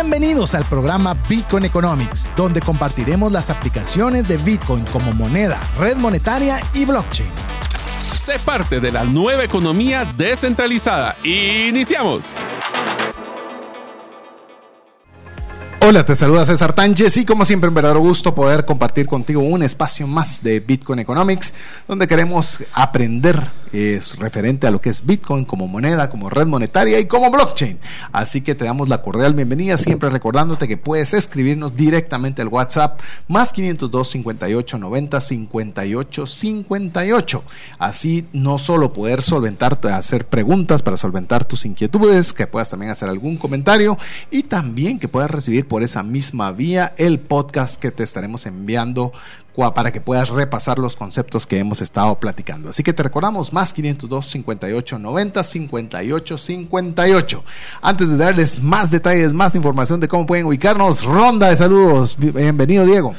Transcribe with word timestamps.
Bienvenidos 0.00 0.54
al 0.54 0.64
programa 0.64 1.14
Bitcoin 1.28 1.64
Economics, 1.64 2.28
donde 2.36 2.60
compartiremos 2.60 3.32
las 3.32 3.50
aplicaciones 3.50 4.28
de 4.28 4.36
Bitcoin 4.36 4.84
como 4.84 5.12
moneda, 5.12 5.60
red 5.76 5.96
monetaria 5.96 6.60
y 6.72 6.84
blockchain. 6.84 7.28
Sé 8.14 8.38
parte 8.38 8.78
de 8.78 8.92
la 8.92 9.02
nueva 9.02 9.42
economía 9.42 10.06
descentralizada. 10.16 11.16
Iniciamos. 11.24 12.38
Hola, 15.80 16.04
te 16.04 16.14
saluda 16.14 16.46
César 16.46 16.74
Tánchez 16.74 17.16
y 17.16 17.24
como 17.24 17.44
siempre 17.44 17.68
un 17.68 17.74
verdadero 17.74 18.00
gusto 18.00 18.34
poder 18.34 18.64
compartir 18.64 19.06
contigo 19.06 19.40
un 19.40 19.62
espacio 19.62 20.06
más 20.06 20.42
de 20.42 20.60
Bitcoin 20.60 21.00
Economics 21.00 21.54
donde 21.88 22.06
queremos 22.06 22.58
aprender 22.72 23.42
es 23.72 24.16
referente 24.18 24.66
a 24.66 24.70
lo 24.70 24.80
que 24.80 24.90
es 24.90 25.04
Bitcoin 25.04 25.44
como 25.44 25.68
moneda, 25.68 26.10
como 26.10 26.30
red 26.30 26.46
monetaria 26.46 26.98
y 26.98 27.06
como 27.06 27.30
blockchain. 27.30 27.78
Así 28.12 28.40
que 28.40 28.54
te 28.54 28.64
damos 28.64 28.88
la 28.88 29.02
cordial 29.02 29.34
bienvenida, 29.34 29.76
siempre 29.76 30.10
recordándote 30.10 30.68
que 30.68 30.76
puedes 30.76 31.14
escribirnos 31.14 31.76
directamente 31.76 32.42
al 32.42 32.48
WhatsApp 32.48 33.00
más 33.26 33.52
502 33.52 34.10
58 34.10 34.78
90 34.78 35.20
58 35.20 36.26
58. 36.26 37.44
Así 37.78 38.26
no 38.32 38.58
solo 38.58 38.92
poder 38.92 39.22
solventarte, 39.22 39.88
hacer 39.88 40.26
preguntas 40.26 40.82
para 40.82 40.96
solventar 40.96 41.44
tus 41.44 41.64
inquietudes, 41.64 42.32
que 42.32 42.46
puedas 42.46 42.70
también 42.70 42.90
hacer 42.92 43.08
algún 43.08 43.36
comentario 43.36 43.98
y 44.30 44.44
también 44.44 44.98
que 44.98 45.08
puedas 45.08 45.30
recibir 45.30 45.66
por 45.66 45.82
esa 45.82 46.02
misma 46.02 46.52
vía 46.52 46.94
el 46.96 47.18
podcast 47.18 47.76
que 47.76 47.90
te 47.90 48.02
estaremos 48.02 48.46
enviando 48.46 49.12
para 49.58 49.92
que 49.92 50.00
puedas 50.00 50.28
repasar 50.28 50.78
los 50.78 50.94
conceptos 50.94 51.46
que 51.46 51.58
hemos 51.58 51.80
estado 51.80 52.14
platicando. 52.20 52.70
Así 52.70 52.84
que 52.84 52.92
te 52.92 53.02
recordamos 53.02 53.52
más 53.52 53.72
502 53.72 54.26
58 54.26 54.98
90 55.00 55.42
58 55.42 56.38
58. 56.38 57.44
Antes 57.82 58.08
de 58.08 58.16
darles 58.16 58.62
más 58.62 58.92
detalles, 58.92 59.32
más 59.32 59.56
información 59.56 59.98
de 59.98 60.06
cómo 60.06 60.26
pueden 60.26 60.46
ubicarnos, 60.46 61.04
ronda 61.04 61.48
de 61.48 61.56
saludos. 61.56 62.16
Bienvenido, 62.16 62.86
Diego. 62.86 63.14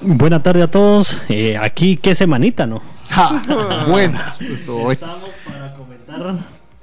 Buena 0.00 0.42
tarde 0.42 0.62
a 0.62 0.70
todos. 0.70 1.22
Eh, 1.28 1.58
aquí, 1.58 1.98
qué 1.98 2.14
semanita, 2.14 2.66
¿no? 2.66 2.80
buena. 3.86 4.34
Estamos 4.40 5.30
para 5.44 5.74
comentar 5.74 6.36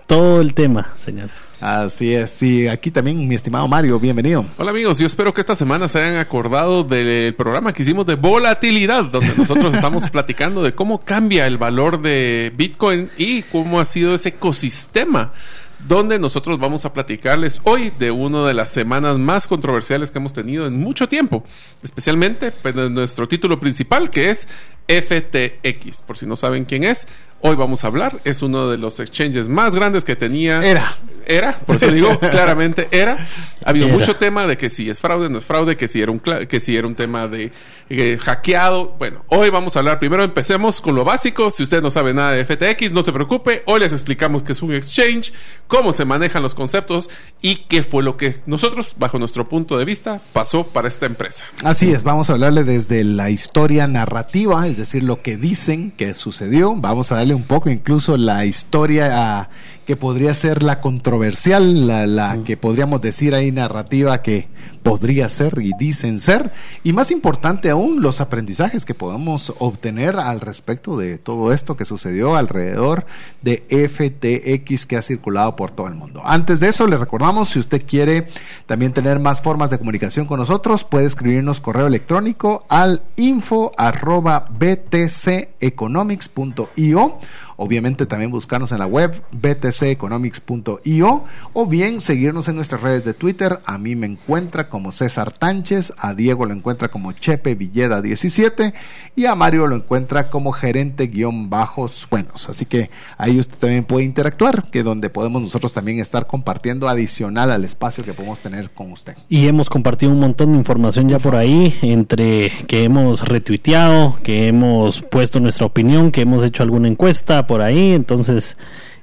todo 0.05 0.39
el 0.39 0.53
tema, 0.53 0.89
señores. 0.97 1.46
Así 1.59 2.13
es. 2.13 2.41
Y 2.43 2.67
aquí 2.67 2.91
también 2.91 3.27
mi 3.27 3.33
estimado 3.33 3.67
Mario, 3.67 3.99
bienvenido. 3.99 4.45
Hola 4.57 4.71
amigos, 4.71 4.99
yo 4.99 5.07
espero 5.07 5.33
que 5.33 5.41
esta 5.41 5.55
semana 5.55 5.87
se 5.87 5.99
hayan 5.99 6.17
acordado 6.17 6.83
del 6.83 7.33
programa 7.33 7.73
que 7.73 7.81
hicimos 7.81 8.05
de 8.05 8.15
volatilidad, 8.15 9.05
donde 9.05 9.33
nosotros 9.35 9.73
estamos 9.73 10.09
platicando 10.11 10.61
de 10.61 10.75
cómo 10.75 10.99
cambia 10.99 11.47
el 11.47 11.57
valor 11.57 12.01
de 12.01 12.53
Bitcoin 12.55 13.09
y 13.17 13.41
cómo 13.43 13.79
ha 13.79 13.85
sido 13.85 14.13
ese 14.13 14.29
ecosistema 14.29 15.33
donde 15.79 16.19
nosotros 16.19 16.59
vamos 16.59 16.85
a 16.85 16.93
platicarles 16.93 17.61
hoy 17.63 17.91
de 17.97 18.11
una 18.11 18.45
de 18.45 18.53
las 18.53 18.69
semanas 18.69 19.17
más 19.17 19.47
controversiales 19.47 20.11
que 20.11 20.17
hemos 20.17 20.33
tenido 20.33 20.65
en 20.65 20.79
mucho 20.79 21.07
tiempo, 21.07 21.43
especialmente 21.83 22.51
pues, 22.51 22.75
nuestro 22.75 23.27
título 23.27 23.59
principal 23.59 24.09
que 24.09 24.29
es 24.29 24.47
FTX. 24.87 26.01
Por 26.01 26.17
si 26.17 26.25
no 26.25 26.35
saben 26.35 26.65
quién 26.65 26.83
es, 26.83 27.07
hoy 27.41 27.55
vamos 27.55 27.83
a 27.83 27.87
hablar. 27.87 28.19
Es 28.23 28.41
uno 28.41 28.69
de 28.69 28.77
los 28.77 28.99
exchanges 28.99 29.49
más 29.49 29.75
grandes 29.75 30.03
que 30.03 30.15
tenía. 30.15 30.61
Era. 30.61 30.95
Era, 31.25 31.57
por 31.59 31.75
eso 31.75 31.91
digo 31.91 32.17
claramente 32.19 32.87
era. 32.89 33.27
Ha 33.65 33.71
habido 33.71 33.89
mucho 33.89 34.15
tema 34.15 34.47
de 34.47 34.55
que 34.55 34.69
si 34.69 34.89
es 34.89 35.01
fraude, 35.01 35.29
no 35.29 35.39
es 35.39 35.45
fraude, 35.45 35.75
que 35.75 35.89
si 35.89 36.01
era 36.01 36.09
un, 36.09 36.19
que 36.19 36.59
si 36.61 36.77
era 36.77 36.87
un 36.87 36.95
tema 36.95 37.27
de 37.27 37.51
eh, 37.89 38.17
hackeado. 38.17 38.95
Bueno, 38.97 39.25
hoy 39.27 39.49
vamos 39.49 39.75
a 39.75 39.79
hablar. 39.79 39.99
Primero 39.99 40.23
empecemos 40.23 40.79
con 40.79 40.95
lo 40.95 41.03
básico. 41.03 41.51
Si 41.51 41.63
usted 41.63 41.81
no 41.81 41.91
sabe 41.91 42.13
nada 42.13 42.31
de 42.31 42.45
FTX, 42.45 42.93
no 42.93 43.03
se 43.03 43.11
preocupe. 43.11 43.63
Hoy 43.65 43.81
les 43.81 43.91
explicamos 43.91 44.41
qué 44.41 44.53
es 44.53 44.61
un 44.61 44.73
exchange, 44.73 45.33
cómo 45.67 45.91
se 45.91 46.05
manejan 46.05 46.41
los 46.43 46.55
conceptos 46.55 47.09
y 47.41 47.65
qué 47.67 47.83
fue 47.83 48.03
lo 48.03 48.15
que 48.15 48.37
nosotros, 48.45 48.95
bajo 48.97 49.19
nuestro 49.19 49.49
punto 49.49 49.77
de 49.77 49.83
vista, 49.83 50.21
pasó 50.31 50.67
para 50.67 50.87
esta 50.87 51.05
empresa. 51.07 51.43
Así 51.61 51.91
es, 51.91 52.03
vamos 52.03 52.29
a 52.29 52.33
hablarle 52.33 52.63
desde 52.63 53.03
la 53.03 53.29
historia 53.29 53.85
narrativa, 53.87 54.65
es 54.67 54.77
decir, 54.77 55.03
lo 55.03 55.21
que 55.21 55.35
dicen 55.35 55.91
que 55.91 56.13
sucedió. 56.13 56.73
Vamos 56.75 57.11
a 57.11 57.17
un 57.35 57.43
poco 57.43 57.69
incluso 57.69 58.17
la 58.17 58.45
historia 58.45 59.49
que 59.87 59.95
podría 59.95 60.33
ser 60.33 60.63
la 60.63 60.81
controversial, 60.81 61.87
la, 62.13 62.43
que 62.43 62.57
podríamos 62.57 62.99
decir 62.99 63.33
ahí 63.33 63.53
narrativa 63.53 64.21
que 64.21 64.49
podría 64.83 65.29
ser 65.29 65.59
y 65.61 65.71
dicen 65.79 66.19
ser. 66.19 66.51
Y 66.83 66.91
más 66.91 67.09
importante 67.09 67.69
aún, 67.69 68.01
los 68.01 68.19
aprendizajes 68.19 68.83
que 68.83 68.93
podemos 68.93 69.53
obtener 69.59 70.17
al 70.17 70.41
respecto 70.41 70.97
de 70.97 71.17
todo 71.17 71.53
esto 71.53 71.77
que 71.77 71.85
sucedió 71.85 72.35
alrededor 72.35 73.05
de 73.41 73.63
FTX 73.69 74.85
que 74.85 74.97
ha 74.97 75.01
circulado 75.01 75.55
por 75.55 75.71
todo 75.71 75.87
el 75.87 75.95
mundo. 75.95 76.21
Antes 76.25 76.59
de 76.59 76.67
eso, 76.67 76.85
le 76.85 76.97
recordamos, 76.97 77.47
si 77.47 77.59
usted 77.59 77.85
quiere 77.87 78.27
también 78.65 78.91
tener 78.91 79.19
más 79.19 79.39
formas 79.39 79.69
de 79.69 79.77
comunicación 79.77 80.25
con 80.25 80.39
nosotros, 80.39 80.83
puede 80.83 81.05
escribirnos 81.05 81.61
correo 81.61 81.87
electrónico 81.87 82.65
al 82.67 83.03
info 83.15 83.71
arroba 83.77 84.47
btceconomics.io 84.49 87.19
Obviamente 87.57 88.05
también 88.05 88.29
buscarnos 88.29 88.71
en 88.71 88.77
la 88.77 88.85
web 88.85 89.21
btceconomics.io 89.31 91.25
o 91.53 91.65
bien 91.65 91.99
seguirnos 91.99 92.47
en 92.47 92.55
nuestras 92.55 92.81
redes 92.81 93.03
de 93.03 93.15
Twitter. 93.15 93.59
A 93.65 93.79
mí 93.79 93.95
me 93.95 94.05
encuentra 94.05 94.69
como 94.69 94.91
César 94.91 95.31
Tánchez, 95.31 95.91
a 95.97 96.13
Diego 96.13 96.45
lo 96.45 96.53
encuentra 96.53 96.89
como 96.89 97.13
Chepe 97.13 97.55
Villeda 97.55 98.03
17 98.03 98.75
y 99.15 99.25
a 99.25 99.33
Mario 99.33 99.65
lo 99.65 99.75
encuentra 99.75 100.29
como 100.29 100.51
gerente 100.51 101.07
guion 101.07 101.49
bajos 101.49 102.07
buenos. 102.11 102.47
Así 102.47 102.65
que 102.65 102.91
ahí 103.17 103.39
usted 103.39 103.57
también 103.57 103.85
puede 103.85 104.05
interactuar, 104.05 104.69
que 104.69 104.83
donde 104.83 105.09
podemos 105.09 105.41
nosotros 105.41 105.73
también 105.73 105.99
estar 105.99 106.27
compartiendo 106.27 106.87
adicional 106.87 107.49
al 107.49 107.65
espacio 107.65 108.03
que 108.03 108.13
podemos 108.13 108.41
tener 108.41 108.69
con 108.69 108.91
usted. 108.91 109.15
Y 109.29 109.47
hemos 109.47 109.69
compartido 109.69 110.11
un 110.11 110.19
montón 110.19 110.51
de 110.51 110.59
información 110.59 111.09
ya 111.09 111.17
por 111.17 111.35
ahí, 111.35 111.75
entre 111.81 112.51
que 112.67 112.83
hemos 112.83 113.27
retuiteado, 113.27 114.19
que 114.21 114.47
hemos 114.47 115.01
puesto 115.01 115.39
nuestra 115.39 115.65
opinión, 115.65 116.11
que 116.11 116.21
hemos 116.21 116.43
hecho 116.43 116.61
alguna 116.61 116.87
encuesta 116.87 117.46
por 117.47 117.61
ahí, 117.61 117.93
entonces 117.93 118.57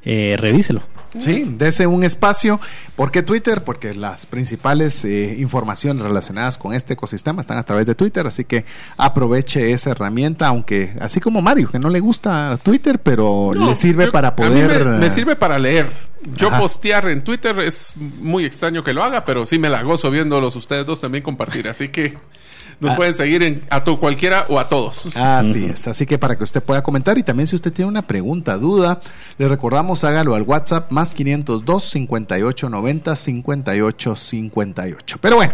eh, 0.05 0.37
revíselo. 0.38 0.82
Sí, 1.19 1.44
dese 1.56 1.87
un 1.87 2.03
espacio. 2.03 2.60
¿Por 2.97 3.10
qué 3.10 3.22
Twitter? 3.22 3.62
Porque 3.62 3.94
las 3.94 4.27
principales 4.27 5.05
eh, 5.05 5.37
informaciones 5.38 6.03
relacionadas 6.03 6.59
con 6.59 6.75
este 6.75 6.94
ecosistema 6.94 7.41
están 7.41 7.56
a 7.56 7.62
través 7.62 7.87
de 7.87 7.94
Twitter, 7.94 8.27
así 8.27 8.44
que 8.44 8.65
aproveche 8.97 9.72
esa 9.72 9.91
herramienta, 9.91 10.49
aunque 10.49 10.93
así 11.00 11.21
como 11.21 11.41
Mario, 11.41 11.71
que 11.71 11.78
no 11.78 11.88
le 11.88 12.00
gusta 12.00 12.59
Twitter, 12.62 12.99
pero 12.99 13.53
le 13.55 13.75
sirve 13.77 14.10
para 14.10 14.34
poder... 14.34 14.87
me, 14.87 15.09
sirve 15.11 15.37
para 15.37 15.59
leer. 15.59 15.88
Yo 16.37 16.50
postear 16.50 17.09
en 17.09 17.22
Twitter 17.22 17.59
es 17.61 17.94
muy 17.97 18.44
extraño 18.44 18.82
que 18.82 18.93
lo 18.93 19.05
haga, 19.05 19.25
pero 19.25 19.47
sí 19.47 19.59
me 19.59 19.69
la 19.69 19.82
gozo 19.82 20.11
viéndolos 20.11 20.56
ustedes 20.56 20.84
dos 20.84 21.00
también 21.00 21.22
compartir, 21.22 21.69
así 21.69 21.88
que... 21.88 22.16
Nos 22.81 22.93
ah. 22.93 22.97
pueden 22.97 23.15
seguir 23.15 23.43
en, 23.43 23.62
a 23.71 23.83
tu 23.83 23.99
cualquiera 23.99 24.47
o 24.49 24.59
a 24.59 24.69
todos. 24.69 25.09
Así 25.15 25.65
es. 25.65 25.87
Así 25.87 26.07
que 26.07 26.19
para 26.19 26.37
que 26.37 26.45
usted 26.45 26.62
pueda 26.62 26.83
comentar 26.83 27.19
y 27.19 27.23
también 27.23 27.47
si 27.47 27.57
usted 27.57 27.73
tiene 27.73 27.89
una 27.89 28.07
pregunta, 28.07 28.57
duda, 28.59 29.01
le 29.39 29.49
recordamos 29.49 30.05
hágalo 30.05 30.35
al 30.35 30.43
WhatsApp 30.43 30.91
más 30.91 31.15
502 31.15 31.85
58 31.85 32.69
90 32.69 33.17
58 33.17 34.17
58. 34.17 35.19
Pero 35.21 35.37
bueno. 35.37 35.53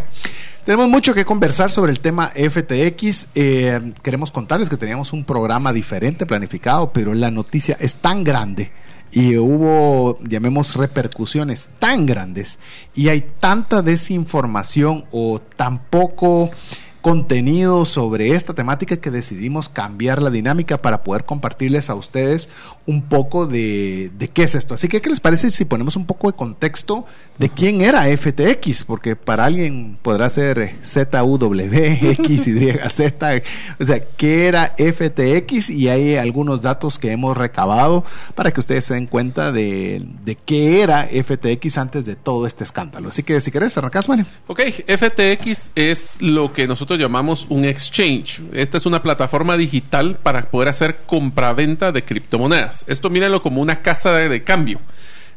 Tenemos 0.65 0.89
mucho 0.89 1.15
que 1.15 1.25
conversar 1.25 1.71
sobre 1.71 1.91
el 1.91 2.01
tema 2.01 2.29
FTX. 2.29 3.29
Eh, 3.35 3.93
queremos 4.03 4.31
contarles 4.31 4.69
que 4.69 4.77
teníamos 4.77 5.15
un 5.15 5.25
programa 5.25 5.73
diferente 5.73 6.27
planificado, 6.27 6.93
pero 6.93 7.15
la 7.15 7.31
noticia 7.31 7.79
es 7.81 7.97
tan 7.97 8.23
grande 8.23 8.71
y 9.13 9.37
hubo, 9.37 10.19
llamemos, 10.23 10.77
repercusiones 10.77 11.71
tan 11.79 12.07
grandes 12.07 12.59
y 12.95 13.09
hay 13.09 13.25
tanta 13.41 13.83
desinformación 13.83 15.07
o 15.11 15.41
tan 15.41 15.85
poco 15.85 16.51
contenido 17.01 17.85
sobre 17.87 18.35
esta 18.35 18.55
temática 18.55 18.99
que 18.99 19.11
decidimos 19.11 19.69
cambiar 19.69 20.21
la 20.21 20.31
dinámica 20.31 20.83
para 20.83 21.03
poder 21.03 21.25
compartirles 21.25 21.89
a 21.89 21.95
ustedes 21.95 22.49
un 22.91 23.03
poco 23.03 23.47
de, 23.47 24.11
de, 24.19 24.29
qué 24.29 24.43
es 24.43 24.57
esto. 24.57 24.75
Así 24.75 24.89
que, 24.89 25.01
¿qué 25.01 25.09
les 25.09 25.21
parece 25.21 25.53
si 25.53 25.65
ponemos 25.65 25.95
un 25.95 26.07
poco 26.07 26.29
de 26.29 26.37
contexto 26.37 27.07
de 27.39 27.49
quién 27.49 27.83
era 27.83 28.05
FTX? 28.05 28.83
Porque 28.83 29.15
para 29.15 29.45
alguien 29.45 29.97
podrá 30.03 30.29
ser 30.29 30.75
ZUW, 30.85 31.55
Z, 32.91 33.43
o 33.79 33.85
sea, 33.85 34.01
¿qué 34.01 34.49
era 34.49 34.75
FTX? 34.77 35.71
Y 35.71 35.89
hay 35.89 36.17
algunos 36.17 36.63
datos 36.63 36.99
que 36.99 37.13
hemos 37.13 37.37
recabado 37.37 38.05
para 38.35 38.51
que 38.51 38.59
ustedes 38.59 38.87
se 38.87 38.95
den 38.95 39.07
cuenta 39.07 39.53
de, 39.53 40.05
de 40.25 40.35
qué 40.35 40.83
era 40.83 41.07
FTX 41.07 41.79
antes 41.79 42.05
de 42.05 42.17
todo 42.17 42.45
este 42.45 42.65
escándalo. 42.65 43.11
Así 43.11 43.23
que, 43.23 43.41
si 43.41 43.53
querés, 43.53 43.79
arrancás, 43.79 44.09
Mario. 44.09 44.27
Ok, 44.49 44.63
FTX 44.89 45.71
es 45.77 46.21
lo 46.21 46.53
que 46.53 46.67
nosotros 46.67 46.99
llamamos 46.99 47.47
un 47.51 47.65
exchange. 47.65 48.43
Esta 48.53 48.79
es 48.79 48.87
una 48.87 49.01
plataforma 49.01 49.57
digital 49.57 50.19
para 50.21 50.51
poder 50.51 50.69
hacer 50.69 50.99
compraventa 51.07 51.93
de 51.93 52.05
criptomonedas. 52.05 52.80
Esto 52.87 53.11
mírenlo 53.11 53.43
como 53.43 53.61
una 53.61 53.83
casa 53.83 54.13
de, 54.13 54.45
cambio. 54.45 54.81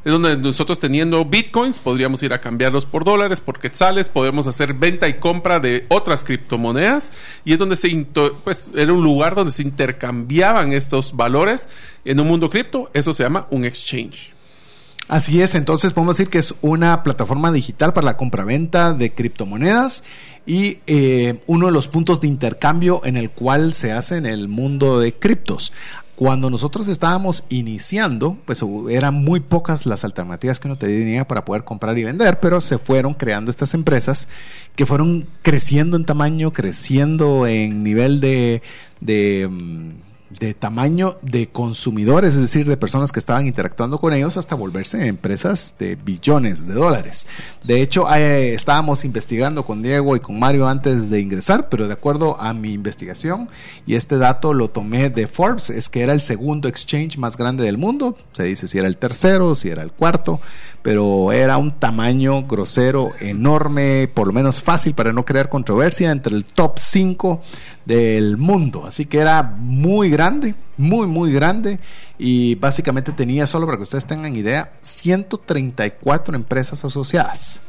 Es 0.04 0.12
donde 0.12 0.36
nosotros 0.36 0.80
teniendo 0.80 1.24
bitcoins 1.24 1.80
podríamos 1.80 2.22
ir 2.24 2.34
a 2.34 2.42
cambiarlos 2.42 2.86
por 2.86 3.06
dólares, 3.06 3.40
por 3.40 3.60
quetzales, 3.60 4.10
podemos 4.10 4.48
hacer 4.48 4.74
venta 4.74 5.08
y 5.08 5.14
compra 5.14 5.62
de 5.62 5.86
otras 5.88 6.26
criptomonedas 6.26 7.14
y 7.46 7.54
es 7.54 7.60
donde 7.60 7.78
se, 7.78 8.06
pues, 8.44 8.70
era 8.76 8.92
un 8.92 9.02
lugar 9.02 9.34
donde 9.34 9.54
se 9.54 9.62
intercambiaban 9.62 10.74
estos 10.74 11.16
valores 11.16 11.70
en 12.04 12.20
un 12.20 12.28
mundo 12.28 12.50
cripto. 12.50 12.92
Eso 12.94 13.14
se 13.14 13.24
llama 13.24 13.48
un 13.50 13.64
exchange. 13.64 14.34
Así 15.10 15.42
es, 15.42 15.54
entonces 15.56 15.92
podemos 15.92 16.18
decir 16.18 16.30
que 16.30 16.38
es 16.38 16.54
una 16.62 17.04
plataforma 17.04 17.52
digital 17.52 17.94
para 17.94 18.06
la 18.06 18.18
compraventa 18.18 18.94
de 18.94 19.12
criptomonedas 19.12 20.04
y 20.46 20.80
eh, 20.88 21.42
uno 21.46 21.68
de 21.68 21.74
los 21.74 21.90
puntos 21.90 22.22
de 22.22 22.28
intercambio 22.28 23.02
en 23.04 23.18
el 23.18 23.30
cual 23.30 23.74
se 23.74 23.92
hace 23.92 24.18
en 24.18 24.26
el 24.26 24.48
mundo 24.48 25.00
de 25.00 25.14
criptos. 25.14 25.74
Cuando 26.16 26.52
nosotros 26.52 26.88
estábamos 26.88 27.44
iniciando, 27.50 28.38
pues 28.46 28.64
eran 28.90 29.16
muy 29.16 29.40
pocas 29.40 29.88
las 29.88 30.04
alternativas 30.04 30.60
que 30.60 30.68
uno 30.68 30.78
tenía 30.78 31.28
para 31.28 31.44
poder 31.44 31.64
comprar 31.64 31.98
y 31.98 32.04
vender, 32.04 32.40
pero 32.40 32.62
se 32.62 32.78
fueron 32.78 33.16
creando 33.16 33.50
estas 33.50 33.74
empresas 33.74 34.28
que 34.76 34.86
fueron 34.86 35.26
creciendo 35.42 35.98
en 35.98 36.06
tamaño, 36.06 36.54
creciendo 36.54 37.48
en 37.48 37.84
nivel 37.84 38.20
de, 38.20 38.62
de 39.02 39.48
mm, 39.50 40.13
de 40.40 40.54
tamaño 40.54 41.18
de 41.22 41.48
consumidores, 41.48 42.36
es 42.36 42.42
decir, 42.42 42.68
de 42.68 42.78
personas 42.78 43.12
que 43.12 43.20
estaban 43.20 43.48
interactuando 43.48 44.00
con 44.00 44.14
ellos 44.14 44.38
hasta 44.38 44.56
volverse 44.56 45.08
empresas 45.08 45.76
de 45.80 45.96
billones 45.96 46.68
de 46.68 46.74
dólares. 46.74 47.28
De 47.64 47.82
hecho, 47.82 48.12
eh, 48.14 48.54
estábamos 48.54 49.06
investigando 49.06 49.66
con 49.66 49.82
Diego 49.82 50.16
y 50.16 50.20
con 50.20 50.40
Mario 50.40 50.68
antes 50.68 51.10
de 51.10 51.20
ingresar, 51.20 51.70
pero 51.70 51.88
de 51.88 51.94
acuerdo 51.94 52.40
a 52.40 52.54
mi 52.54 52.74
investigación, 52.74 53.50
y 53.86 53.96
este 53.96 54.18
dato 54.18 54.54
lo 54.54 54.70
tomé 54.70 55.10
de 55.10 55.28
Forbes, 55.28 55.70
es 55.70 55.90
que 55.90 56.02
era 56.02 56.14
el 56.14 56.22
segundo 56.22 56.68
exchange 56.68 57.18
más 57.18 57.38
grande 57.38 57.64
del 57.64 57.78
mundo, 57.78 58.18
se 58.34 58.44
dice 58.44 58.68
si 58.68 58.78
era 58.78 58.88
el 58.88 58.98
tercero, 58.98 59.56
si 59.56 59.70
era 59.70 59.84
el 59.84 59.92
cuarto, 59.92 60.40
pero 60.84 61.32
era 61.32 61.58
un 61.58 61.72
tamaño 61.72 62.44
grosero, 62.44 63.14
enorme, 63.22 64.10
por 64.14 64.28
lo 64.28 64.34
menos 64.34 64.62
fácil 64.62 64.94
para 64.94 65.14
no 65.14 65.24
crear 65.24 65.48
controversia, 65.48 66.12
entre 66.12 66.36
el 66.36 66.44
top 66.44 66.78
5 66.78 67.42
del 67.86 68.36
mundo. 68.36 68.86
Así 68.86 69.06
que 69.06 69.20
era 69.20 69.44
muy 69.44 70.10
grande, 70.10 70.56
muy, 70.76 71.08
muy 71.08 71.32
grande. 71.32 71.80
Y 72.20 72.56
básicamente 72.56 73.14
tenía, 73.14 73.48
solo 73.48 73.66
para 73.66 73.78
que 73.78 73.84
ustedes 73.84 74.06
tengan 74.06 74.36
idea, 74.36 74.74
134 74.82 76.36
empresas 76.36 76.84
asociadas. 76.84 77.62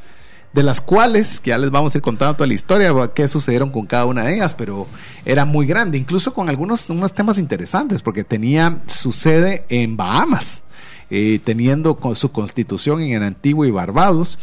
De 0.52 0.64
las 0.64 0.80
cuales, 0.80 1.38
que 1.38 1.50
ya 1.50 1.58
les 1.58 1.70
vamos 1.70 1.94
a 1.94 1.98
ir 1.98 2.02
contando 2.02 2.34
toda 2.34 2.48
la 2.48 2.54
historia, 2.54 2.92
qué 3.14 3.28
sucedieron 3.28 3.70
con 3.70 3.86
cada 3.86 4.06
una 4.06 4.24
de 4.24 4.34
ellas, 4.34 4.54
pero 4.54 4.88
era 5.24 5.44
muy 5.44 5.66
grande, 5.66 5.98
incluso 5.98 6.34
con 6.34 6.48
algunos 6.48 6.90
unos 6.90 7.12
temas 7.12 7.38
interesantes, 7.38 8.02
porque 8.02 8.24
tenía 8.24 8.80
su 8.86 9.12
sede 9.12 9.64
en 9.68 9.96
Bahamas 9.96 10.63
eh, 11.10 11.40
teniendo 11.42 11.96
con 11.96 12.16
su 12.16 12.32
constitución 12.32 13.00
en 13.00 13.22
Antigua 13.22 13.66
y 13.66 13.70
Barbados, 13.70 14.38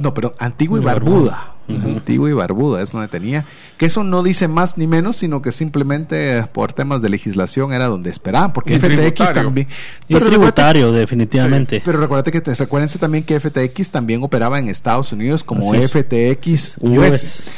no, 0.00 0.14
pero 0.14 0.34
Antigua 0.38 0.78
y 0.78 0.82
Barbuda. 0.82 1.54
Antigua 1.76 2.30
y 2.30 2.32
Barbuda 2.32 2.82
es 2.82 2.92
donde 2.92 3.08
tenía. 3.08 3.44
Que 3.78 3.86
eso 3.86 4.04
no 4.04 4.22
dice 4.22 4.48
más 4.48 4.76
ni 4.76 4.86
menos, 4.86 5.16
sino 5.16 5.42
que 5.42 5.52
simplemente 5.52 6.44
por 6.52 6.72
temas 6.72 7.02
de 7.02 7.08
legislación 7.08 7.72
era 7.72 7.86
donde 7.86 8.10
esperaban, 8.10 8.52
porque 8.52 8.78
FTX 8.78 9.32
también. 9.32 9.68
Y 10.08 10.14
tributario, 10.16 10.92
definitivamente. 10.92 11.82
pero 11.84 11.98
recuérdate 11.98 12.32
que 12.32 12.40
te, 12.40 12.54
recuérdense 12.54 12.98
también 12.98 13.24
que 13.24 13.38
FTX 13.38 13.90
también 13.90 14.22
operaba 14.22 14.58
en 14.58 14.68
Estados 14.68 15.12
Unidos 15.12 15.44
como 15.44 15.72
FTX 15.72 16.76
US. 16.80 17.48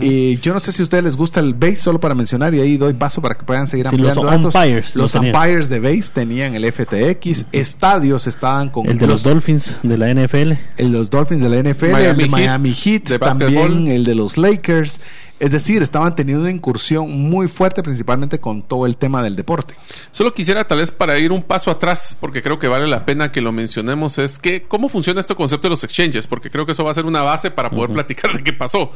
Y 0.00 0.38
yo 0.38 0.52
no 0.52 0.60
sé 0.60 0.72
si 0.72 0.82
a 0.82 0.84
ustedes 0.84 1.04
les 1.04 1.16
gusta 1.16 1.40
el 1.40 1.54
base, 1.54 1.76
solo 1.76 2.00
para 2.00 2.14
mencionar, 2.14 2.54
y 2.54 2.60
ahí 2.60 2.76
doy 2.76 2.94
paso 2.94 3.20
para 3.22 3.34
que 3.34 3.44
puedan 3.44 3.66
seguir 3.66 3.86
ampliando 3.86 4.22
los 4.22 4.30
datos. 4.30 4.54
Umpires, 4.54 4.96
los 4.96 5.14
umpires 5.14 5.68
de 5.68 5.80
base 5.80 6.10
tenían 6.12 6.54
el 6.54 6.70
FTX, 6.70 7.46
estadios 7.52 8.26
estaban 8.26 8.70
con. 8.70 8.88
El 8.88 8.98
de 8.98 9.06
los 9.06 9.22
Dolphins 9.22 9.76
de 9.82 9.98
la 9.98 10.12
NFL. 10.12 10.52
El, 10.76 10.92
los 10.92 11.10
Dolphins 11.10 11.42
de 11.42 11.48
la 11.48 11.70
NFL, 11.70 11.90
Miami 11.90 12.10
el 12.10 12.16
de 12.16 12.22
Heat, 12.22 12.30
Miami 12.30 12.74
Heat, 12.74 13.08
de 13.08 13.18
también 13.18 13.49
el 13.88 14.04
de 14.04 14.14
los 14.14 14.36
Lakers. 14.36 15.00
Es 15.38 15.50
decir, 15.50 15.80
estaban 15.82 16.14
teniendo 16.14 16.42
una 16.42 16.50
incursión 16.50 17.10
muy 17.10 17.48
fuerte, 17.48 17.82
principalmente 17.82 18.38
con 18.40 18.62
todo 18.62 18.84
el 18.84 18.98
tema 18.98 19.22
del 19.22 19.36
deporte. 19.36 19.74
Solo 20.12 20.34
quisiera 20.34 20.66
tal 20.66 20.78
vez 20.80 20.92
para 20.92 21.18
ir 21.18 21.32
un 21.32 21.42
paso 21.42 21.70
atrás, 21.70 22.14
porque 22.20 22.42
creo 22.42 22.58
que 22.58 22.68
vale 22.68 22.86
la 22.86 23.06
pena 23.06 23.32
que 23.32 23.40
lo 23.40 23.50
mencionemos, 23.50 24.18
es 24.18 24.38
que 24.38 24.64
cómo 24.64 24.90
funciona 24.90 25.18
este 25.20 25.34
concepto 25.34 25.68
de 25.68 25.70
los 25.70 25.82
exchanges, 25.82 26.26
porque 26.26 26.50
creo 26.50 26.66
que 26.66 26.72
eso 26.72 26.84
va 26.84 26.90
a 26.90 26.94
ser 26.94 27.06
una 27.06 27.22
base 27.22 27.50
para 27.50 27.70
poder 27.70 27.90
platicar 27.90 28.36
de 28.36 28.42
qué 28.44 28.52
pasó. 28.52 28.92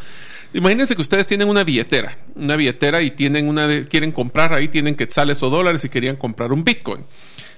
Imagínense 0.53 0.95
que 0.95 1.01
ustedes 1.03 1.27
tienen 1.27 1.49
una 1.49 1.65
billetera, 1.65 2.19
una 2.37 2.57
billetera 2.57 3.01
y 3.01 3.13
tienen 3.13 3.49
una 3.49 3.67
de- 3.67 3.89
quieren 3.89 4.13
comprar 4.13 4.53
ahí, 4.53 4.69
tienen 4.69 4.97
quetzales 4.97 5.43
o 5.43 5.49
dólares 5.49 5.83
y 5.87 5.89
querían 5.89 6.17
comprar 6.17 6.53
un 6.53 6.63
Bitcoin. 6.63 7.01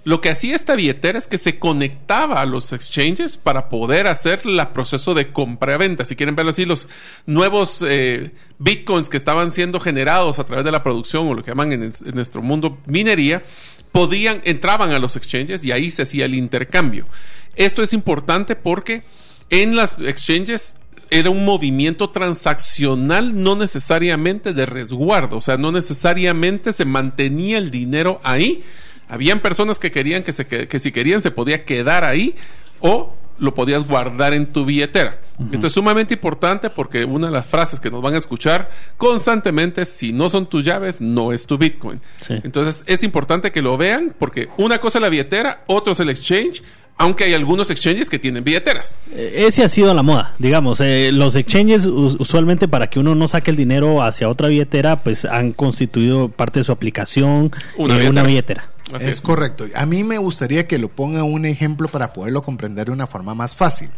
Lo 0.06 0.20
que 0.20 0.30
hacía 0.30 0.54
esta 0.54 0.76
billetera 0.76 1.18
es 1.18 1.26
que 1.26 1.36
se 1.36 1.58
conectaba 1.58 2.40
a 2.40 2.46
los 2.46 2.72
exchanges 2.72 3.36
para 3.36 3.68
poder 3.68 4.06
hacer 4.06 4.42
el 4.44 4.64
proceso 4.68 5.14
de 5.14 5.32
compra-venta. 5.32 6.04
Si 6.04 6.14
quieren 6.14 6.36
verlo 6.36 6.52
así, 6.52 6.64
los 6.64 6.86
nuevos 7.26 7.84
eh, 7.84 8.30
bitcoins 8.60 9.08
que 9.08 9.16
estaban 9.16 9.50
siendo 9.50 9.80
generados 9.80 10.38
a 10.38 10.44
través 10.44 10.64
de 10.64 10.70
la 10.70 10.84
producción 10.84 11.26
o 11.26 11.34
lo 11.34 11.42
que 11.42 11.50
llaman 11.50 11.72
en, 11.72 11.82
en 11.82 12.14
nuestro 12.14 12.40
mundo 12.40 12.78
minería, 12.86 13.42
podían, 13.90 14.42
entraban 14.44 14.92
a 14.92 15.00
los 15.00 15.16
exchanges 15.16 15.64
y 15.64 15.72
ahí 15.72 15.90
se 15.90 16.02
hacía 16.02 16.26
el 16.26 16.36
intercambio. 16.36 17.08
Esto 17.56 17.82
es 17.82 17.92
importante 17.92 18.54
porque 18.54 19.02
en 19.50 19.74
las 19.74 19.98
exchanges 19.98 20.76
era 21.10 21.30
un 21.30 21.44
movimiento 21.44 22.10
transaccional, 22.10 23.42
no 23.42 23.56
necesariamente 23.56 24.52
de 24.52 24.66
resguardo, 24.66 25.38
o 25.38 25.40
sea, 25.40 25.56
no 25.56 25.72
necesariamente 25.72 26.72
se 26.72 26.84
mantenía 26.84 27.58
el 27.58 27.72
dinero 27.72 28.20
ahí. 28.22 28.62
Habían 29.08 29.40
personas 29.40 29.78
que 29.78 29.90
querían 29.90 30.22
que, 30.22 30.32
se, 30.32 30.46
que, 30.46 30.66
que 30.68 30.78
si 30.78 30.92
querían 30.92 31.20
se 31.20 31.30
podía 31.30 31.64
quedar 31.64 32.04
ahí 32.04 32.34
o 32.80 33.14
lo 33.38 33.52
podías 33.54 33.86
guardar 33.86 34.32
en 34.32 34.46
tu 34.46 34.64
billetera. 34.64 35.20
Esto 35.52 35.66
es 35.66 35.74
sumamente 35.74 36.14
importante 36.14 36.70
porque 36.70 37.04
una 37.04 37.26
de 37.26 37.32
las 37.34 37.44
frases 37.46 37.78
que 37.78 37.90
nos 37.90 38.00
van 38.00 38.14
a 38.14 38.18
escuchar 38.18 38.70
constantemente 38.96 39.82
es, 39.82 39.90
si 39.90 40.12
no 40.12 40.28
son 40.30 40.46
tus 40.46 40.64
llaves, 40.64 41.00
no 41.02 41.32
es 41.32 41.46
tu 41.46 41.58
Bitcoin. 41.58 42.00
Sí. 42.22 42.34
Entonces 42.42 42.82
es 42.86 43.02
importante 43.02 43.52
que 43.52 43.60
lo 43.62 43.76
vean 43.76 44.14
porque 44.18 44.48
una 44.56 44.78
cosa 44.78 44.98
es 44.98 45.02
la 45.02 45.08
billetera, 45.10 45.62
otro 45.66 45.92
es 45.92 46.00
el 46.00 46.08
exchange, 46.08 46.62
aunque 46.98 47.24
hay 47.24 47.34
algunos 47.34 47.70
exchanges 47.70 48.08
que 48.08 48.18
tienen 48.18 48.42
billeteras. 48.42 48.96
Eh, 49.12 49.44
Ese 49.46 49.62
ha 49.62 49.68
sido 49.68 49.92
la 49.92 50.02
moda, 50.02 50.34
digamos. 50.38 50.80
eh, 50.80 51.10
los 51.12 51.36
exchanges 51.36 51.84
us- 51.84 52.16
usualmente 52.18 52.68
para 52.68 52.88
que 52.88 52.98
uno 52.98 53.14
no 53.14 53.28
saque 53.28 53.50
el 53.50 53.58
dinero 53.58 54.02
hacia 54.02 54.30
otra 54.30 54.48
billetera, 54.48 55.02
pues 55.02 55.26
han 55.26 55.52
constituido 55.52 56.28
parte 56.30 56.60
de 56.60 56.64
su 56.64 56.72
aplicación 56.72 57.52
Una 57.76 58.02
eh, 58.02 58.08
una 58.08 58.22
billetera. 58.22 58.70
Es, 59.00 59.20
correcto. 59.20 59.66
A 59.74 59.86
mí 59.86 60.04
me 60.04 60.18
gustaría 60.18 60.66
que 60.66 60.78
lo 60.78 60.88
ponga 60.88 61.24
un 61.24 61.44
ejemplo 61.44 61.88
para 61.88 62.12
poderlo 62.12 62.42
comprender 62.42 62.86
de 62.86 62.92
una 62.92 63.06
forma 63.06 63.34
más 63.34 63.56
fácil. 63.56 63.90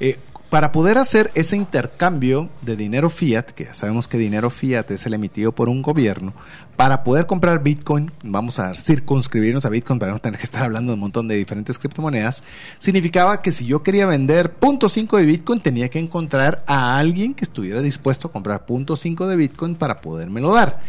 Eh, 0.00 0.18
para 0.50 0.70
poder 0.70 0.96
hacer 0.98 1.30
ese 1.34 1.56
intercambio 1.56 2.48
de 2.62 2.76
dinero 2.76 3.10
fiat, 3.10 3.46
que 3.46 3.64
ya 3.64 3.74
sabemos 3.74 4.06
que 4.06 4.16
dinero 4.16 4.50
fiat 4.50 4.90
es 4.90 5.04
el 5.06 5.14
emitido 5.14 5.52
por 5.52 5.68
un 5.68 5.82
gobierno, 5.82 6.34
para 6.76 7.04
poder 7.04 7.26
comprar 7.26 7.62
Bitcoin, 7.62 8.12
vamos 8.22 8.58
a 8.58 8.74
circunscribirnos 8.74 9.64
a 9.64 9.70
Bitcoin 9.70 9.98
para 9.98 10.12
no 10.12 10.18
tener 10.18 10.38
que 10.38 10.44
estar 10.44 10.62
hablando 10.62 10.92
de 10.92 10.94
un 10.94 11.00
montón 11.00 11.26
de 11.26 11.34
diferentes 11.34 11.78
criptomonedas, 11.78 12.44
significaba 12.78 13.42
que 13.42 13.50
si 13.50 13.66
yo 13.66 13.82
quería 13.82 14.06
vender 14.06 14.54
.5 14.60 15.16
de 15.16 15.24
Bitcoin 15.24 15.60
tenía 15.60 15.88
que 15.88 15.98
encontrar 15.98 16.62
a 16.66 16.98
alguien 16.98 17.34
que 17.34 17.44
estuviera 17.44 17.82
dispuesto 17.82 18.28
a 18.28 18.32
comprar 18.32 18.66
.5 18.66 19.26
de 19.26 19.36
Bitcoin 19.36 19.74
para 19.74 20.00
podérmelo 20.00 20.52
dar. 20.52 20.80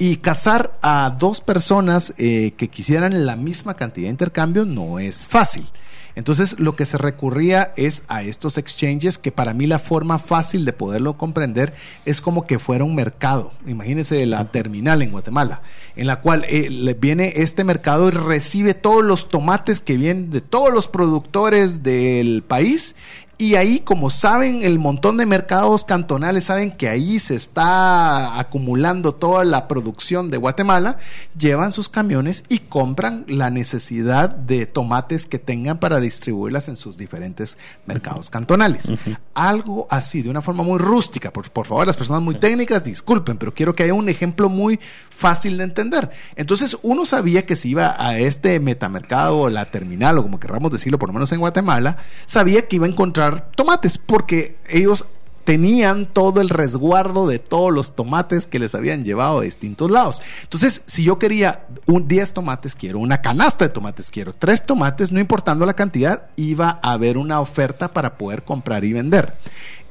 Y 0.00 0.16
casar 0.16 0.78
a 0.80 1.16
dos 1.18 1.40
personas 1.40 2.14
eh, 2.18 2.52
que 2.56 2.68
quisieran 2.68 3.26
la 3.26 3.34
misma 3.34 3.74
cantidad 3.74 4.06
de 4.06 4.12
intercambio 4.12 4.64
no 4.64 4.98
es 4.98 5.26
fácil. 5.26 5.68
Entonces 6.14 6.58
lo 6.58 6.74
que 6.76 6.86
se 6.86 6.98
recurría 6.98 7.72
es 7.76 8.02
a 8.08 8.22
estos 8.22 8.58
exchanges 8.58 9.18
que 9.18 9.32
para 9.32 9.54
mí 9.54 9.66
la 9.66 9.78
forma 9.78 10.18
fácil 10.18 10.64
de 10.64 10.72
poderlo 10.72 11.16
comprender 11.16 11.74
es 12.04 12.20
como 12.20 12.46
que 12.46 12.58
fuera 12.58 12.84
un 12.84 12.94
mercado. 12.94 13.52
Imagínense 13.66 14.24
la 14.26 14.50
terminal 14.50 15.02
en 15.02 15.12
Guatemala, 15.12 15.62
en 15.96 16.06
la 16.06 16.20
cual 16.20 16.44
eh, 16.48 16.96
viene 16.98 17.34
este 17.36 17.64
mercado 17.64 18.08
y 18.08 18.12
recibe 18.12 18.74
todos 18.74 19.04
los 19.04 19.28
tomates 19.28 19.80
que 19.80 19.96
vienen 19.96 20.30
de 20.30 20.40
todos 20.40 20.72
los 20.72 20.88
productores 20.88 21.82
del 21.82 22.42
país 22.42 22.96
y 23.40 23.54
ahí, 23.54 23.78
como 23.78 24.10
saben, 24.10 24.64
el 24.64 24.80
montón 24.80 25.16
de 25.16 25.24
mercados 25.24 25.84
cantonales 25.84 26.42
saben 26.42 26.72
que 26.72 26.88
ahí 26.88 27.20
se 27.20 27.36
está 27.36 28.36
acumulando 28.40 29.14
toda 29.14 29.44
la 29.44 29.68
producción 29.68 30.28
de 30.28 30.38
Guatemala, 30.38 30.96
llevan 31.38 31.70
sus 31.70 31.88
camiones 31.88 32.42
y 32.48 32.58
compran 32.58 33.24
la 33.28 33.50
necesidad 33.50 34.28
de 34.28 34.66
tomates 34.66 35.24
que 35.24 35.38
tengan 35.38 35.78
para 35.78 36.00
distribuirlas 36.00 36.68
en 36.68 36.74
sus 36.74 36.96
diferentes 36.96 37.58
mercados 37.86 38.28
cantonales. 38.28 38.90
Algo 39.34 39.86
así, 39.88 40.22
de 40.22 40.30
una 40.30 40.42
forma 40.42 40.64
muy 40.64 40.78
rústica. 40.78 41.32
Por, 41.32 41.48
por 41.52 41.64
favor, 41.64 41.86
las 41.86 41.96
personas 41.96 42.22
muy 42.22 42.40
técnicas, 42.40 42.82
disculpen, 42.82 43.38
pero 43.38 43.54
quiero 43.54 43.72
que 43.72 43.84
haya 43.84 43.94
un 43.94 44.08
ejemplo 44.08 44.48
muy 44.48 44.80
fácil 45.10 45.58
de 45.58 45.64
entender. 45.64 46.10
Entonces, 46.34 46.76
uno 46.82 47.06
sabía 47.06 47.46
que 47.46 47.54
si 47.54 47.70
iba 47.70 47.94
a 47.98 48.18
este 48.18 48.58
metamercado 48.58 49.38
o 49.38 49.48
la 49.48 49.66
terminal, 49.66 50.18
o 50.18 50.22
como 50.22 50.40
querramos 50.40 50.72
decirlo, 50.72 50.98
por 50.98 51.08
lo 51.08 51.12
menos 51.12 51.30
en 51.30 51.38
Guatemala, 51.38 51.98
sabía 52.26 52.66
que 52.66 52.76
iba 52.76 52.86
a 52.86 52.88
encontrar 52.88 53.27
tomates, 53.54 53.98
porque 53.98 54.56
ellos 54.68 55.06
tenían 55.48 56.04
todo 56.04 56.42
el 56.42 56.50
resguardo 56.50 57.26
de 57.26 57.38
todos 57.38 57.72
los 57.72 57.96
tomates 57.96 58.46
que 58.46 58.58
les 58.58 58.74
habían 58.74 59.02
llevado 59.02 59.38
a 59.38 59.44
distintos 59.44 59.90
lados. 59.90 60.20
Entonces, 60.42 60.82
si 60.84 61.04
yo 61.04 61.18
quería 61.18 61.64
un 61.86 62.06
10 62.06 62.34
tomates, 62.34 62.74
quiero 62.74 62.98
una 62.98 63.22
canasta 63.22 63.64
de 63.64 63.70
tomates, 63.70 64.10
quiero 64.10 64.34
tres 64.34 64.66
tomates, 64.66 65.10
no 65.10 65.20
importando 65.20 65.64
la 65.64 65.72
cantidad, 65.72 66.26
iba 66.36 66.78
a 66.82 66.92
haber 66.92 67.16
una 67.16 67.40
oferta 67.40 67.94
para 67.94 68.18
poder 68.18 68.44
comprar 68.44 68.84
y 68.84 68.92
vender. 68.92 69.36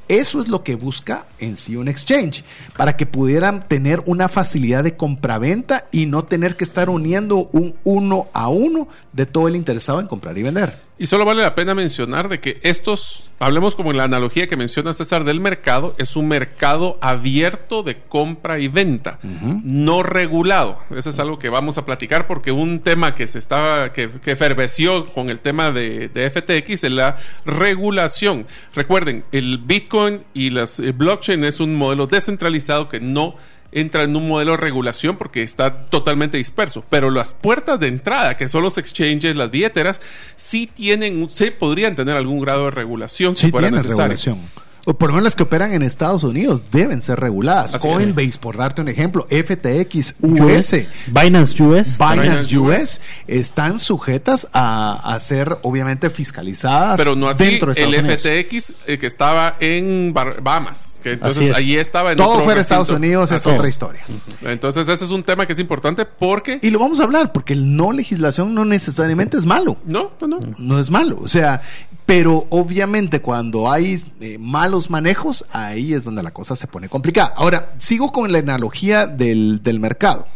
Eso 0.06 0.40
es 0.40 0.46
lo 0.46 0.62
que 0.62 0.76
busca 0.76 1.26
en 1.40 1.56
sí 1.56 1.74
un 1.74 1.88
exchange, 1.88 2.44
para 2.76 2.96
que 2.96 3.04
pudieran 3.04 3.66
tener 3.66 4.00
una 4.06 4.28
facilidad 4.28 4.84
de 4.84 4.96
compraventa 4.96 5.86
y 5.90 6.06
no 6.06 6.24
tener 6.24 6.56
que 6.56 6.62
estar 6.62 6.88
uniendo 6.88 7.48
un 7.52 7.74
uno 7.82 8.28
a 8.32 8.48
uno 8.48 8.86
de 9.12 9.26
todo 9.26 9.48
el 9.48 9.56
interesado 9.56 9.98
en 9.98 10.06
comprar 10.06 10.38
y 10.38 10.44
vender. 10.44 10.87
Y 10.98 11.06
solo 11.06 11.24
vale 11.24 11.42
la 11.42 11.54
pena 11.54 11.76
mencionar 11.76 12.28
de 12.28 12.40
que 12.40 12.58
estos, 12.62 13.30
hablemos 13.38 13.76
como 13.76 13.92
en 13.92 13.98
la 13.98 14.04
analogía 14.04 14.48
que 14.48 14.56
menciona 14.56 14.92
César 14.92 15.22
del 15.22 15.38
mercado, 15.38 15.94
es 15.96 16.16
un 16.16 16.26
mercado 16.26 16.98
abierto 17.00 17.84
de 17.84 18.00
compra 18.00 18.58
y 18.58 18.66
venta, 18.66 19.20
no 19.22 20.02
regulado. 20.02 20.80
Eso 20.96 21.10
es 21.10 21.18
algo 21.20 21.38
que 21.38 21.50
vamos 21.50 21.78
a 21.78 21.86
platicar 21.86 22.26
porque 22.26 22.50
un 22.50 22.80
tema 22.80 23.14
que 23.14 23.28
se 23.28 23.38
estaba, 23.38 23.92
que, 23.92 24.10
que 24.10 24.32
eferveció 24.32 25.12
con 25.12 25.30
el 25.30 25.38
tema 25.38 25.70
de, 25.70 26.08
de 26.08 26.30
FTX 26.30 26.84
es 26.84 26.90
la 26.90 27.16
regulación. 27.44 28.46
Recuerden, 28.74 29.24
el 29.30 29.58
Bitcoin 29.58 30.24
y 30.34 30.50
las 30.50 30.80
el 30.80 30.94
blockchain 30.94 31.44
es 31.44 31.60
un 31.60 31.76
modelo 31.76 32.06
descentralizado 32.06 32.88
que 32.88 33.00
no 33.00 33.36
entra 33.72 34.02
en 34.02 34.16
un 34.16 34.28
modelo 34.28 34.52
de 34.52 34.58
regulación 34.58 35.16
porque 35.16 35.42
está 35.42 35.86
totalmente 35.86 36.36
disperso. 36.36 36.84
Pero 36.88 37.10
las 37.10 37.34
puertas 37.34 37.78
de 37.80 37.88
entrada, 37.88 38.36
que 38.36 38.48
son 38.48 38.62
los 38.62 38.78
exchanges, 38.78 39.36
las 39.36 39.50
billeteras, 39.50 40.00
sí 40.36 40.66
tienen, 40.66 41.28
sí 41.30 41.50
podrían 41.50 41.94
tener 41.96 42.16
algún 42.16 42.40
grado 42.40 42.66
de 42.66 42.70
regulación 42.70 43.34
si 43.34 43.50
fuera 43.50 43.70
necesario. 43.70 44.16
Regulación 44.16 44.67
o 44.88 44.94
por 44.94 45.10
lo 45.10 45.16
menos 45.16 45.24
las 45.24 45.36
que 45.36 45.42
operan 45.42 45.74
en 45.74 45.82
Estados 45.82 46.24
Unidos, 46.24 46.62
deben 46.72 47.02
ser 47.02 47.20
reguladas. 47.20 47.76
Coinbase, 47.76 48.38
por 48.40 48.56
darte 48.56 48.80
un 48.80 48.88
ejemplo, 48.88 49.26
FTX 49.28 50.14
US, 50.22 50.88
Binance 51.08 51.62
US, 51.62 51.98
Binance, 51.98 52.56
US, 52.56 53.02
están 53.26 53.78
sujetas 53.78 54.48
a, 54.54 55.14
ser 55.20 55.58
obviamente 55.62 56.08
fiscalizadas 56.10 56.96
Pero 56.96 57.16
no 57.16 57.28
así 57.28 57.44
dentro 57.44 57.74
de 57.74 57.82
el 57.82 57.92
FTX 57.92 58.72
eh, 58.86 58.96
que 58.96 59.06
estaba 59.06 59.56
en 59.60 60.14
Bahamas. 60.14 61.00
Que 61.02 61.12
entonces 61.12 61.54
allí 61.54 61.76
estaba 61.76 62.12
en 62.12 62.16
Todo 62.16 62.42
fuera 62.42 62.60
Estados 62.60 62.88
Unidos 62.88 63.30
es 63.30 63.46
otra 63.46 63.68
historia. 63.68 64.00
Entonces 64.42 64.88
ese 64.88 65.04
es 65.04 65.10
un 65.10 65.22
tema 65.22 65.44
que 65.44 65.52
es 65.52 65.58
importante 65.58 66.06
porque... 66.06 66.60
Y 66.62 66.70
lo 66.70 66.78
vamos 66.78 67.00
a 67.00 67.04
hablar 67.04 67.32
porque 67.32 67.52
el 67.52 67.76
no 67.76 67.92
legislación 67.92 68.54
no 68.54 68.64
necesariamente 68.64 69.36
es 69.36 69.44
malo. 69.44 69.76
No, 69.84 70.12
no, 70.20 70.26
no. 70.26 70.38
No 70.56 70.80
es 70.80 70.90
malo. 70.90 71.18
O 71.22 71.28
sea, 71.28 71.60
pero 72.08 72.46
obviamente 72.48 73.20
cuando 73.20 73.70
hay 73.70 74.02
eh, 74.22 74.38
malos 74.38 74.88
manejos, 74.88 75.44
ahí 75.52 75.92
es 75.92 76.04
donde 76.04 76.22
la 76.22 76.30
cosa 76.30 76.56
se 76.56 76.66
pone 76.66 76.88
complicada. 76.88 77.34
Ahora, 77.36 77.74
sigo 77.76 78.12
con 78.12 78.32
la 78.32 78.38
analogía 78.38 79.06
del, 79.06 79.60
mercado. 79.78 80.26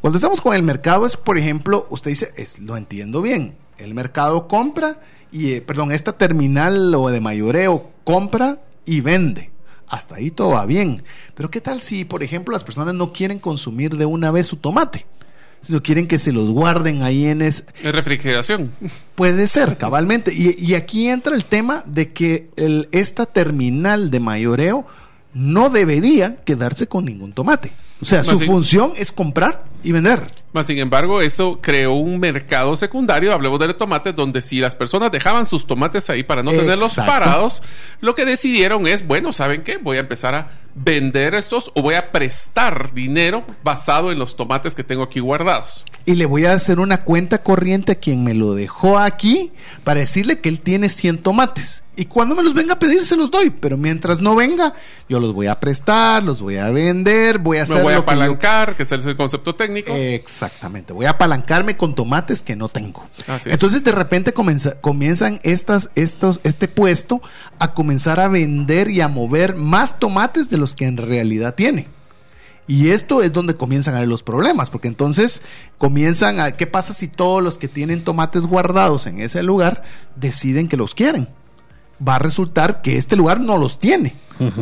Cuando 0.00 0.16
estamos 0.16 0.40
con 0.40 0.54
el 0.54 0.62
mercado 0.62 1.04
es, 1.04 1.18
por 1.18 1.36
ejemplo, 1.36 1.86
usted 1.90 2.12
dice, 2.12 2.32
es, 2.34 2.58
lo 2.60 2.78
entiendo 2.78 3.20
bien, 3.20 3.58
el 3.76 3.92
mercado 3.92 4.48
compra 4.48 5.02
y, 5.30 5.52
eh, 5.52 5.60
perdón, 5.60 5.92
esta 5.92 6.14
terminal 6.14 6.94
o 6.94 7.10
de 7.10 7.20
mayoreo 7.20 7.90
compra 8.04 8.62
y 8.86 9.02
vende. 9.02 9.50
Hasta 9.86 10.14
ahí 10.14 10.30
todo 10.30 10.52
va 10.52 10.64
bien. 10.64 11.02
Pero 11.34 11.50
¿qué 11.50 11.60
tal 11.60 11.82
si, 11.82 12.06
por 12.06 12.22
ejemplo, 12.22 12.52
las 12.52 12.64
personas 12.64 12.94
no 12.94 13.12
quieren 13.12 13.38
consumir 13.38 13.98
de 13.98 14.06
una 14.06 14.30
vez 14.30 14.46
su 14.46 14.56
tomate? 14.56 15.04
Si 15.60 15.72
no 15.72 15.82
quieren 15.82 16.06
que 16.06 16.18
se 16.18 16.32
los 16.32 16.50
guarden 16.50 17.02
ahí 17.02 17.26
en... 17.26 17.42
Es, 17.42 17.64
en 17.82 17.92
refrigeración. 17.92 18.72
Puede 19.14 19.48
ser, 19.48 19.76
cabalmente. 19.76 20.32
Y, 20.32 20.74
aquí 20.74 21.08
entra 21.08 21.34
el 21.34 21.44
tema 21.44 21.82
de 21.86 22.12
que 22.12 22.50
el, 22.56 22.88
esta 22.92 23.26
terminal 23.26 24.10
de 24.10 24.20
mayoreo 24.20 24.86
no 25.34 25.70
debería 25.70 26.36
quedarse 26.44 26.86
con 26.86 27.04
ningún 27.04 27.32
tomate. 27.32 27.72
O 28.00 28.04
sea, 28.04 28.22
su 28.22 28.38
función 28.40 28.92
es 28.96 29.10
comprar 29.10 29.64
y 29.82 29.92
vender. 29.92 30.26
Más 30.52 30.66
sin 30.66 30.78
embargo, 30.78 31.20
eso 31.20 31.58
creó 31.60 31.92
un 31.92 32.18
mercado 32.20 32.74
secundario, 32.76 33.32
hablemos 33.32 33.58
de 33.58 33.74
tomates, 33.74 34.14
donde 34.14 34.40
si 34.40 34.60
las 34.60 34.74
personas 34.74 35.10
dejaban 35.10 35.46
sus 35.46 35.66
tomates 35.66 36.08
ahí 36.08 36.22
para 36.22 36.42
no 36.42 36.50
tenerlos 36.50 36.94
parados, 36.94 37.62
lo 38.00 38.14
que 38.14 38.24
decidieron 38.24 38.86
es, 38.86 39.06
bueno, 39.06 39.32
¿saben 39.32 39.62
qué? 39.62 39.76
Voy 39.76 39.98
a 39.98 40.00
empezar 40.00 40.34
a 40.34 40.50
vender 40.74 41.34
estos 41.34 41.72
o 41.74 41.82
voy 41.82 41.94
a 41.94 42.12
prestar 42.12 42.94
dinero 42.94 43.44
basado 43.64 44.12
en 44.12 44.18
los 44.18 44.36
tomates 44.36 44.74
que 44.74 44.84
tengo 44.84 45.02
aquí 45.02 45.20
guardados. 45.20 45.84
Y 46.06 46.14
le 46.14 46.24
voy 46.24 46.46
a 46.46 46.52
hacer 46.52 46.78
una 46.78 47.02
cuenta 47.04 47.42
corriente 47.42 47.92
a 47.92 47.96
quien 47.96 48.24
me 48.24 48.34
lo 48.34 48.54
dejó 48.54 48.98
aquí 48.98 49.52
para 49.84 50.00
decirle 50.00 50.40
que 50.40 50.48
él 50.48 50.60
tiene 50.60 50.88
100 50.88 51.18
tomates. 51.18 51.82
Y 51.98 52.04
cuando 52.04 52.36
me 52.36 52.44
los 52.44 52.54
venga 52.54 52.74
a 52.74 52.78
pedir, 52.78 53.04
se 53.04 53.16
los 53.16 53.28
doy. 53.28 53.50
Pero 53.50 53.76
mientras 53.76 54.20
no 54.20 54.36
venga, 54.36 54.72
yo 55.08 55.18
los 55.18 55.34
voy 55.34 55.48
a 55.48 55.58
prestar, 55.58 56.22
los 56.22 56.40
voy 56.40 56.56
a 56.56 56.70
vender, 56.70 57.38
voy 57.38 57.58
a 57.58 57.64
hacer. 57.64 57.82
Voy 57.88 57.94
a 57.94 58.02
apalancar, 58.02 58.76
que, 58.76 58.82
es 58.82 58.92
el 58.92 59.16
concepto 59.16 59.54
técnico. 59.54 59.92
Exactamente. 59.92 60.92
Voy 60.92 61.06
a 61.06 61.10
apalancarme 61.10 61.76
con 61.76 61.94
tomates 61.94 62.42
que 62.42 62.56
no 62.56 62.68
tengo. 62.68 63.08
Entonces, 63.44 63.84
de 63.84 63.92
repente 63.92 64.32
comienzan 64.32 65.40
estas, 65.42 65.90
estos, 65.94 66.40
este 66.44 66.68
puesto 66.68 67.20
a 67.58 67.74
comenzar 67.74 68.20
a 68.20 68.28
vender 68.28 68.90
y 68.90 69.00
a 69.00 69.08
mover 69.08 69.56
más 69.56 69.98
tomates 69.98 70.50
de 70.50 70.58
los 70.58 70.74
que 70.74 70.86
en 70.86 70.96
realidad 70.96 71.54
tiene. 71.54 71.88
Y 72.68 72.90
esto 72.90 73.22
es 73.22 73.32
donde 73.32 73.56
comienzan 73.56 73.94
a 73.94 74.00
ver 74.00 74.08
los 74.08 74.22
problemas, 74.22 74.68
porque 74.68 74.88
entonces 74.88 75.40
comienzan 75.78 76.38
a, 76.38 76.52
¿qué 76.52 76.66
pasa 76.66 76.92
si 76.92 77.08
todos 77.08 77.42
los 77.42 77.56
que 77.56 77.66
tienen 77.66 78.04
tomates 78.04 78.46
guardados 78.46 79.06
en 79.06 79.20
ese 79.20 79.42
lugar 79.42 79.82
deciden 80.16 80.68
que 80.68 80.76
los 80.76 80.94
quieren? 80.94 81.28
Va 82.06 82.16
a 82.16 82.18
resultar 82.18 82.82
que 82.82 82.96
este 82.96 83.16
lugar 83.16 83.40
no 83.40 83.58
los 83.58 83.78
tiene. 83.78 84.14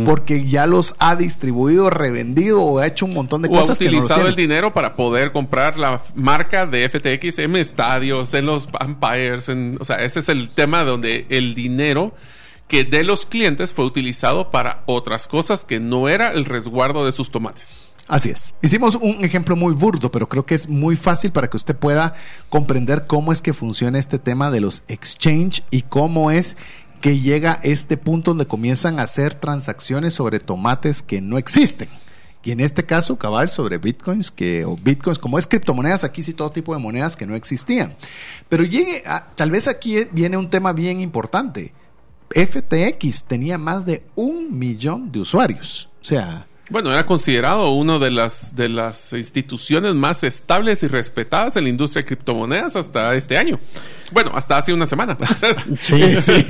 Porque 0.07 0.47
ya 0.47 0.67
los 0.67 0.95
ha 0.99 1.17
distribuido, 1.17 1.91
revendido 1.91 2.63
o 2.63 2.79
ha 2.79 2.87
hecho 2.87 3.05
un 3.05 3.13
montón 3.13 3.43
de 3.43 3.51
cosas. 3.51 3.79
Ha 3.79 3.85
utilizado 3.85 4.27
el 4.27 4.35
dinero 4.35 4.73
para 4.73 4.97
poder 4.97 5.33
comprar 5.33 5.79
la 5.79 6.03
marca 6.15 6.65
de 6.65 6.89
FTX 6.89 7.41
en 7.41 7.57
estadios, 7.57 8.33
en 8.33 8.47
los 8.47 8.71
Empires. 8.81 9.51
En, 9.51 9.77
o 9.79 9.85
sea, 9.85 9.97
ese 9.97 10.21
es 10.21 10.31
el 10.31 10.49
tema 10.49 10.83
donde 10.83 11.27
el 11.29 11.55
dinero 11.55 12.15
que 12.69 12.85
de 12.85 13.05
los 13.05 13.27
clientes 13.27 13.75
fue 13.75 13.85
utilizado 13.85 14.51
para 14.51 14.83
otras 14.87 15.27
cosas 15.27 15.65
que 15.65 15.79
no 15.79 16.09
era 16.09 16.29
el 16.29 16.47
resguardo 16.47 17.05
de 17.05 17.13
sus 17.13 17.31
tomates. 17.31 17.81
Así 18.09 18.31
es. 18.31 18.55
Hicimos 18.63 18.95
un 18.95 19.25
ejemplo 19.25 19.57
muy 19.57 19.75
burdo, 19.75 20.13
pero 20.13 20.29
creo 20.29 20.47
que 20.47 20.55
es 20.55 20.69
muy 20.69 20.95
fácil 20.95 21.33
para 21.33 21.49
que 21.49 21.57
usted 21.57 21.77
pueda 21.77 22.15
comprender 22.49 23.07
cómo 23.07 23.33
es 23.33 23.41
que 23.41 23.53
funciona 23.53 23.99
este 23.99 24.19
tema 24.19 24.51
de 24.51 24.61
los 24.61 24.85
exchange 24.87 25.65
y 25.71 25.83
cómo 25.83 26.31
es 26.31 26.57
que 27.01 27.19
llega 27.19 27.61
este 27.63 27.97
punto 27.97 28.33
donde 28.33 28.47
comienzan 28.47 28.99
a 28.99 29.03
hacer 29.03 29.35
transacciones 29.35 30.15
sobre 30.15 30.41
tomates 30.41 31.03
que 31.03 31.21
no 31.21 31.39
existen. 31.39 31.89
Y 32.47 32.53
en 32.53 32.61
este 32.61 32.87
caso, 32.87 33.19
cabal, 33.19 33.51
sobre 33.51 33.79
bitcoins, 33.79 34.31
que, 34.31 34.65
o 34.65 34.77
bitcoins, 34.77 35.19
como 35.19 35.37
es 35.37 35.49
criptomonedas, 35.49 36.05
aquí 36.05 36.23
sí 36.23 36.33
todo 36.33 36.53
tipo 36.53 36.73
de 36.73 36.81
monedas 36.81 37.17
que 37.17 37.27
no 37.27 37.35
existían. 37.35 37.97
Pero 38.49 38.63
llegue 38.63 39.03
tal 39.35 39.51
vez 39.51 39.67
aquí 39.67 40.07
viene 40.13 40.37
un 40.37 40.49
tema 40.49 40.73
bien 40.73 41.01
importante. 41.01 41.73
FTX 42.31 43.25
tenía 43.25 43.59
más 43.59 43.85
de 43.85 44.05
un 44.15 44.57
millón 44.57 45.11
de 45.11 45.19
usuarios. 45.21 45.89
O 46.01 46.05
sea, 46.05 46.47
bueno, 46.69 46.91
era 46.91 47.07
considerado 47.07 47.71
una 47.71 47.99
de 47.99 48.11
las, 48.11 48.57
de 48.57 48.69
las 48.69 49.13
instituciones 49.13 49.95
más 49.95 50.25
estables 50.25 50.83
y 50.83 50.89
respetadas 50.89 51.57
en 51.57 51.65
la 51.65 51.71
industria 51.71 52.03
de 52.03 52.07
criptomonedas 52.07 52.75
hasta 52.75 53.15
este 53.15 53.39
año. 53.39 53.61
Bueno, 54.13 54.33
hasta 54.35 54.59
hace 54.59 54.73
una 54.73 54.87
semana. 54.87 55.17
sí, 55.79 56.17
sí, 56.21 56.47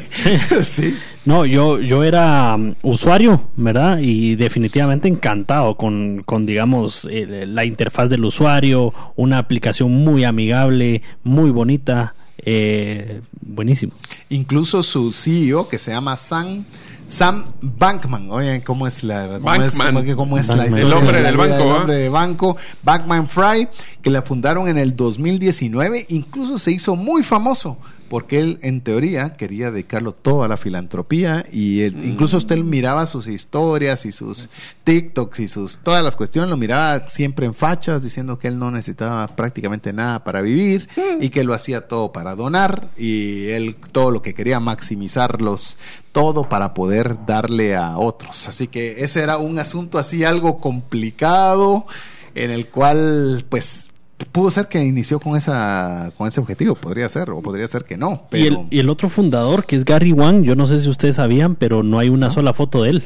sí. 0.65 0.97
No, 1.27 1.45
yo, 1.45 1.81
yo 1.81 2.03
era 2.03 2.55
um, 2.55 2.75
usuario, 2.83 3.49
¿verdad? 3.57 3.99
Y 4.01 4.37
definitivamente 4.37 5.09
encantado 5.09 5.77
con, 5.77 6.23
con 6.25 6.47
digamos, 6.47 7.07
la 7.11 7.65
interfaz 7.65 8.09
del 8.09 8.25
usuario, 8.25 8.95
una 9.17 9.39
aplicación 9.39 9.93
muy 9.93 10.25
amigable, 10.25 11.03
muy 11.25 11.51
bonita, 11.51 12.15
eh, 12.39 13.21
buenísimo. 13.41 13.93
Incluso 14.31 14.83
su 14.83 15.13
CEO, 15.13 15.69
que 15.69 15.79
se 15.79 15.91
llama 15.91 16.17
Sam 16.17 16.65
Sam 17.09 17.53
Bankman, 17.61 18.31
oye, 18.31 18.63
¿cómo 18.63 18.87
es 18.87 19.05
la, 19.05 19.39
cómo 19.41 19.63
es, 19.63 20.15
cómo, 20.15 20.39
es 20.39 20.49
la 20.49 20.67
historia? 20.67 20.87
El 20.87 20.93
hombre 20.93 21.23
del 21.23 21.37
banco. 21.37 21.55
El 21.55 21.71
hombre 21.71 21.95
de 21.95 22.09
banco, 22.09 22.57
Bankman 22.83 23.29
Fry, 23.29 23.69
que 24.03 24.11
la 24.11 24.23
fundaron 24.23 24.69
en 24.69 24.79
el 24.79 24.97
2019, 24.97 26.07
incluso 26.09 26.59
se 26.59 26.73
hizo 26.73 26.97
muy 26.97 27.23
famoso 27.23 27.79
porque 28.09 28.39
él 28.39 28.59
en 28.63 28.81
teoría 28.81 29.37
quería 29.37 29.71
dedicarlo 29.71 30.13
todo 30.13 30.43
a 30.43 30.49
la 30.49 30.57
filantropía 30.57 31.45
y 31.53 31.83
él, 31.83 31.97
mm. 31.97 32.09
incluso 32.09 32.37
usted 32.37 32.59
miraba 32.59 33.07
sus 33.07 33.27
historias 33.27 34.07
y 34.07 34.13
sus 34.13 34.49
TikToks 34.85 35.41
y 35.41 35.49
sus 35.49 35.79
todas 35.79 36.03
las 36.03 36.17
cuestiones, 36.17 36.51
lo 36.51 36.57
miraba 36.57 37.09
siempre 37.09 37.47
en 37.47 37.55
fachas 37.55 38.03
diciendo 38.03 38.39
que 38.39 38.49
él 38.49 38.59
no 38.59 38.71
necesitaba 38.71 39.27
prácticamente 39.29 39.93
nada 39.93 40.25
para 40.25 40.41
vivir 40.41 40.89
mm. 40.97 41.23
y 41.23 41.31
que 41.31 41.45
lo 41.45 41.55
hacía 41.55 41.89
todo 41.89 42.13
para 42.13 42.35
donar 42.35 42.91
y 42.97 43.47
él 43.49 43.77
todo 43.93 44.11
lo 44.11 44.23
que 44.23 44.35
quería 44.35 44.61
maximizarlos 44.61 45.77
todo 46.13 46.49
para 46.49 46.73
poder 46.73 47.27
darle 47.27 47.77
a 47.77 47.99
otros. 47.99 48.49
Así 48.49 48.69
que 48.69 49.05
ese 49.05 49.23
era 49.23 49.37
un 49.37 49.59
asunto 49.59 49.99
así 49.99 50.25
algo 50.25 50.61
complicado 50.61 51.87
en 52.35 52.51
el 52.51 52.69
cual 52.69 53.45
pues 53.49 53.91
pudo 54.33 54.51
ser 54.51 54.69
que 54.69 54.83
inició 54.83 55.21
con 55.21 55.37
esa 55.37 56.13
con 56.17 56.29
ese 56.29 56.41
objetivo, 56.41 56.75
podría 56.75 57.09
ser, 57.09 57.31
o 57.31 57.43
podría 57.43 57.69
ser 57.69 57.85
que 57.85 57.97
no. 57.97 58.23
Pero... 58.31 58.67
¿Y, 58.71 58.79
el, 58.81 58.89
otro 58.89 59.09
fundador, 59.09 59.67
que 59.67 59.77
es 59.77 59.85
Gary 59.85 60.13
Wang, 60.13 60.43
yo 60.43 60.57
no 60.57 60.67
sé 60.67 60.81
si 60.81 60.89
ustedes 60.89 61.17
sabían, 61.17 61.55
pero 61.55 61.83
no 61.83 61.99
hay 61.99 62.09
una 62.09 62.31
sola 62.31 62.55
foto 62.55 62.83
de 62.83 62.91
él. 62.91 63.05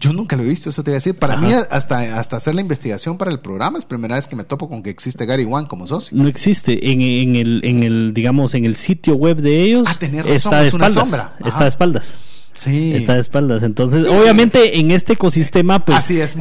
Yo 0.00 0.14
nunca 0.14 0.34
lo 0.34 0.42
he 0.42 0.46
visto, 0.46 0.70
eso 0.70 0.82
te 0.82 0.90
iba 0.90 0.94
a 0.94 0.96
decir. 0.96 1.14
Para 1.14 1.36
mí, 1.36 1.52
hasta, 1.52 2.18
hasta 2.18 2.36
hacer 2.36 2.54
la 2.54 2.62
investigación 2.62 3.18
para 3.18 3.30
el 3.30 3.38
programa, 3.40 3.76
es 3.76 3.84
primera 3.84 4.14
vez 4.14 4.26
que 4.26 4.34
me 4.34 4.44
topo 4.44 4.66
con 4.66 4.82
que 4.82 4.88
existe 4.88 5.26
Gary 5.26 5.44
Wang 5.44 5.66
como 5.66 5.86
socio. 5.86 6.16
No 6.16 6.26
existe. 6.26 6.90
En, 6.90 7.02
en 7.02 7.36
el, 7.36 7.60
en 7.64 7.82
el, 7.82 8.14
digamos, 8.14 8.54
en 8.54 8.64
el 8.64 8.76
sitio 8.76 9.14
web 9.14 9.42
de 9.42 9.62
ellos, 9.62 9.86
ah, 9.86 9.98
está 10.26 10.62
de 10.62 10.68
espaldas. 10.68 11.30
Está 11.44 11.64
de 11.64 11.68
espaldas. 11.68 12.16
Sí. 12.62 12.92
Está 12.94 13.14
de 13.14 13.20
espaldas. 13.22 13.62
Entonces, 13.62 14.04
obviamente 14.04 14.78
en 14.78 14.90
este 14.90 15.14
ecosistema, 15.14 15.82
pues. 15.82 15.96
Así 15.96 16.20
es. 16.20 16.36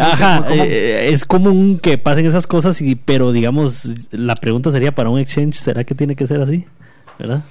Eh, 0.50 1.12
es 1.14 1.24
común 1.24 1.80
que 1.82 1.98
pasen 1.98 2.26
esas 2.26 2.46
cosas, 2.46 2.82
y, 2.82 2.96
pero 2.96 3.32
digamos, 3.32 3.88
la 4.12 4.36
pregunta 4.36 4.70
sería 4.72 4.94
para 4.94 5.10
un 5.10 5.18
exchange, 5.18 5.56
¿será 5.56 5.86
que 5.86 5.96
tiene 5.96 6.18
que 6.18 6.28
ser 6.28 6.42
así? 6.42 6.66
¿Verdad? 7.18 7.44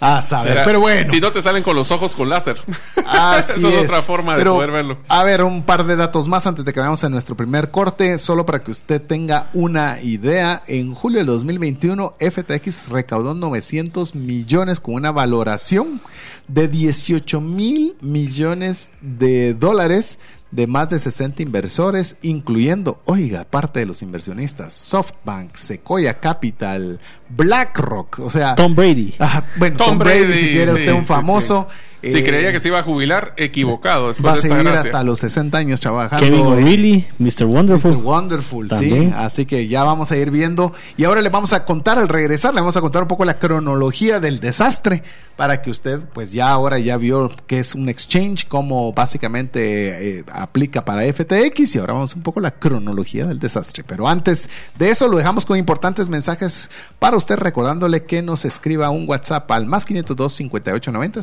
A 0.00 0.22
saber, 0.22 0.62
pero 0.64 0.80
bueno. 0.80 1.10
Si 1.10 1.20
no 1.20 1.30
te 1.30 1.42
salen 1.42 1.62
con 1.62 1.76
los 1.76 1.90
ojos 1.90 2.14
con 2.14 2.28
láser. 2.28 2.60
Así 3.06 3.52
Esa 3.60 3.68
es, 3.68 3.84
otra 3.84 4.02
forma 4.02 4.36
de 4.36 4.44
poder 4.44 4.70
verlo. 4.70 4.98
A 5.08 5.22
ver, 5.24 5.42
un 5.44 5.62
par 5.62 5.84
de 5.84 5.94
datos 5.94 6.26
más 6.26 6.46
antes 6.46 6.64
de 6.64 6.72
que 6.72 6.80
vayamos 6.80 7.04
a 7.04 7.10
nuestro 7.10 7.36
primer 7.36 7.70
corte, 7.70 8.16
solo 8.16 8.46
para 8.46 8.62
que 8.64 8.70
usted 8.70 9.02
tenga 9.02 9.50
una 9.52 10.00
idea. 10.00 10.62
En 10.66 10.94
julio 10.94 11.18
del 11.18 11.26
2021, 11.26 12.14
FTX 12.18 12.88
recaudó 12.88 13.34
900 13.34 14.14
millones 14.14 14.80
con 14.80 14.94
una 14.94 15.12
valoración 15.12 16.00
de 16.48 16.68
18 16.68 17.40
mil 17.40 17.96
millones 18.00 18.90
de 19.00 19.54
dólares 19.54 20.18
de 20.50 20.66
más 20.66 20.90
de 20.90 20.98
60 20.98 21.42
inversores, 21.42 22.16
incluyendo, 22.22 23.00
oiga, 23.04 23.44
parte 23.44 23.80
de 23.80 23.86
los 23.86 24.02
inversionistas, 24.02 24.72
SoftBank, 24.72 25.54
Sequoia 25.54 26.18
Capital, 26.20 27.00
BlackRock, 27.28 28.18
o 28.20 28.30
sea... 28.30 28.54
Tom 28.56 28.74
Brady. 28.74 29.14
bueno, 29.56 29.76
Tom, 29.76 29.98
Brady, 29.98 30.34
si 30.34 30.48
quiere 30.50 30.72
usted 30.72 30.92
un 30.92 31.06
famoso... 31.06 31.68
si 32.02 32.16
eh, 32.16 32.24
creía 32.24 32.52
que 32.52 32.60
se 32.60 32.68
iba 32.68 32.78
a 32.78 32.82
jubilar, 32.82 33.34
equivocado. 33.36 34.08
Después 34.08 34.34
va 34.34 34.38
a 34.38 34.40
seguir 34.40 34.68
hasta 34.68 35.02
los 35.02 35.20
60 35.20 35.56
años 35.58 35.80
trabajando. 35.80 36.24
Kevin 36.24 36.46
O'Reilly, 36.46 37.06
Mr. 37.18 37.44
Wonderful. 37.46 37.92
Mr. 37.92 38.02
Wonderful, 38.02 38.70
sí. 38.78 39.12
Así 39.14 39.46
que 39.46 39.68
ya 39.68 39.84
vamos 39.84 40.10
a 40.10 40.16
ir 40.16 40.30
viendo. 40.30 40.72
Y 40.96 41.04
ahora 41.04 41.20
le 41.20 41.28
vamos 41.28 41.52
a 41.52 41.64
contar, 41.64 41.98
al 41.98 42.08
regresar, 42.08 42.54
le 42.54 42.60
vamos 42.60 42.76
a 42.76 42.80
contar 42.80 43.02
un 43.02 43.08
poco 43.08 43.24
la 43.24 43.38
cronología 43.38 44.20
del 44.20 44.40
desastre 44.40 45.02
para 45.36 45.62
que 45.62 45.70
usted, 45.70 46.00
pues 46.12 46.32
ya 46.32 46.50
ahora 46.50 46.78
ya 46.78 46.96
vio 46.96 47.30
que 47.46 47.58
es 47.58 47.74
un 47.74 47.88
exchange, 47.88 48.46
como 48.46 48.92
básicamente 48.92 50.18
eh, 50.18 50.24
aplica 50.32 50.84
para 50.84 51.02
FTX. 51.02 51.76
Y 51.76 51.78
ahora 51.78 51.94
vamos 51.94 52.14
un 52.14 52.22
poco 52.22 52.40
la 52.40 52.52
cronología 52.52 53.26
del 53.26 53.38
desastre. 53.38 53.84
Pero 53.84 54.08
antes 54.08 54.48
de 54.78 54.90
eso, 54.90 55.08
lo 55.08 55.16
dejamos 55.16 55.44
con 55.46 55.58
importantes 55.58 56.08
mensajes 56.08 56.70
para 56.98 57.16
usted 57.16 57.36
recordándole 57.36 58.04
que 58.04 58.22
nos 58.22 58.44
escriba 58.44 58.90
un 58.90 59.08
WhatsApp 59.08 59.50
al 59.50 59.66
más 59.66 59.86
502 59.86 60.32
5890 60.34 61.22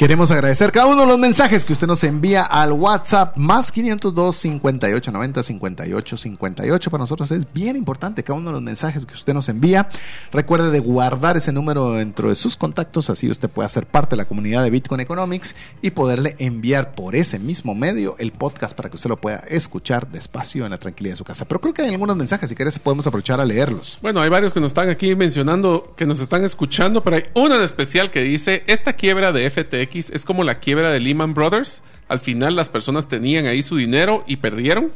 Queremos 0.00 0.30
agradecer 0.30 0.72
cada 0.72 0.86
uno 0.86 1.02
de 1.02 1.08
los 1.08 1.18
mensajes 1.18 1.62
que 1.62 1.74
usted 1.74 1.86
nos 1.86 2.02
envía 2.04 2.42
al 2.42 2.72
WhatsApp 2.72 3.36
más 3.36 3.70
502 3.70 4.34
58 4.34 5.12
90 5.12 5.42
58 5.42 6.16
58. 6.16 6.90
Para 6.90 7.02
nosotros 7.02 7.30
es 7.32 7.52
bien 7.52 7.76
importante 7.76 8.24
cada 8.24 8.38
uno 8.38 8.48
de 8.48 8.54
los 8.54 8.62
mensajes 8.62 9.04
que 9.04 9.12
usted 9.12 9.34
nos 9.34 9.50
envía. 9.50 9.90
Recuerde 10.32 10.70
de 10.70 10.78
guardar 10.78 11.36
ese 11.36 11.52
número 11.52 11.92
dentro 11.92 12.30
de 12.30 12.34
sus 12.34 12.56
contactos, 12.56 13.10
así 13.10 13.28
usted 13.28 13.50
puede 13.50 13.68
ser 13.68 13.84
parte 13.84 14.12
de 14.12 14.16
la 14.16 14.24
comunidad 14.24 14.62
de 14.62 14.70
Bitcoin 14.70 15.02
Economics 15.02 15.54
y 15.82 15.90
poderle 15.90 16.34
enviar 16.38 16.94
por 16.94 17.14
ese 17.14 17.38
mismo 17.38 17.74
medio 17.74 18.16
el 18.18 18.32
podcast 18.32 18.74
para 18.74 18.88
que 18.88 18.96
usted 18.96 19.10
lo 19.10 19.20
pueda 19.20 19.44
escuchar 19.50 20.10
despacio 20.10 20.64
en 20.64 20.70
la 20.70 20.78
tranquilidad 20.78 21.12
de 21.12 21.18
su 21.18 21.24
casa. 21.24 21.44
Pero 21.44 21.60
creo 21.60 21.74
que 21.74 21.82
hay 21.82 21.92
algunos 21.92 22.16
mensajes, 22.16 22.48
si 22.48 22.56
quieres 22.56 22.78
podemos 22.78 23.06
aprovechar 23.06 23.38
a 23.38 23.44
leerlos. 23.44 23.98
Bueno, 24.00 24.22
hay 24.22 24.30
varios 24.30 24.54
que 24.54 24.60
nos 24.60 24.68
están 24.68 24.88
aquí 24.88 25.14
mencionando, 25.14 25.92
que 25.94 26.06
nos 26.06 26.20
están 26.20 26.42
escuchando, 26.42 27.04
pero 27.04 27.16
hay 27.16 27.24
uno 27.34 27.56
en 27.56 27.62
especial 27.62 28.10
que 28.10 28.22
dice, 28.22 28.64
esta 28.66 28.94
quiebra 28.94 29.30
de 29.30 29.50
FTX 29.50 29.89
es 29.94 30.24
como 30.24 30.44
la 30.44 30.56
quiebra 30.56 30.90
de 30.90 31.00
Lehman 31.00 31.34
Brothers. 31.34 31.82
Al 32.08 32.20
final 32.20 32.56
las 32.56 32.70
personas 32.70 33.08
tenían 33.08 33.46
ahí 33.46 33.62
su 33.62 33.76
dinero 33.76 34.24
y 34.26 34.36
perdieron. 34.36 34.92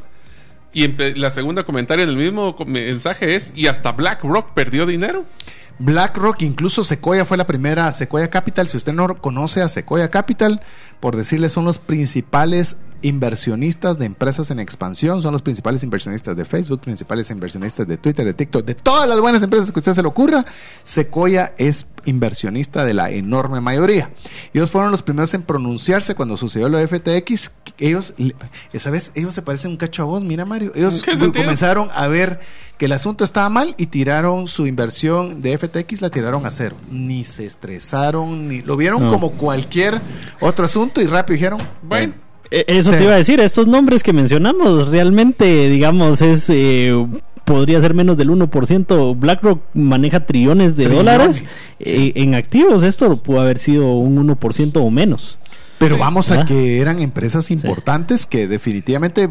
Y 0.73 0.89
la 0.89 1.31
segunda 1.31 1.65
comentario 1.65 2.03
en 2.03 2.11
el 2.11 2.17
mismo 2.17 2.57
mensaje 2.67 3.37
es, 3.37 3.53
y 3.55 3.69
hasta 3.69 3.93
BlackRock 3.93 4.55
perdió 4.55 4.87
dinero. 4.87 5.25
BlackRock, 5.79 6.43
incluso 6.43 6.85
Sequoia 6.85 7.25
fue 7.25 7.37
la 7.37 7.47
primera, 7.47 7.91
Sequoia 7.93 8.29
Capital, 8.29 8.69
si 8.69 8.77
usted 8.77 8.93
no 8.93 9.17
conoce 9.19 9.61
a 9.63 9.69
Sequoia 9.69 10.11
Capital, 10.11 10.61
por 11.01 11.17
decirle, 11.17 11.49
son 11.49 11.65
los 11.65 11.79
principales 11.79 12.77
inversionistas 13.05 13.99
de 13.99 14.07
empresas 14.07 14.51
en 14.51 14.59
expansión, 14.59 15.21
son 15.23 15.33
los 15.33 15.43
principales 15.43 15.83
inversionistas 15.83 16.37
de 16.37 16.45
Facebook, 16.45 16.81
principales 16.81 17.31
inversionistas 17.31 17.87
de 17.87 17.99
Twitter, 17.99 18.25
de 18.25 18.33
TikTok, 18.33 18.65
de 18.65 18.75
todas 18.75 19.09
las 19.09 19.21
buenas 19.21 19.43
empresas 19.43 19.71
que 19.71 19.79
usted 19.79 19.93
se 19.93 20.03
le 20.03 20.09
ocurra, 20.09 20.45
Sequoia 20.83 21.53
es 21.59 21.87
inversionista 22.07 22.85
de 22.85 22.95
la 22.95 23.11
enorme 23.11 23.61
mayoría. 23.61 24.11
Ellos 24.53 24.71
fueron 24.71 24.91
los 24.91 25.03
primeros 25.03 25.35
en 25.35 25.43
pronunciarse 25.43 26.15
cuando 26.15 26.37
sucedió 26.37 26.69
lo 26.69 26.79
de 26.79 26.89
FTX. 26.89 27.51
Ellos, 27.79 28.15
esa 28.73 28.91
vez, 28.91 29.13
ellos 29.15 29.35
se 29.35 29.43
parecen 29.43 29.73
un 29.73 29.77
cacho 29.77 30.03
a 30.03 30.07
vos, 30.07 30.23
mira 30.23 30.45
Mario. 30.45 30.73
Ellos 30.75 31.05
comenzaron 31.05 31.89
a 31.95 32.07
ver 32.09 32.41
que 32.79 32.87
el 32.87 32.93
asunto 32.93 33.25
estaba 33.25 33.49
mal 33.51 33.75
y 33.77 33.87
tiraron 33.87 34.49
su 34.49 34.67
inversión 34.67 35.43
de 35.43 35.57
FTX, 35.59 36.01
la 36.01 36.11
tiraron 36.11 36.47
a 36.47 36.51
cero. 36.51 36.77
Ni 36.91 37.25
se 37.25 37.45
estresaron, 37.47 38.49
ni 38.49 38.63
lo 38.63 38.77
vieron 38.77 39.11
como 39.11 39.33
cualquier 39.33 40.01
otro 40.41 40.65
asunto 40.65 41.01
y 41.03 41.07
rápido 41.07 41.35
dijeron, 41.35 41.61
bueno. 41.83 42.24
Eso 42.51 42.91
te 42.91 43.03
iba 43.03 43.15
a 43.15 43.19
decir, 43.19 43.41
estos 43.41 43.67
nombres 43.67 44.03
que 44.03 44.13
mencionamos 44.13 44.89
realmente, 44.89 45.69
digamos, 45.69 46.23
es... 46.23 46.47
Eh, 46.49 47.07
podría 47.45 47.81
ser 47.81 47.95
menos 47.95 48.17
del 48.17 48.31
1%. 48.31 49.19
BlackRock 49.19 49.61
maneja 49.75 50.27
trillones 50.27 50.77
de 50.77 50.89
dólares 50.89 51.45
eh, 51.79 52.13
en 52.17 52.35
activos. 52.35 52.83
Esto 52.83 53.23
puede 53.23 53.41
haber 53.41 53.59
sido 53.59 53.93
un 53.95 54.27
1% 54.27 54.73
o 54.77 54.91
menos. 54.91 55.39
Pero 55.89 55.99
vamos 55.99 56.31
a 56.31 56.45
que 56.45 56.81
eran 56.81 56.99
empresas 57.01 57.51
importantes 57.51 58.27
que 58.27 58.47
definitivamente, 58.49 59.29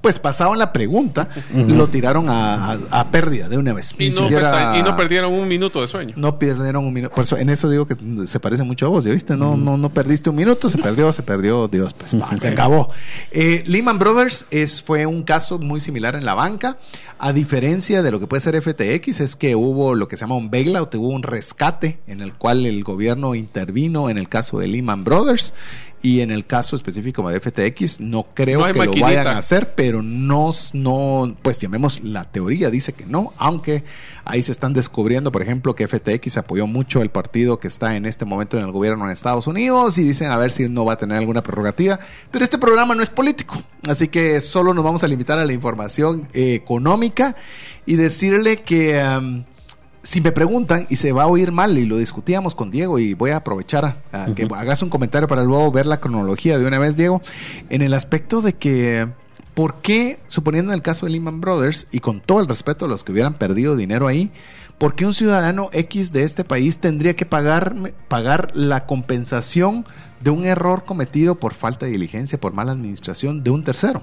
pues 0.00 0.18
pasaban 0.18 0.58
la 0.58 0.72
pregunta, 0.72 1.28
lo 1.52 1.88
tiraron 1.88 2.26
a, 2.28 3.06
pérdida 3.10 3.48
de 3.48 3.58
una 3.58 3.72
vez. 3.72 3.94
Y 3.98 4.10
no, 4.10 4.28
y 4.28 4.82
no, 4.82 4.96
perdieron 4.96 5.32
un 5.32 5.48
minuto 5.48 5.80
de 5.80 5.86
sueño. 5.86 6.14
No 6.16 6.38
perdieron 6.38 6.84
un 6.84 6.92
minuto. 6.92 7.14
Por 7.14 7.24
eso, 7.24 7.36
en 7.36 7.50
eso 7.50 7.68
digo 7.70 7.86
que 7.86 7.96
se 8.26 8.40
parece 8.40 8.62
mucho 8.62 8.86
a 8.86 8.88
vos, 8.88 9.04
¿ya 9.04 9.12
viste? 9.12 9.36
No, 9.36 9.56
no, 9.56 9.76
no 9.76 9.90
perdiste 9.90 10.30
un 10.30 10.36
minuto, 10.36 10.68
se 10.68 10.78
perdió, 10.78 11.12
se 11.12 11.22
perdió, 11.22 11.68
Dios, 11.68 11.94
pues 11.94 12.14
se 12.40 12.48
acabó. 12.48 12.90
Eh, 13.30 13.64
Lehman 13.66 13.98
Brothers 13.98 14.46
es, 14.50 14.82
fue 14.82 15.06
un 15.06 15.22
caso 15.22 15.58
muy 15.58 15.80
similar 15.80 16.14
en 16.14 16.24
la 16.24 16.34
banca. 16.34 16.78
A 17.20 17.32
diferencia 17.32 18.02
de 18.02 18.12
lo 18.12 18.20
que 18.20 18.28
puede 18.28 18.40
ser 18.40 18.60
FTX, 18.60 19.20
es 19.20 19.34
que 19.34 19.56
hubo 19.56 19.96
lo 19.96 20.06
que 20.06 20.16
se 20.16 20.20
llama 20.20 20.36
un 20.36 20.50
bailout, 20.50 20.94
hubo 20.94 21.08
un 21.08 21.24
rescate 21.24 21.98
en 22.06 22.20
el 22.20 22.34
cual 22.34 22.64
el 22.64 22.84
gobierno 22.84 23.34
intervino 23.34 24.08
en 24.08 24.18
el 24.18 24.28
caso 24.28 24.60
de 24.60 24.68
Lehman 24.68 25.02
Brothers. 25.02 25.52
Y 26.00 26.20
en 26.20 26.30
el 26.30 26.46
caso 26.46 26.76
específico 26.76 27.28
de 27.28 27.40
FTX, 27.40 28.00
no 28.00 28.26
creo 28.34 28.62
que 28.64 28.72
lo 28.72 28.92
vayan 29.00 29.26
a 29.26 29.38
hacer, 29.38 29.74
pero 29.74 30.00
no, 30.00 30.54
no, 30.72 31.36
pues 31.42 31.58
llamemos 31.58 32.02
la 32.04 32.24
teoría, 32.24 32.70
dice 32.70 32.92
que 32.92 33.04
no, 33.04 33.32
aunque 33.36 33.82
ahí 34.24 34.42
se 34.42 34.52
están 34.52 34.74
descubriendo, 34.74 35.32
por 35.32 35.42
ejemplo, 35.42 35.74
que 35.74 35.88
FTX 35.88 36.36
apoyó 36.36 36.66
mucho 36.68 37.02
el 37.02 37.08
partido 37.08 37.58
que 37.58 37.66
está 37.66 37.96
en 37.96 38.06
este 38.06 38.24
momento 38.24 38.56
en 38.58 38.64
el 38.64 38.70
gobierno 38.70 39.04
en 39.04 39.10
Estados 39.10 39.46
Unidos 39.48 39.98
y 39.98 40.04
dicen 40.04 40.30
a 40.30 40.36
ver 40.36 40.52
si 40.52 40.68
no 40.68 40.84
va 40.84 40.92
a 40.92 40.98
tener 40.98 41.18
alguna 41.18 41.42
prerrogativa. 41.42 41.98
Pero 42.30 42.44
este 42.44 42.58
programa 42.58 42.94
no 42.94 43.02
es 43.02 43.10
político, 43.10 43.60
así 43.88 44.06
que 44.08 44.40
solo 44.40 44.72
nos 44.74 44.84
vamos 44.84 45.02
a 45.02 45.08
limitar 45.08 45.38
a 45.38 45.44
la 45.44 45.52
información 45.52 46.28
eh, 46.32 46.54
económica 46.54 47.34
y 47.86 47.96
decirle 47.96 48.58
que 48.58 49.00
si 50.08 50.22
me 50.22 50.32
preguntan 50.32 50.86
y 50.88 50.96
se 50.96 51.12
va 51.12 51.24
a 51.24 51.26
oír 51.26 51.52
mal 51.52 51.76
y 51.76 51.84
lo 51.84 51.98
discutíamos 51.98 52.54
con 52.54 52.70
Diego 52.70 52.98
y 52.98 53.12
voy 53.12 53.32
a 53.32 53.36
aprovechar 53.36 54.00
a, 54.10 54.32
que 54.34 54.48
hagas 54.56 54.80
un 54.80 54.88
comentario 54.88 55.28
para 55.28 55.44
luego 55.44 55.70
ver 55.70 55.84
la 55.84 56.00
cronología 56.00 56.58
de 56.58 56.66
una 56.66 56.78
vez, 56.78 56.96
Diego, 56.96 57.20
en 57.68 57.82
el 57.82 57.92
aspecto 57.92 58.40
de 58.40 58.54
que 58.54 59.06
¿por 59.52 59.82
qué, 59.82 60.18
suponiendo 60.26 60.72
en 60.72 60.76
el 60.76 60.82
caso 60.82 61.04
de 61.04 61.12
Lehman 61.12 61.42
Brothers 61.42 61.88
y 61.90 62.00
con 62.00 62.22
todo 62.22 62.40
el 62.40 62.48
respeto 62.48 62.86
a 62.86 62.88
los 62.88 63.04
que 63.04 63.12
hubieran 63.12 63.34
perdido 63.34 63.76
dinero 63.76 64.06
ahí, 64.06 64.30
¿por 64.78 64.94
qué 64.94 65.04
un 65.04 65.12
ciudadano 65.12 65.68
X 65.74 66.10
de 66.10 66.22
este 66.22 66.42
país 66.42 66.78
tendría 66.78 67.14
que 67.14 67.26
pagar, 67.26 67.74
pagar 68.08 68.52
la 68.54 68.86
compensación 68.86 69.84
de 70.20 70.30
un 70.30 70.46
error 70.46 70.86
cometido 70.86 71.34
por 71.34 71.52
falta 71.52 71.84
de 71.84 71.92
diligencia, 71.92 72.40
por 72.40 72.54
mala 72.54 72.72
administración 72.72 73.44
de 73.44 73.50
un 73.50 73.62
tercero? 73.62 74.02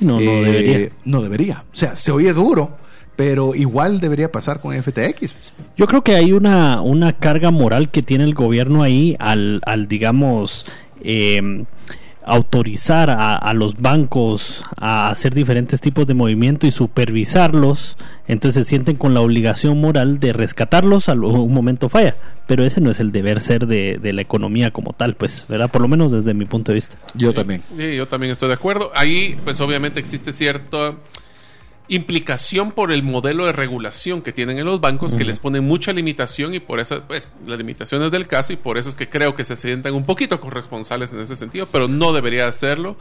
no, 0.00 0.14
no 0.14 0.20
eh, 0.20 0.42
debería. 0.42 0.90
No 1.04 1.22
debería. 1.22 1.64
O 1.72 1.76
sea, 1.76 1.94
se 1.94 2.10
oye 2.10 2.32
duro 2.32 2.87
pero 3.18 3.56
igual 3.56 3.98
debería 3.98 4.30
pasar 4.30 4.60
con 4.60 4.80
FTX. 4.80 5.32
Pues. 5.32 5.52
Yo 5.76 5.88
creo 5.88 6.04
que 6.04 6.14
hay 6.14 6.30
una, 6.30 6.80
una 6.82 7.14
carga 7.14 7.50
moral 7.50 7.90
que 7.90 8.00
tiene 8.00 8.22
el 8.22 8.32
gobierno 8.32 8.84
ahí 8.84 9.16
al, 9.18 9.60
al 9.66 9.88
digamos, 9.88 10.64
eh, 11.02 11.64
autorizar 12.24 13.10
a, 13.10 13.52
los 13.54 13.80
bancos 13.80 14.62
a 14.76 15.08
hacer 15.08 15.34
diferentes 15.34 15.80
tipos 15.80 16.06
de 16.06 16.14
movimiento 16.14 16.68
y 16.68 16.70
supervisarlos, 16.70 17.96
entonces 18.28 18.64
se 18.64 18.68
sienten 18.68 18.94
con 18.94 19.14
la 19.14 19.20
obligación 19.20 19.80
moral 19.80 20.20
de 20.20 20.32
rescatarlos 20.32 21.08
a 21.08 21.14
un 21.14 21.52
momento 21.52 21.88
falla. 21.88 22.14
Pero 22.46 22.64
ese 22.64 22.80
no 22.80 22.88
es 22.88 23.00
el 23.00 23.10
deber 23.10 23.40
ser 23.40 23.66
de, 23.66 23.98
de, 24.00 24.12
la 24.12 24.22
economía 24.22 24.70
como 24.70 24.92
tal, 24.92 25.14
pues, 25.14 25.44
¿verdad? 25.48 25.72
Por 25.72 25.82
lo 25.82 25.88
menos 25.88 26.12
desde 26.12 26.34
mi 26.34 26.44
punto 26.44 26.70
de 26.70 26.76
vista. 26.76 26.96
Yo 27.14 27.34
también. 27.34 27.64
Sí, 27.76 27.96
yo 27.96 28.06
también 28.06 28.30
estoy 28.30 28.46
de 28.46 28.54
acuerdo. 28.54 28.92
Ahí, 28.94 29.36
pues 29.42 29.60
obviamente 29.60 29.98
existe 29.98 30.32
cierto 30.32 30.96
implicación 31.88 32.72
por 32.72 32.92
el 32.92 33.02
modelo 33.02 33.46
de 33.46 33.52
regulación 33.52 34.20
que 34.22 34.32
tienen 34.32 34.58
en 34.58 34.66
los 34.66 34.80
bancos 34.80 35.14
que 35.14 35.24
les 35.24 35.40
ponen 35.40 35.64
mucha 35.64 35.92
limitación 35.92 36.54
y 36.54 36.60
por 36.60 36.80
eso, 36.80 37.02
pues, 37.08 37.34
las 37.46 37.58
limitaciones 37.58 38.10
del 38.10 38.26
caso 38.26 38.52
y 38.52 38.56
por 38.56 38.76
eso 38.76 38.90
es 38.90 38.94
que 38.94 39.08
creo 39.08 39.34
que 39.34 39.44
se 39.44 39.56
sientan 39.56 39.94
un 39.94 40.04
poquito 40.04 40.38
corresponsables 40.40 41.12
en 41.12 41.20
ese 41.20 41.34
sentido, 41.34 41.66
pero 41.72 41.88
no 41.88 42.12
debería 42.12 42.46
hacerlo 42.46 42.96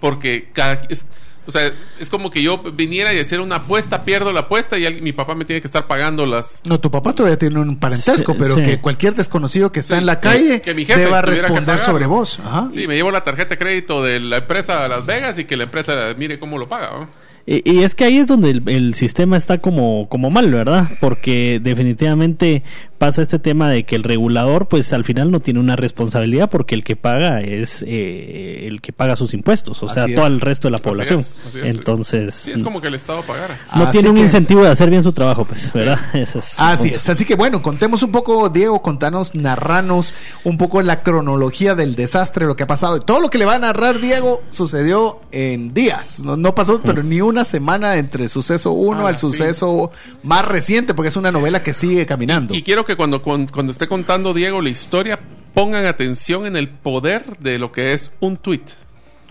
porque 0.00 0.50
cada... 0.52 0.82
Es, 0.88 1.08
o 1.46 1.52
sea, 1.52 1.70
es 2.00 2.10
como 2.10 2.28
que 2.30 2.42
yo 2.42 2.58
viniera 2.58 3.14
y 3.14 3.20
hacer 3.20 3.40
una 3.40 3.56
apuesta, 3.56 4.04
pierdo 4.04 4.32
la 4.32 4.40
apuesta 4.40 4.76
y 4.78 5.00
mi 5.00 5.12
papá 5.12 5.36
me 5.36 5.44
tiene 5.44 5.60
que 5.60 5.68
estar 5.68 5.86
pagando 5.86 6.26
las... 6.26 6.60
No, 6.66 6.80
tu 6.80 6.90
papá 6.90 7.14
todavía 7.14 7.38
tiene 7.38 7.60
un 7.60 7.78
parentesco, 7.78 8.34
pero 8.36 8.56
que 8.56 8.80
cualquier 8.80 9.14
desconocido 9.14 9.70
que 9.70 9.78
está 9.78 9.96
en 9.96 10.06
la 10.06 10.18
calle 10.18 10.60
que, 10.60 10.74
mi 10.74 10.84
jefe 10.84 11.00
deba 11.00 11.22
responder 11.22 11.78
sobre 11.78 12.06
vos. 12.06 12.40
Sí, 12.74 12.88
me 12.88 12.96
llevo 12.96 13.12
la 13.12 13.22
tarjeta 13.22 13.50
de 13.50 13.58
crédito 13.58 14.02
de 14.02 14.18
la 14.18 14.38
empresa 14.38 14.82
de 14.82 14.88
Las 14.88 15.06
Vegas 15.06 15.38
y 15.38 15.44
que 15.44 15.56
la 15.56 15.64
empresa 15.64 16.14
mire 16.18 16.40
cómo 16.40 16.58
lo 16.58 16.68
paga. 16.68 16.90
¿no? 16.98 17.25
Y, 17.46 17.82
es 17.84 17.94
que 17.94 18.04
ahí 18.04 18.18
es 18.18 18.26
donde 18.26 18.50
el, 18.66 18.94
sistema 18.94 19.36
está 19.36 19.58
como, 19.58 20.08
como 20.08 20.30
mal, 20.30 20.50
¿verdad? 20.50 20.88
Porque 21.00 21.60
definitivamente 21.62 22.64
pasa 22.96 23.22
este 23.22 23.38
tema 23.38 23.70
de 23.70 23.84
que 23.84 23.94
el 23.94 24.02
regulador, 24.02 24.66
pues 24.66 24.92
al 24.92 25.04
final 25.04 25.30
no 25.30 25.40
tiene 25.40 25.60
una 25.60 25.76
responsabilidad 25.76 26.50
porque 26.50 26.74
el 26.74 26.82
que 26.82 26.96
paga 26.96 27.40
es 27.42 27.84
eh, 27.86 28.66
el 28.66 28.80
que 28.80 28.92
paga 28.92 29.14
sus 29.14 29.34
impuestos, 29.34 29.82
o 29.82 29.88
sea, 29.88 30.06
todo 30.12 30.26
el 30.26 30.40
resto 30.40 30.68
de 30.68 30.72
la 30.72 30.78
población. 30.78 31.24
Entonces. 31.62 32.34
Sí, 32.34 32.52
es 32.52 32.62
como 32.62 32.80
que 32.80 32.88
el 32.88 32.94
Estado 32.94 33.22
pagara. 33.22 33.60
No 33.76 33.90
tiene 33.90 34.10
un 34.10 34.18
incentivo 34.18 34.62
de 34.62 34.70
hacer 34.70 34.90
bien 34.90 35.02
su 35.02 35.12
trabajo, 35.12 35.44
pues, 35.44 35.72
¿verdad? 35.72 36.00
así 36.56 36.88
es. 36.88 37.08
Así 37.08 37.24
que 37.24 37.36
bueno, 37.36 37.62
contemos 37.62 38.02
un 38.02 38.10
poco, 38.10 38.48
Diego, 38.48 38.82
contanos, 38.82 39.34
narranos 39.34 40.14
un 40.42 40.58
poco 40.58 40.82
la 40.82 41.02
cronología 41.02 41.74
del 41.74 41.94
desastre, 41.94 42.46
lo 42.46 42.56
que 42.56 42.64
ha 42.64 42.66
pasado. 42.66 43.00
Todo 43.00 43.20
lo 43.20 43.30
que 43.30 43.38
le 43.38 43.44
va 43.44 43.54
a 43.54 43.58
narrar 43.58 44.00
Diego 44.00 44.42
sucedió 44.50 45.20
en 45.30 45.74
días. 45.74 46.18
No, 46.20 46.36
no 46.36 46.54
pasó, 46.54 46.80
pero 46.82 47.02
ni 47.02 47.20
un 47.20 47.36
una 47.36 47.44
semana 47.44 47.96
entre 47.96 48.30
suceso 48.30 48.72
1 48.72 49.04
ah, 49.04 49.10
al 49.10 49.18
suceso 49.18 49.90
más 50.22 50.42
reciente, 50.46 50.94
porque 50.94 51.08
es 51.08 51.16
una 51.16 51.30
novela 51.30 51.62
que 51.62 51.74
sigue 51.74 52.06
caminando. 52.06 52.54
Y, 52.54 52.62
quiero 52.62 52.85
que 52.86 52.96
cuando, 52.96 53.22
cuando, 53.22 53.70
esté 53.70 53.86
contando 53.86 54.32
Diego 54.32 54.60
la 54.60 54.70
historia, 54.70 55.18
pongan 55.54 55.86
atención 55.86 56.46
en 56.46 56.56
el 56.56 56.68
poder 56.68 57.36
de 57.38 57.58
lo 57.58 57.72
que 57.72 57.92
es 57.92 58.12
un 58.20 58.36
tweet. 58.36 58.62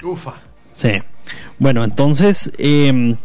Ufa. 0.03 0.35
Sí. 0.73 0.91
Bueno, 1.57 1.83
entonces, 1.83 2.51
eh, 2.57 3.15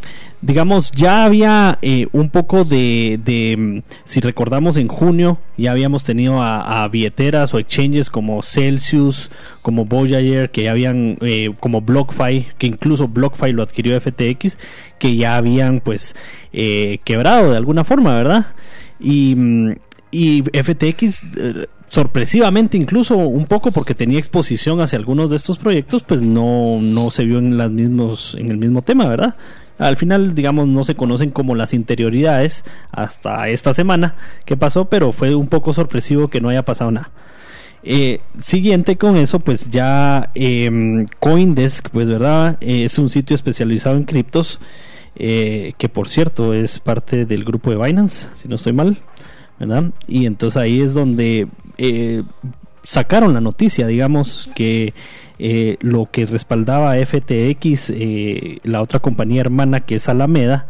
digamos, 0.41 0.91
ya 0.91 1.23
había 1.23 1.77
eh, 1.81 2.07
un 2.11 2.29
poco 2.29 2.65
de, 2.65 3.83
si 4.05 4.19
recordamos 4.19 4.75
en 4.77 4.87
junio, 4.87 5.39
ya 5.57 5.71
habíamos 5.71 6.03
tenido 6.03 6.41
a, 6.41 6.87
billeteras 6.87 7.53
o 7.53 7.59
exchanges 7.59 8.09
como 8.09 8.41
Celsius, 8.41 9.29
como 9.61 9.85
Voyager, 9.85 10.49
que 10.49 10.63
ya 10.63 10.71
habían, 10.71 11.17
eh, 11.21 11.53
como 11.59 11.81
BlockFi, 11.81 12.47
que 12.57 12.67
incluso 12.67 13.07
BlockFi 13.07 13.53
lo 13.53 13.63
adquirió 13.63 13.99
FTX, 13.99 14.57
que 14.97 15.15
ya 15.15 15.37
habían 15.37 15.79
pues 15.79 16.15
eh, 16.53 16.99
quebrado 17.03 17.51
de 17.51 17.57
alguna 17.57 17.83
forma, 17.83 18.15
¿verdad? 18.15 18.47
Y, 18.99 19.35
y 20.11 20.43
FTX 20.43 21.23
sorpresivamente 21.87 22.77
incluso 22.77 23.17
un 23.17 23.45
poco 23.45 23.71
porque 23.71 23.95
tenía 23.95 24.19
exposición 24.19 24.81
hacia 24.81 24.97
algunos 24.97 25.29
de 25.29 25.37
estos 25.37 25.57
proyectos 25.57 26.03
pues 26.03 26.21
no, 26.21 26.79
no 26.81 27.11
se 27.11 27.25
vio 27.25 27.39
en 27.39 27.57
las 27.57 27.71
mismos 27.71 28.35
en 28.39 28.51
el 28.51 28.57
mismo 28.57 28.81
tema 28.81 29.07
verdad 29.07 29.35
al 29.81 29.97
final, 29.97 30.35
digamos, 30.35 30.67
no 30.67 30.83
se 30.83 30.95
conocen 30.95 31.31
como 31.31 31.55
las 31.55 31.73
interioridades 31.73 32.63
hasta 32.91 33.49
esta 33.49 33.73
semana 33.73 34.13
que 34.45 34.55
pasó, 34.55 34.85
pero 34.85 35.11
fue 35.11 35.33
un 35.33 35.47
poco 35.47 35.73
sorpresivo 35.73 36.27
que 36.27 36.39
no 36.39 36.49
haya 36.49 36.63
pasado 36.63 36.91
nada. 36.91 37.09
Eh, 37.83 38.19
siguiente 38.39 38.97
con 38.97 39.17
eso, 39.17 39.39
pues 39.39 39.71
ya 39.71 40.29
eh, 40.35 41.05
Coindesk, 41.19 41.89
pues 41.89 42.11
verdad, 42.11 42.57
es 42.61 42.99
un 42.99 43.09
sitio 43.09 43.35
especializado 43.35 43.97
en 43.97 44.03
criptos, 44.03 44.59
eh, 45.15 45.73
que 45.79 45.89
por 45.89 46.07
cierto 46.09 46.53
es 46.53 46.79
parte 46.79 47.25
del 47.25 47.43
grupo 47.43 47.71
de 47.71 47.77
Binance, 47.77 48.27
si 48.35 48.47
no 48.47 48.57
estoy 48.57 48.73
mal, 48.73 48.99
¿verdad? 49.61 49.91
Y 50.07 50.25
entonces 50.25 50.59
ahí 50.59 50.81
es 50.81 50.95
donde 50.95 51.47
eh, 51.77 52.23
sacaron 52.83 53.33
la 53.35 53.41
noticia, 53.41 53.85
digamos, 53.85 54.49
que 54.55 54.95
eh, 55.37 55.77
lo 55.81 56.09
que 56.09 56.25
respaldaba 56.25 56.95
FTX, 56.95 57.91
eh, 57.91 58.57
la 58.63 58.81
otra 58.81 58.99
compañía 58.99 59.41
hermana 59.41 59.81
que 59.81 59.95
es 59.95 60.09
Alameda, 60.09 60.67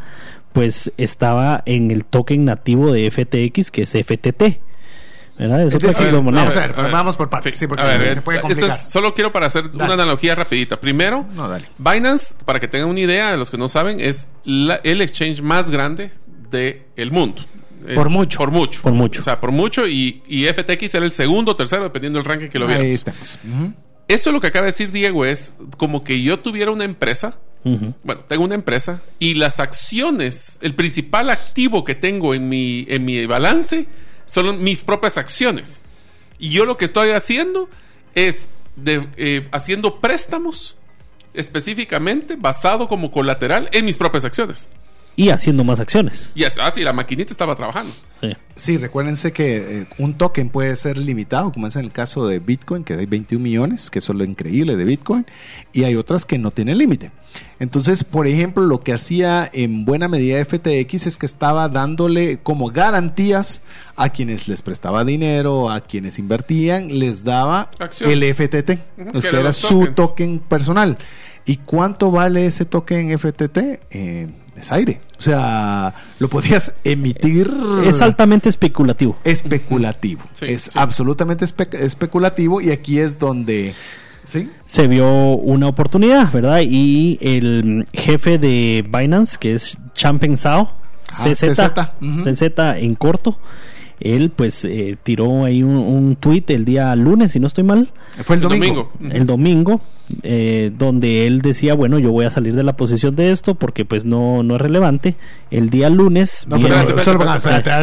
pues 0.52 0.92
estaba 0.98 1.64
en 1.66 1.90
el 1.90 2.04
token 2.04 2.44
nativo 2.44 2.92
de 2.92 3.10
FTX 3.10 3.72
que 3.72 3.84
es 3.84 3.92
FTT. 3.92 4.60
¿verdad? 5.40 5.64
Es 5.64 5.74
otra 5.74 5.92
vamos, 6.12 6.56
a 6.56 6.68
ver, 6.68 6.74
vamos 6.92 7.16
por 7.16 7.30
partes. 7.30 7.56
Sí, 7.56 7.66
porque 7.66 7.84
se 8.14 8.22
puede 8.22 8.42
complicar. 8.42 8.78
solo 8.78 9.16
quiero 9.16 9.32
para 9.32 9.48
hacer 9.48 9.72
una 9.74 9.94
analogía 9.94 10.36
rapidita. 10.36 10.80
Primero, 10.80 11.26
Binance, 11.78 12.36
para 12.44 12.60
que 12.60 12.68
tengan 12.68 12.90
una 12.90 13.00
idea 13.00 13.32
de 13.32 13.38
los 13.38 13.50
que 13.50 13.58
no 13.58 13.70
saben, 13.70 14.02
es 14.02 14.28
el 14.46 15.02
exchange 15.02 15.42
más 15.42 15.70
grande 15.70 16.12
del 16.52 17.12
mundo. 17.12 17.42
Por 17.96 18.10
mucho. 18.10 18.38
Por 18.38 18.52
mucho. 18.52 18.82
Por 18.82 18.94
mucho. 18.94 19.22
O 19.22 19.24
sea, 19.24 19.40
por 19.40 19.52
mucho. 19.52 19.88
Y, 19.88 20.22
y 20.28 20.46
FTX 20.46 20.96
era 20.96 21.06
el 21.06 21.12
segundo 21.12 21.52
o 21.52 21.56
tercero, 21.56 21.84
dependiendo 21.84 22.20
del 22.20 22.26
ranking 22.26 22.50
que 22.50 22.60
lo 22.60 22.68
viéramos. 22.68 22.88
Ahí 22.88 22.94
estamos. 22.94 23.38
Esto 24.08 24.32
lo 24.32 24.42
que 24.42 24.48
acaba 24.48 24.66
de 24.66 24.72
decir 24.72 24.92
Diego 24.92 25.26
es 25.26 25.54
como 25.78 26.04
que 26.04 26.22
yo 26.22 26.40
tuviera 26.40 26.72
una 26.72 26.84
empresa. 26.84 27.38
Bueno, 27.64 28.22
tengo 28.28 28.44
una 28.44 28.56
empresa 28.56 29.04
y 29.20 29.36
las 29.36 29.60
acciones, 29.60 30.58
el 30.62 30.74
principal 30.74 31.30
activo 31.30 31.84
que 31.84 31.94
tengo 31.94 32.34
en 32.34 32.50
mi, 32.50 32.88
en 32.90 33.06
mi 33.06 33.24
balance 33.28 33.86
son 34.26 34.64
mis 34.64 34.82
propias 34.82 35.18
acciones. 35.18 35.84
Y 36.40 36.50
yo 36.50 36.66
lo 36.66 36.76
que 36.76 36.86
estoy 36.86 37.12
haciendo 37.12 37.70
es 38.16 38.50
de, 38.76 39.08
eh, 39.16 39.48
haciendo 39.52 40.00
préstamos 40.00 40.76
específicamente 41.36 42.36
basado 42.36 42.88
como 42.88 43.12
colateral 43.12 43.70
en 43.74 43.86
mis 43.86 43.98
propias 43.98 44.26
acciones 44.26 44.68
y 45.16 45.30
haciendo 45.30 45.64
más 45.64 45.80
acciones. 45.80 46.32
Y 46.36 46.44
ah, 46.46 46.72
sí, 46.74 46.84
la 46.84 46.94
maquinita 46.94 47.32
estaba 47.32 47.56
trabajando. 47.56 47.94
Sí, 48.56 48.78
recuérdense 48.78 49.32
que 49.32 49.82
eh, 49.82 49.88
un 49.98 50.16
token 50.16 50.50
puede 50.50 50.76
ser 50.76 50.98
limitado, 50.98 51.52
como 51.52 51.68
es 51.68 51.76
en 51.76 51.86
el 51.86 51.92
caso 51.92 52.28
de 52.28 52.40
Bitcoin, 52.40 52.84
que 52.84 52.94
hay 52.94 53.08
21 53.08 53.42
millones, 53.42 53.90
que 53.90 54.00
es 54.00 54.10
lo 54.10 54.24
increíble 54.24 54.76
de 54.76 54.84
Bitcoin, 54.84 55.26
y 55.74 55.84
hay 55.84 55.96
otras 55.96 56.26
que 56.26 56.38
no 56.38 56.52
tienen 56.52 56.78
límite. 56.78 57.12
Entonces, 57.60 58.04
por 58.04 58.28
ejemplo, 58.28 58.64
lo 58.64 58.82
que 58.82 58.94
hacía 58.94 59.50
en 59.52 59.86
buena 59.86 60.08
medida 60.08 60.44
FTX 60.44 61.08
es 61.08 61.18
que 61.18 61.26
estaba 61.26 61.70
dándole 61.70 62.38
como 62.38 62.68
garantías 62.68 63.62
a 63.96 64.10
quienes 64.10 64.48
les 64.48 64.62
prestaba 64.62 65.04
dinero, 65.04 65.70
a 65.70 65.82
quienes 65.82 66.20
invertían, 66.20 67.00
les 67.00 67.24
daba 67.24 67.72
el 68.02 68.24
FTT, 68.34 68.66
que, 68.66 69.30
era 69.32 69.54
su 69.54 69.88
token 69.94 70.40
personal. 70.40 70.98
¿Y 71.46 71.58
cuánto 71.58 72.12
vale 72.12 72.46
ese 72.46 72.66
token 72.66 73.18
FTT? 73.18 73.58
Eh, 73.90 74.28
es 74.56 74.72
aire. 74.72 75.00
O 75.18 75.22
sea, 75.22 75.94
lo 76.20 76.30
podías 76.30 76.74
emitir. 76.84 77.52
Es 77.86 78.02
altamente 78.02 78.50
especulativo. 78.50 79.18
Especulativo. 79.24 80.22
es 80.42 80.76
absolutamente 80.76 81.46
especulativo 81.46 82.62
y 82.62 82.72
aquí 82.72 83.00
es 83.00 83.20
donde... 83.20 83.74
¿Sí? 84.26 84.50
Se 84.66 84.88
vio 84.88 85.10
una 85.34 85.68
oportunidad, 85.68 86.32
¿verdad? 86.32 86.62
Y 86.64 87.18
el 87.22 87.86
jefe 87.92 88.38
de 88.38 88.86
Binance, 88.88 89.38
que 89.38 89.56
es 89.56 89.78
Champeng 89.94 90.38
Sao, 90.38 90.72
CZ, 91.08 91.60
CZ 92.00 92.42
en 92.78 92.96
corto, 92.96 93.38
él 94.02 94.32
pues 94.36 94.66
eh, 94.66 94.98
tiró 95.02 95.46
ahí 95.46 95.64
un, 95.64 95.76
un 95.76 96.16
tweet 96.16 96.44
el 96.48 96.66
día 96.66 96.96
lunes, 96.96 97.32
si 97.32 97.40
no 97.40 97.48
estoy 97.48 97.64
mal. 97.64 97.92
Fue 98.26 98.36
el 98.36 98.42
domingo. 98.42 98.92
El 99.10 99.26
domingo, 99.26 99.82
eh, 100.24 100.72
donde 100.78 101.28
él 101.28 101.42
decía, 101.42 101.76
bueno, 101.76 102.00
yo 102.00 102.12
voy 102.12 102.26
a 102.26 102.30
salir 102.30 102.56
de 102.56 102.64
la 102.64 102.76
posición 102.76 103.16
de 103.16 103.32
esto 103.32 103.56
porque 103.56 103.86
pues 103.86 104.04
no, 104.04 104.44
no 104.44 104.56
es 104.56 104.62
relevante. 104.62 105.16
El 105.52 105.70
día 105.70 105.90
lunes... 105.90 106.46
No, 106.50 106.60
pero 106.60 106.76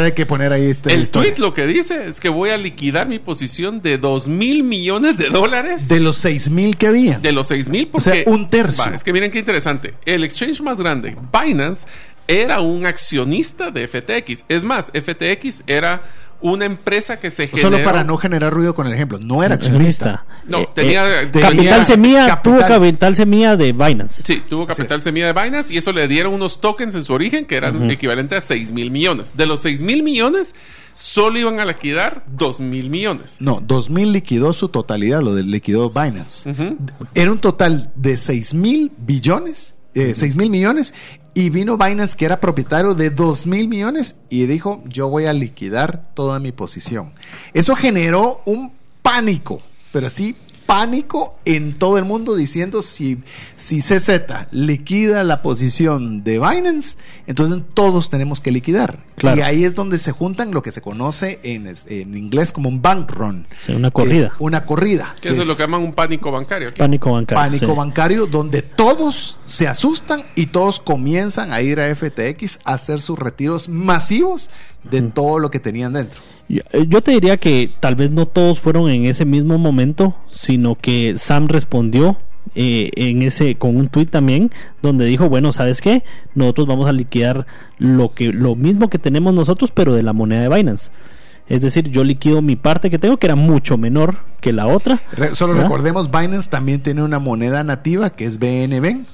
hay 0.03 0.13
que 0.13 0.27
poner 0.27 0.53
ahí 0.53 0.67
este 0.67 0.93
El 0.93 1.11
tweet 1.11 1.35
lo 1.39 1.55
que 1.55 1.67
dice 1.67 2.09
es 2.09 2.21
que 2.21 2.29
voy 2.29 2.51
a 2.51 2.59
liquidar 2.59 3.09
mi 3.09 3.19
posición 3.19 3.81
de 3.81 3.97
dos 3.97 4.27
mil 4.29 4.65
millones 4.65 5.17
de 5.17 5.29
dólares. 5.29 5.89
De 5.89 6.01
los 6.01 6.19
seis 6.19 6.51
mil 6.51 6.77
que 6.77 6.89
había. 6.89 7.19
De 7.19 7.33
los 7.33 7.47
seis 7.47 7.69
mil, 7.69 7.89
porque... 7.89 8.11
O 8.11 8.13
sea, 8.13 8.23
un 8.27 8.51
tercio. 8.51 8.93
es 8.93 9.05
que 9.05 9.13
miren 9.13 9.31
qué 9.31 9.39
interesante. 9.39 9.95
El 10.05 10.25
exchange 10.25 10.61
más 10.61 10.79
grande, 10.79 11.17
Binance, 11.33 11.87
era 12.29 12.61
un 12.61 12.87
accionista 12.87 13.71
de 13.71 13.89
FTX. 13.89 14.45
Es 14.49 14.63
más, 14.63 14.93
FTX 14.93 15.65
era 15.67 16.03
una 16.41 16.67
empresa 16.67 17.19
que 17.19 17.31
se 17.31 17.49
generó... 17.49 17.71
Solo 17.71 17.85
para 17.85 18.05
no 18.05 18.17
generar 18.17 18.53
ruido 18.53 18.75
con 18.75 18.87
el 18.87 18.93
ejemplo, 18.93 19.19
no 19.19 19.43
era 19.43 19.57
accionista. 19.57 20.25
No, 20.47 20.61
eh, 20.61 20.69
tenía, 20.75 21.23
eh, 21.23 21.31
Capital 21.31 21.85
Semilla, 21.85 22.41
tuvo 22.43 22.59
Capital 22.59 23.17
Semilla 23.17 23.57
de 23.57 23.73
Binance. 23.73 24.23
Sí, 24.25 24.43
tuvo 24.49 24.67
Capital 24.67 25.03
Semilla 25.03 25.33
de 25.33 25.43
Binance 25.43 25.75
y 25.75 25.79
eso 25.79 25.93
le 25.93 26.07
dieron 26.07 26.35
unos 26.35 26.61
tokens 26.61 26.95
en 26.95 27.05
su 27.05 27.13
origen 27.13 27.45
que 27.45 27.57
eran 27.57 27.91
equivalentes 27.91 28.39
a 28.39 28.41
6 28.47 28.73
mil 28.73 28.91
millones. 28.91 29.33
De 29.35 29.47
los 29.47 29.61
6 29.63 29.83
mil 29.83 30.03
millones, 30.03 30.55
solo 30.95 31.39
iban 31.39 31.59
a 31.61 31.65
liquidar 31.65 32.25
2 32.29 32.61
mil 32.61 32.91
millones. 32.91 33.37
No, 33.41 33.61
2 33.61 33.91
mil 33.91 34.13
liquidó 34.13 34.53
su 34.53 34.69
totalidad, 34.69 35.23
lo 35.23 35.35
de 35.35 35.43
liquidó 35.43 35.91
Binance. 35.91 36.55
Era 37.15 37.33
un 37.33 37.39
total 37.41 37.91
de 37.97 38.17
6 38.17 38.55
mil 38.55 38.93
billones, 38.99 39.75
eh, 39.99 40.15
6 40.15 40.37
mil 40.37 40.51
millones 40.51 40.95
y 41.35 41.51
vino 41.51 41.77
Binance, 41.77 42.17
que 42.17 42.25
era 42.25 42.41
propietario 42.41 42.95
de 42.95 43.11
2 43.11 43.47
mil 43.47 43.69
millones, 43.69 44.17
y 44.29 44.47
dijo, 44.47 44.83
yo 44.87 45.09
voy 45.09 45.27
a 45.27 45.33
liquidar 45.33 46.11
toda 46.15 46.41
mi 46.41 46.53
posición. 46.53 47.13
Eso 47.55 47.77
generó 47.77 48.43
un 48.45 48.73
pánico, 49.03 49.63
pero 49.93 50.11
sí 50.11 50.37
pánico 50.69 51.39
en 51.47 51.73
todo 51.73 51.97
el 51.97 52.05
mundo 52.05 52.37
diciendo 52.37 52.83
si, 52.83 53.23
si 53.57 53.81
CZ 53.81 54.21
liquida 54.51 55.25
la 55.25 55.41
posición 55.41 56.23
de 56.25 56.39
Binance, 56.39 56.99
entonces 57.27 57.63
todos 57.73 58.11
tenemos 58.11 58.43
que 58.43 58.51
liquidar. 58.51 58.99
Y 59.23 59.41
ahí 59.41 59.65
es 59.65 59.75
donde 59.75 59.97
se 59.97 60.13
juntan 60.13 60.51
lo 60.53 60.63
que 60.63 60.71
se 60.71 60.83
conoce 60.83 61.41
en, 61.43 61.75
en 61.87 62.15
inglés 62.15 62.53
como 62.53 62.69
un 62.69 62.83
bank 62.83 63.11
run. 63.13 63.47
una 63.69 63.91
corrida. 63.91 64.33
una 64.41 64.67
corrida. 64.67 65.17
Que 65.23 65.31
eso 65.31 65.41
es, 65.41 65.49
lo 65.49 65.57
que 65.57 65.63
llaman 65.63 65.81
un 65.81 65.95
pánico 65.95 66.31
bancario. 66.31 66.75
Pánico 66.75 67.13
bancario. 67.13 67.43
Pánico 67.43 67.75
bancario 67.75 68.27
donde 68.27 68.61
todos 68.61 69.41
se 69.47 69.67
asustan 69.67 70.27
y 70.35 70.49
todos 70.49 70.81
comienzan 70.81 71.51
a 71.51 71.63
ir 71.63 71.81
a 71.81 71.95
FTX 71.97 72.59
a 72.65 72.75
hacer 72.75 73.01
sus 73.01 73.19
retiros 73.19 73.71
masivos 73.71 74.51
de 74.85 75.03
todo 75.03 75.39
lo 75.39 75.51
que 75.51 75.61
tenían 75.61 75.93
dentro. 75.93 76.21
Eh, 76.49 76.87
yo, 76.89 77.03
te 77.03 77.13
diría 77.13 77.37
que 77.37 77.71
tal 77.81 77.95
vez 77.95 78.11
no 78.11 78.27
todos 78.27 78.61
fueron 78.61 78.89
en 78.89 79.05
ese 79.05 79.25
mismo 79.25 79.59
momento, 79.59 80.17
sino 80.31 80.77
que 80.77 81.15
Sam 81.17 81.47
respondió 81.49 82.17
eh, 82.55 82.91
en 82.97 83.23
ese 83.23 83.57
con 83.57 83.77
un 83.77 83.89
tweet 83.89 84.07
también 84.07 84.51
donde 84.81 85.05
dijo 85.05 85.29
bueno 85.29 85.53
sabes 85.53 85.83
qué 85.83 86.03
nosotros 86.35 86.67
vamos 86.67 86.89
a 86.89 86.93
liquidar 86.93 87.47
lo 87.77 88.15
que 88.15 88.33
lo 88.33 88.57
mismo 88.57 88.89
que 88.89 88.99
tenemos 88.99 89.35
nosotros 89.35 89.71
pero 89.71 89.93
de 89.93 90.03
la 90.03 90.15
moneda 90.15 90.41
de 90.41 90.49
Binance 90.49 90.91
es 91.49 91.63
decir, 91.63 91.89
yo 91.89 92.05
liquido 92.05 92.43
mi 92.43 92.57
parte 92.57 92.91
que 92.91 92.99
tengo, 92.99 93.17
que 93.17 93.27
era 93.27 93.35
mucho 93.35 93.79
menor 93.79 94.17
que 94.41 94.53
la 94.53 94.67
otra. 94.67 95.01
solo 95.33 95.55
recordemos, 95.55 96.11
Binance 96.11 96.51
también 96.51 96.83
tiene 96.83 97.03
una 97.03 97.19
moneda 97.19 97.65
nativa 97.65 98.11
que 98.11 98.27
es 98.27 98.39
BNB. 98.39 99.07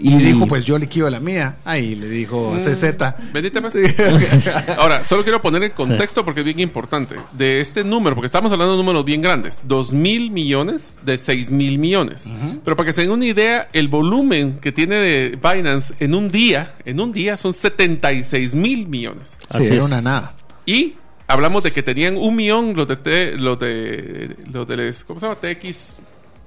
Y, 0.00 0.16
dijo, 0.16 0.46
pues 0.46 0.64
yo 0.64 0.78
liquido 0.78 1.10
la 1.10 1.20
mía. 1.20 1.56
Ahí 1.64 1.94
le 1.94 2.08
dijo 2.08 2.54
mm, 2.54 2.58
CZ. 2.58 3.32
Bendita 3.32 3.60
más. 3.60 3.74
Ahora, 4.78 5.04
solo 5.04 5.22
quiero 5.22 5.42
poner 5.42 5.62
el 5.62 5.72
contexto 5.72 6.24
porque 6.24 6.40
es 6.40 6.44
bien 6.44 6.58
importante. 6.60 7.16
De 7.32 7.60
este 7.60 7.84
número, 7.84 8.16
porque 8.16 8.26
estamos 8.26 8.50
hablando 8.50 8.72
de 8.72 8.78
números 8.78 9.04
bien 9.04 9.20
grandes. 9.20 9.60
Dos 9.64 9.92
mil 9.92 10.30
millones 10.30 10.96
de 11.04 11.18
seis 11.18 11.50
mil 11.50 11.78
millones. 11.78 12.32
Pero 12.64 12.76
para 12.76 12.86
que 12.86 12.92
se 12.92 13.02
den 13.02 13.10
una 13.10 13.26
idea, 13.26 13.68
el 13.72 13.88
volumen 13.88 14.58
que 14.60 14.72
tiene 14.72 14.96
de 14.96 15.38
Binance 15.40 15.94
en 16.00 16.14
un 16.14 16.30
día, 16.30 16.74
en 16.84 17.00
un 17.00 17.12
día 17.12 17.36
son 17.36 17.52
76 17.52 18.54
mil 18.54 18.88
millones. 18.88 19.38
Así 19.48 19.66
era 19.72 19.84
una 19.84 20.00
nada. 20.00 20.34
Y 20.64 20.94
hablamos 21.26 21.62
de 21.62 21.72
que 21.72 21.82
tenían 21.82 22.16
un 22.16 22.34
millón 22.36 22.74
los 22.74 22.88
de, 22.88 23.34
los 23.36 23.58
de, 23.58 24.36
los 24.50 24.66
de, 24.66 24.94
¿cómo 25.06 25.20
se 25.20 25.26
llama? 25.26 25.40
TX 25.40 26.00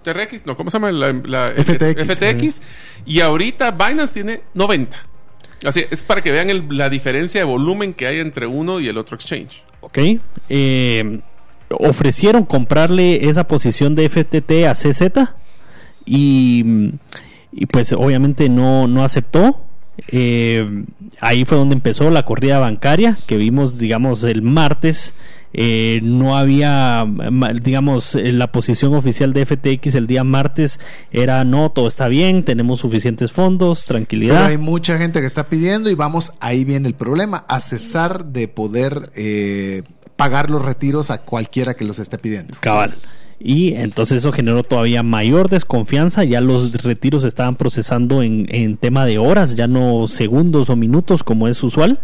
TRX, 0.03 0.45
no, 0.45 0.55
¿cómo 0.55 0.69
se 0.69 0.77
llama? 0.77 0.91
La, 0.91 1.53
FTX. 1.55 2.61
Y 3.05 3.21
ahorita 3.21 3.71
Binance 3.71 4.13
tiene 4.13 4.41
90. 4.53 4.97
Así 5.65 5.83
es 5.89 6.03
para 6.03 6.21
que 6.21 6.31
vean 6.31 6.67
la 6.77 6.89
diferencia 6.89 7.41
de 7.41 7.45
volumen 7.45 7.93
que 7.93 8.07
hay 8.07 8.19
entre 8.19 8.45
uno 8.45 8.79
y 8.79 8.87
el 8.87 8.97
otro 8.97 9.15
exchange. 9.15 9.63
Ok. 9.81 9.99
Eh, 10.49 11.19
ofrecieron 11.69 12.45
comprarle 12.45 13.29
esa 13.29 13.47
posición 13.47 13.95
de 13.95 14.09
FTT 14.09 14.65
a 14.67 14.75
CZ 14.75 15.31
y, 16.05 16.91
y 17.51 17.65
pues 17.67 17.93
obviamente 17.93 18.49
no, 18.49 18.87
no 18.87 19.03
aceptó. 19.03 19.65
Eh, 20.07 20.85
ahí 21.21 21.45
fue 21.45 21.57
donde 21.57 21.75
empezó 21.75 22.09
la 22.09 22.23
corrida 22.23 22.59
bancaria 22.59 23.17
que 23.27 23.37
vimos, 23.37 23.77
digamos, 23.77 24.23
el 24.23 24.41
martes 24.41 25.13
eh, 25.53 25.99
no 26.03 26.35
había, 26.35 27.05
digamos, 27.61 28.15
eh, 28.15 28.31
la 28.31 28.51
posición 28.51 28.95
oficial 28.95 29.33
de 29.33 29.45
FTX 29.45 29.95
el 29.95 30.07
día 30.07 30.23
martes 30.23 30.79
era 31.11 31.43
no, 31.45 31.69
todo 31.69 31.87
está 31.87 32.07
bien, 32.07 32.43
tenemos 32.43 32.79
suficientes 32.79 33.31
fondos, 33.31 33.85
tranquilidad. 33.85 34.35
Pero 34.35 34.47
hay 34.47 34.57
mucha 34.57 34.97
gente 34.97 35.21
que 35.21 35.27
está 35.27 35.49
pidiendo 35.49 35.91
y 35.91 35.95
vamos, 35.95 36.33
ahí 36.39 36.65
viene 36.65 36.87
el 36.87 36.95
problema, 36.95 37.45
a 37.47 37.59
cesar 37.59 38.25
de 38.25 38.47
poder 38.47 39.11
eh, 39.15 39.83
pagar 40.15 40.49
los 40.49 40.63
retiros 40.63 41.11
a 41.11 41.19
cualquiera 41.19 41.75
que 41.75 41.85
los 41.85 41.99
esté 41.99 42.17
pidiendo. 42.17 42.57
Cabal. 42.59 42.95
Y 43.45 43.73
entonces 43.73 44.19
eso 44.19 44.31
generó 44.31 44.63
todavía 44.63 45.03
mayor 45.03 45.49
desconfianza. 45.49 46.23
Ya 46.23 46.39
los 46.39 46.71
retiros 46.81 47.25
estaban 47.25 47.57
procesando 47.57 48.23
en, 48.23 48.45
en 48.49 48.77
tema 48.77 49.05
de 49.05 49.17
horas, 49.17 49.55
ya 49.55 49.67
no 49.67 50.07
segundos 50.07 50.69
o 50.69 50.75
minutos 50.77 51.23
como 51.23 51.47
es 51.49 51.61
usual 51.61 51.99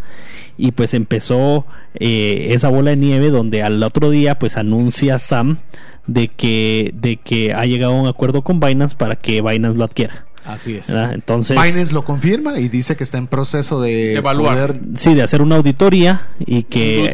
y 0.59 0.71
pues 0.73 0.93
empezó 0.93 1.65
eh, 1.95 2.49
esa 2.51 2.67
bola 2.67 2.91
de 2.91 2.97
nieve 2.97 3.29
donde 3.29 3.63
al 3.63 3.81
otro 3.81 4.09
día 4.09 4.37
pues 4.37 4.57
anuncia 4.57 5.17
Sam 5.17 5.59
de 6.05 6.27
que 6.27 6.91
de 6.95 7.15
que 7.15 7.53
ha 7.53 7.65
llegado 7.65 7.93
a 7.93 8.01
un 8.01 8.07
acuerdo 8.07 8.43
con 8.43 8.59
Binance 8.59 8.95
para 8.95 9.15
que 9.15 9.41
Binance 9.41 9.77
lo 9.77 9.85
adquiera. 9.85 10.25
Así 10.45 10.75
es. 10.75 10.89
Entonces. 10.89 11.61
Binance 11.61 11.93
lo 11.93 12.03
confirma 12.05 12.59
y 12.59 12.69
dice 12.69 12.95
que 12.95 13.03
está 13.03 13.17
en 13.17 13.27
proceso 13.27 13.81
de 13.81 14.15
evaluar. 14.15 14.79
sí, 14.95 15.13
de 15.13 15.21
hacer 15.21 15.41
una 15.41 15.57
auditoría 15.57 16.21
y 16.39 16.63
que. 16.63 17.13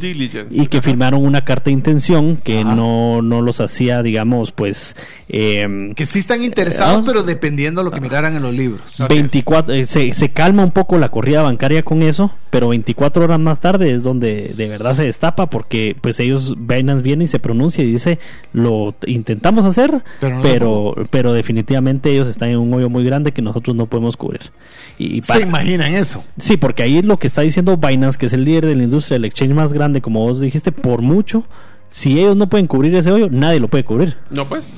Y 0.51 0.67
que 0.67 0.81
firmaron 0.81 1.25
una 1.25 1.43
carta 1.43 1.65
de 1.65 1.71
intención 1.71 2.37
que 2.37 2.63
no, 2.63 3.21
no 3.21 3.41
los 3.41 3.59
hacía, 3.59 4.03
digamos, 4.03 4.51
pues. 4.51 4.95
Em, 5.27 5.93
que 5.95 6.05
sí 6.05 6.19
están 6.19 6.43
interesados, 6.43 7.03
pero 7.05 7.23
dependiendo 7.23 7.81
de 7.81 7.85
lo 7.85 7.91
que 7.91 8.01
miraran 8.01 8.35
en 8.35 8.43
los 8.43 8.53
libros. 8.53 8.97
24, 9.09 9.73
eh, 9.73 9.85
se, 9.85 10.13
se, 10.13 10.29
calma 10.29 10.63
un 10.63 10.71
poco 10.71 10.97
la 10.97 11.09
corrida 11.09 11.41
bancaria 11.41 11.83
con 11.83 12.03
eso, 12.03 12.31
pero 12.51 12.69
24 12.69 13.23
horas 13.23 13.39
más 13.39 13.59
tarde 13.59 13.93
es 13.93 14.03
donde 14.03 14.53
de 14.55 14.67
verdad 14.67 14.95
se 14.95 15.03
destapa 15.03 15.49
porque, 15.49 15.95
pues, 15.99 16.19
ellos, 16.19 16.55
Binance 16.57 17.01
viene 17.01 17.23
y 17.23 17.27
se 17.27 17.39
pronuncia 17.39 17.83
y 17.83 17.91
dice: 17.91 18.19
Lo 18.53 18.95
intentamos 19.07 19.65
hacer, 19.65 20.03
pero, 20.19 20.39
pero, 20.41 20.95
pero 21.09 21.33
definitivamente 21.33 22.11
ellos 22.11 22.27
están 22.27 22.49
en 22.49 22.57
un 22.57 22.73
hoyo 22.73 22.89
muy 22.89 23.03
grande 23.03 23.14
que 23.23 23.41
nosotros 23.41 23.75
no 23.75 23.85
podemos 23.87 24.17
cubrir. 24.17 24.51
Y, 24.97 25.21
¿Se 25.21 25.41
imaginan 25.41 25.93
eso? 25.93 26.23
Sí, 26.37 26.57
porque 26.57 26.83
ahí 26.83 27.01
lo 27.01 27.17
que 27.17 27.27
está 27.27 27.41
diciendo 27.41 27.77
Binance, 27.77 28.17
que 28.17 28.25
es 28.27 28.33
el 28.33 28.43
líder 28.43 28.65
de 28.65 28.75
la 28.75 28.83
industria 28.83 29.15
del 29.15 29.25
exchange 29.25 29.53
más 29.53 29.73
grande, 29.73 30.01
como 30.01 30.21
vos 30.21 30.39
dijiste, 30.39 30.71
por 30.71 31.01
mucho, 31.01 31.45
si 31.89 32.19
ellos 32.19 32.35
no 32.35 32.49
pueden 32.49 32.67
cubrir 32.67 32.93
ese 32.95 33.11
hoyo, 33.11 33.29
nadie 33.29 33.59
lo 33.59 33.67
puede 33.67 33.85
cubrir. 33.85 34.17
No, 34.29 34.47
pues. 34.47 34.71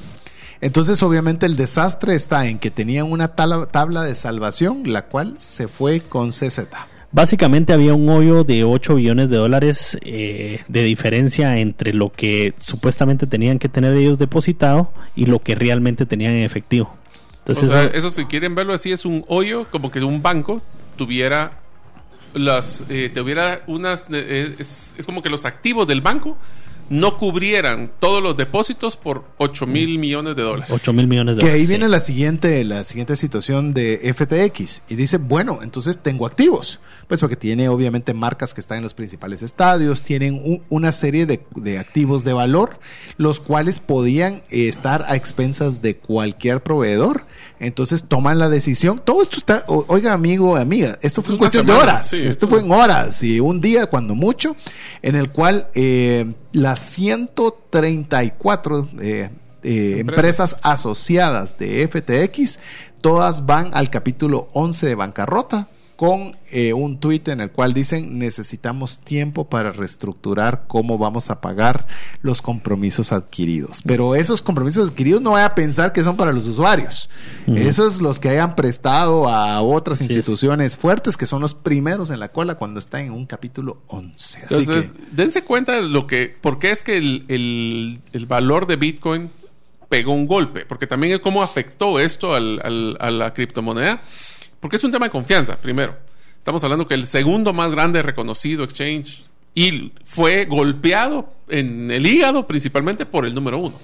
Entonces, 0.61 1.01
obviamente, 1.03 1.45
el 1.45 1.55
desastre 1.55 2.15
está 2.15 2.47
en 2.47 2.59
que 2.59 2.71
tenían 2.71 3.11
una 3.11 3.35
tabla 3.35 4.03
de 4.03 4.15
salvación, 4.15 4.83
la 4.85 5.03
cual 5.03 5.35
se 5.37 5.67
fue 5.67 6.01
con 6.01 6.29
CZ. 6.29 6.67
Básicamente 7.11 7.71
había 7.71 7.93
un 7.93 8.09
hoyo 8.09 8.43
de 8.43 8.63
8 8.63 8.95
billones 8.95 9.29
de 9.29 9.37
dólares 9.37 9.97
eh, 10.01 10.59
de 10.67 10.83
diferencia 10.83 11.57
entre 11.57 11.93
lo 11.93 12.11
que 12.11 12.53
supuestamente 12.59 13.27
tenían 13.27 13.59
que 13.59 13.69
tener 13.69 13.93
ellos 13.93 14.17
depositado 14.17 14.91
y 15.15 15.25
lo 15.25 15.39
que 15.39 15.55
realmente 15.55 16.05
tenían 16.05 16.33
en 16.33 16.43
efectivo 16.43 16.96
eso, 17.47 18.09
si 18.09 18.25
quieren 18.25 18.55
verlo 18.55 18.73
así 18.73 18.91
es 18.91 19.05
un 19.05 19.23
hoyo 19.27 19.67
como 19.71 19.91
que 19.91 20.03
un 20.03 20.21
banco 20.21 20.61
tuviera 20.95 21.59
las 22.33 22.83
eh, 22.89 23.11
tuviera 23.13 23.63
unas 23.67 24.07
eh, 24.11 24.55
es, 24.59 24.93
como 25.05 25.21
que 25.21 25.29
los 25.29 25.45
activos 25.45 25.87
del 25.87 26.01
banco 26.01 26.37
no 26.89 27.17
cubrieran 27.17 27.91
todos 27.99 28.23
los 28.23 28.37
depósitos 28.37 28.95
por 28.95 29.25
8 29.37 29.67
mil 29.67 29.99
millones 29.99 30.37
de 30.37 30.41
dólares. 30.41 30.73
8 30.73 30.93
mil 30.93 31.07
millones 31.07 31.35
de 31.35 31.41
dólares. 31.41 31.57
Que 31.57 31.61
ahí 31.61 31.67
viene 31.67 31.89
la 31.89 31.99
siguiente, 31.99 32.63
la 32.63 32.85
siguiente 32.85 33.17
situación 33.17 33.73
de 33.73 34.13
FTX. 34.15 34.83
Y 34.87 34.95
dice, 34.95 35.17
bueno, 35.17 35.59
entonces 35.61 35.97
tengo 35.97 36.25
activos. 36.25 36.79
Pues 37.07 37.21
porque 37.21 37.37
tiene 37.37 37.69
obviamente 37.69 38.13
marcas 38.13 38.53
que 38.53 38.59
están 38.59 38.79
en 38.79 38.83
los 38.83 38.93
principales 38.93 39.41
estadios, 39.41 40.03
tienen 40.03 40.61
una 40.69 40.91
serie 40.91 41.25
de, 41.25 41.79
activos 41.79 42.25
de 42.25 42.33
valor, 42.33 42.79
los 43.15 43.39
cuales 43.39 43.79
podían 43.79 44.43
eh, 44.49 44.67
estar 44.67 45.05
a 45.07 45.15
expensas 45.15 45.81
de 45.81 45.95
cualquier 45.95 46.61
proveedor. 46.61 47.25
Entonces 47.59 48.03
toman 48.03 48.37
la 48.39 48.49
decisión. 48.49 49.01
Todo 49.03 49.21
esto 49.21 49.37
está, 49.37 49.63
oiga 49.67 50.13
amigo, 50.13 50.55
amiga, 50.57 50.97
esto 51.01 51.21
fue 51.21 51.35
en 51.35 51.39
cuestión 51.39 51.65
de 51.65 51.73
horas. 51.73 52.11
esto 52.11 52.45
fue 52.47 52.59
en 52.59 52.71
horas 52.71 53.23
y 53.23 53.39
un 53.39 53.61
día, 53.61 53.85
cuando 53.87 54.13
mucho, 54.13 54.57
en 55.01 55.15
el 55.15 55.31
cual 55.31 55.69
eh, 55.73 56.33
las 56.51 56.79
134 56.79 58.89
eh, 58.99 59.29
eh, 59.63 59.95
empresas 59.99 60.57
asociadas 60.61 61.57
de 61.57 61.87
FTX, 61.87 62.59
todas 63.01 63.45
van 63.45 63.71
al 63.73 63.89
capítulo 63.89 64.49
11 64.53 64.85
de 64.85 64.95
bancarrota 64.95 65.69
con 65.97 66.37
eh, 66.51 66.73
un 66.73 66.99
tuit 66.99 67.27
en 67.27 67.41
el 67.41 67.49
cual 67.49 67.73
dicen 67.73 68.19
necesitamos 68.19 68.99
tiempo 68.99 69.49
para 69.49 69.71
reestructurar 69.71 70.65
cómo 70.67 70.99
vamos 70.99 71.31
a 71.31 71.41
pagar 71.41 71.87
los 72.21 72.43
compromisos 72.43 73.11
adquiridos. 73.11 73.81
Pero 73.83 74.13
esos 74.13 74.43
compromisos 74.43 74.89
adquiridos 74.89 75.23
no 75.23 75.31
vaya 75.31 75.47
a 75.47 75.55
pensar 75.55 75.93
que 75.93 76.03
son 76.03 76.15
para 76.15 76.31
los 76.31 76.45
usuarios. 76.45 77.09
Esos 77.47 77.99
los 77.99 78.19
que 78.19 78.29
hayan 78.29 78.55
prestado 78.55 79.27
a 79.27 79.59
otras 79.61 79.99
instituciones 79.99 80.77
fuertes 80.77 81.17
que 81.17 81.25
son 81.25 81.41
los 81.41 81.55
primeros 81.55 82.11
en 82.11 82.19
la 82.19 82.29
cola 82.29 82.55
cuando 82.55 82.79
están 82.79 83.01
en 83.01 83.11
un 83.11 83.25
capítulo 83.25 83.81
11. 83.87 84.41
Entonces, 84.43 84.91
dense 85.11 85.43
cuenta 85.43 85.77
de 85.77 85.81
lo 85.81 86.05
que, 86.05 86.35
por 86.39 86.59
qué 86.59 86.69
es 86.69 86.83
que 86.83 86.97
el, 86.97 87.25
el, 88.13 88.25
valor 88.27 88.67
de 88.67 88.75
Bitcoin 88.75 89.31
pegó 89.89 90.13
un 90.13 90.27
golpe, 90.27 90.65
porque 90.65 90.85
también 90.85 91.13
es 91.13 91.21
cómo 91.21 91.41
afectó 91.41 91.99
esto 91.99 92.35
al, 92.35 92.97
a 92.99 93.09
la 93.09 93.33
criptomoneda 93.33 94.03
porque 94.59 94.77
es 94.77 94.83
un 94.83 94.91
tema 94.91 95.05
de 95.05 95.11
confianza, 95.11 95.59
primero. 95.59 95.97
Estamos 96.37 96.63
hablando 96.63 96.87
que 96.87 96.93
el 96.93 97.05
segundo 97.05 97.53
más 97.53 97.71
grande 97.71 98.01
reconocido 98.01 98.63
exchange 98.63 99.25
y 99.53 99.91
fue 100.05 100.45
golpeado 100.45 101.33
en 101.49 101.91
el 101.91 102.05
hígado 102.05 102.45
principalmente 102.45 103.05
por 103.05 103.25
el 103.25 103.33
número 103.33 103.57
uno. 103.57 103.79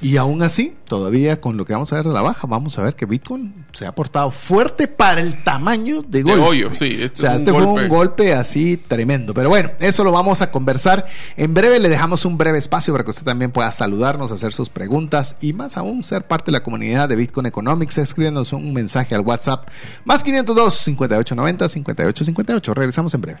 Y 0.00 0.16
aún 0.16 0.42
así, 0.42 0.74
todavía 0.86 1.40
con 1.40 1.56
lo 1.56 1.64
que 1.64 1.72
vamos 1.72 1.92
a 1.92 1.96
ver 1.96 2.06
de 2.06 2.12
la 2.12 2.22
baja, 2.22 2.46
vamos 2.46 2.78
a 2.78 2.82
ver 2.82 2.94
que 2.94 3.06
Bitcoin 3.06 3.66
se 3.72 3.86
ha 3.86 3.94
portado 3.94 4.30
fuerte 4.30 4.88
para 4.88 5.20
el 5.20 5.42
tamaño 5.42 6.02
de 6.02 6.22
golpe. 6.22 6.74
sí. 6.74 6.98
Este 7.00 7.22
o 7.22 7.26
sea, 7.26 7.36
este 7.36 7.52
fue 7.52 7.64
un 7.64 7.88
golpe 7.88 8.34
así 8.34 8.76
tremendo. 8.76 9.34
Pero 9.34 9.48
bueno, 9.48 9.70
eso 9.80 10.04
lo 10.04 10.12
vamos 10.12 10.42
a 10.42 10.50
conversar. 10.50 11.06
En 11.36 11.54
breve 11.54 11.80
le 11.80 11.88
dejamos 11.88 12.24
un 12.24 12.38
breve 12.38 12.58
espacio 12.58 12.92
para 12.94 13.04
que 13.04 13.10
usted 13.10 13.24
también 13.24 13.50
pueda 13.50 13.70
saludarnos, 13.70 14.32
hacer 14.32 14.52
sus 14.52 14.68
preguntas 14.68 15.36
y 15.40 15.52
más 15.52 15.76
aún 15.76 16.04
ser 16.04 16.26
parte 16.26 16.46
de 16.46 16.52
la 16.52 16.62
comunidad 16.62 17.08
de 17.08 17.16
Bitcoin 17.16 17.46
Economics, 17.46 17.98
escribiéndonos 17.98 18.52
un 18.52 18.72
mensaje 18.72 19.14
al 19.14 19.20
WhatsApp 19.20 19.68
más 20.04 20.22
502 20.24 20.74
5890 20.74 21.68
5858. 21.68 22.74
Regresamos 22.74 23.14
en 23.14 23.20
breve. 23.20 23.40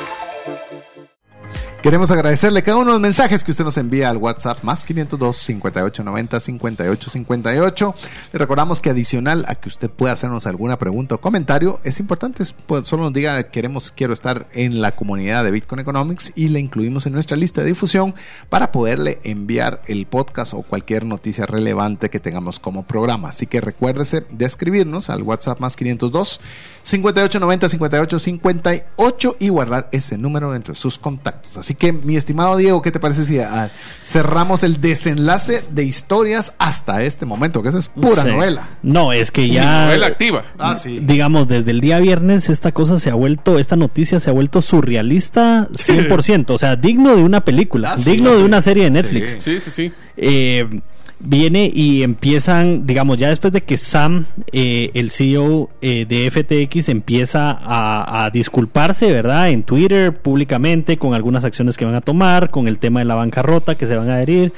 Queremos 1.81 2.11
agradecerle 2.11 2.61
cada 2.61 2.77
uno 2.77 2.91
de 2.91 2.91
los 2.91 3.01
mensajes 3.01 3.43
que 3.43 3.49
usted 3.49 3.63
nos 3.63 3.75
envía 3.75 4.11
al 4.11 4.17
WhatsApp 4.17 4.63
más 4.63 4.85
502 4.85 5.35
5890 5.35 6.39
5858. 6.39 7.95
Le 8.33 8.37
recordamos 8.37 8.81
que 8.81 8.91
adicional 8.91 9.45
a 9.47 9.55
que 9.55 9.67
usted 9.67 9.89
pueda 9.89 10.13
hacernos 10.13 10.45
alguna 10.45 10.77
pregunta 10.77 11.15
o 11.15 11.21
comentario, 11.21 11.79
es 11.83 11.99
importante, 11.99 12.43
pues, 12.67 12.85
solo 12.85 13.01
nos 13.01 13.13
diga 13.13 13.41
queremos, 13.45 13.91
quiero 13.91 14.13
estar 14.13 14.47
en 14.53 14.79
la 14.79 14.91
comunidad 14.91 15.43
de 15.43 15.49
Bitcoin 15.49 15.79
Economics 15.79 16.31
y 16.35 16.49
le 16.49 16.59
incluimos 16.59 17.07
en 17.07 17.13
nuestra 17.13 17.35
lista 17.35 17.61
de 17.61 17.69
difusión 17.69 18.13
para 18.49 18.71
poderle 18.71 19.19
enviar 19.23 19.81
el 19.87 20.05
podcast 20.05 20.53
o 20.53 20.61
cualquier 20.61 21.03
noticia 21.03 21.47
relevante 21.47 22.11
que 22.11 22.19
tengamos 22.19 22.59
como 22.59 22.83
programa. 22.85 23.29
Así 23.29 23.47
que 23.47 23.59
recuérdese 23.59 24.23
de 24.29 24.45
escribirnos 24.45 25.09
al 25.09 25.23
WhatsApp 25.23 25.59
más 25.59 25.75
502 25.75 26.41
5890 26.83 27.69
5858 27.69 29.35
y 29.39 29.49
guardar 29.49 29.89
ese 29.91 30.19
número 30.19 30.53
entre 30.53 30.75
sus 30.75 30.99
contactos. 30.99 31.57
Así 31.57 31.70
que, 31.75 31.93
mi 31.93 32.15
estimado 32.15 32.57
Diego, 32.57 32.81
¿qué 32.81 32.91
te 32.91 32.99
parece 32.99 33.25
si 33.25 33.39
ah, 33.39 33.69
cerramos 34.01 34.63
el 34.63 34.81
desenlace 34.81 35.63
de 35.69 35.83
historias 35.83 36.53
hasta 36.59 37.03
este 37.03 37.25
momento? 37.25 37.61
Que 37.61 37.69
esa 37.69 37.79
es 37.79 37.87
pura 37.87 38.23
novela. 38.23 38.69
No, 38.83 39.13
es 39.13 39.31
que 39.31 39.49
ya. 39.49 39.85
Novela 39.85 40.07
activa. 40.07 40.43
Ah, 40.57 40.75
sí. 40.75 40.99
Digamos, 41.01 41.47
desde 41.47 41.71
el 41.71 41.81
día 41.81 41.99
viernes, 41.99 42.49
esta 42.49 42.71
cosa 42.71 42.99
se 42.99 43.09
ha 43.09 43.15
vuelto, 43.15 43.59
esta 43.59 43.75
noticia 43.75 44.19
se 44.19 44.29
ha 44.29 44.33
vuelto 44.33 44.61
surrealista 44.61 45.67
100%. 45.69 46.51
O 46.51 46.57
sea, 46.57 46.75
digno 46.75 47.15
de 47.15 47.23
una 47.23 47.43
película, 47.43 47.93
ah, 47.93 47.97
digno 47.97 48.35
de 48.35 48.43
una 48.43 48.61
serie 48.61 48.85
de 48.85 48.91
Netflix. 48.91 49.37
Sí, 49.43 49.59
sí, 49.59 49.69
sí. 49.69 49.93
Eh, 50.17 50.81
viene 51.23 51.71
y 51.73 52.03
empiezan, 52.03 52.85
digamos, 52.85 53.17
ya 53.17 53.29
después 53.29 53.53
de 53.53 53.61
que 53.61 53.77
Sam, 53.77 54.25
eh, 54.51 54.91
el 54.93 55.11
CEO 55.11 55.69
eh, 55.81 56.05
de 56.05 56.29
FTX, 56.29 56.89
empieza 56.89 57.57
a, 57.61 58.29
disculparse, 58.31 59.11
¿verdad? 59.11 59.49
En 59.49 59.63
Twitter, 59.63 60.15
públicamente, 60.17 60.97
con 60.97 61.13
algunas 61.13 61.43
acciones 61.43 61.77
que 61.77 61.85
van 61.85 61.95
a 61.95 62.01
tomar, 62.01 62.49
con 62.49 62.67
el 62.67 62.79
tema 62.79 62.99
de 62.99 63.05
la 63.05 63.15
bancarrota 63.15 63.75
que 63.75 63.87
se 63.87 63.95
van 63.95 64.09
a 64.09 64.15
adherir 64.15 64.53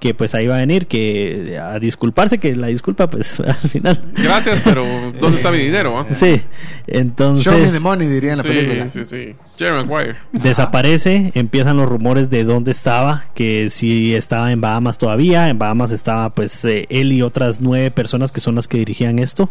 que 0.00 0.14
pues 0.14 0.32
ahí 0.36 0.46
va 0.46 0.58
a 0.58 0.60
venir 0.60 0.86
que 0.86 1.58
a 1.60 1.80
disculparse 1.80 2.38
que 2.38 2.54
la 2.54 2.68
disculpa 2.68 3.10
pues 3.10 3.40
al 3.40 3.68
final. 3.68 4.00
Gracias 4.14 4.62
pero 4.64 4.84
dónde 5.20 5.38
está 5.38 5.50
mi 5.50 5.58
dinero 5.58 6.06
sí 6.14 6.40
entonces 6.86 7.44
show 7.44 7.58
me 7.58 7.68
the 7.68 7.80
money 7.80 8.06
diría 8.06 8.30
en 8.30 8.38
la 8.38 8.44
película. 8.44 8.88
sí 8.90 9.02
sí 9.02 9.34
Jerry 9.58 9.84
Maguire 9.84 10.16
desaparece 10.32 11.32
empiezan 11.34 11.76
los 11.76 11.88
rumores 11.88 12.30
de 12.30 12.44
dónde 12.44 12.70
estaba 12.70 13.24
que 13.34 13.70
si 13.70 14.14
estaba 14.14 14.52
en 14.52 14.60
Bahamas 14.60 14.98
todavía 14.98 15.48
en 15.48 15.58
Bahamas 15.58 15.90
estaba 15.90 16.30
pues 16.30 16.64
eh, 16.64 16.86
él 16.90 17.12
y 17.12 17.22
otras 17.22 17.60
nueve 17.60 17.90
personas 17.90 18.32
que 18.32 18.40
son 18.40 18.54
las 18.54 18.68
que 18.68 18.78
dirigían 18.78 19.18
esto 19.18 19.50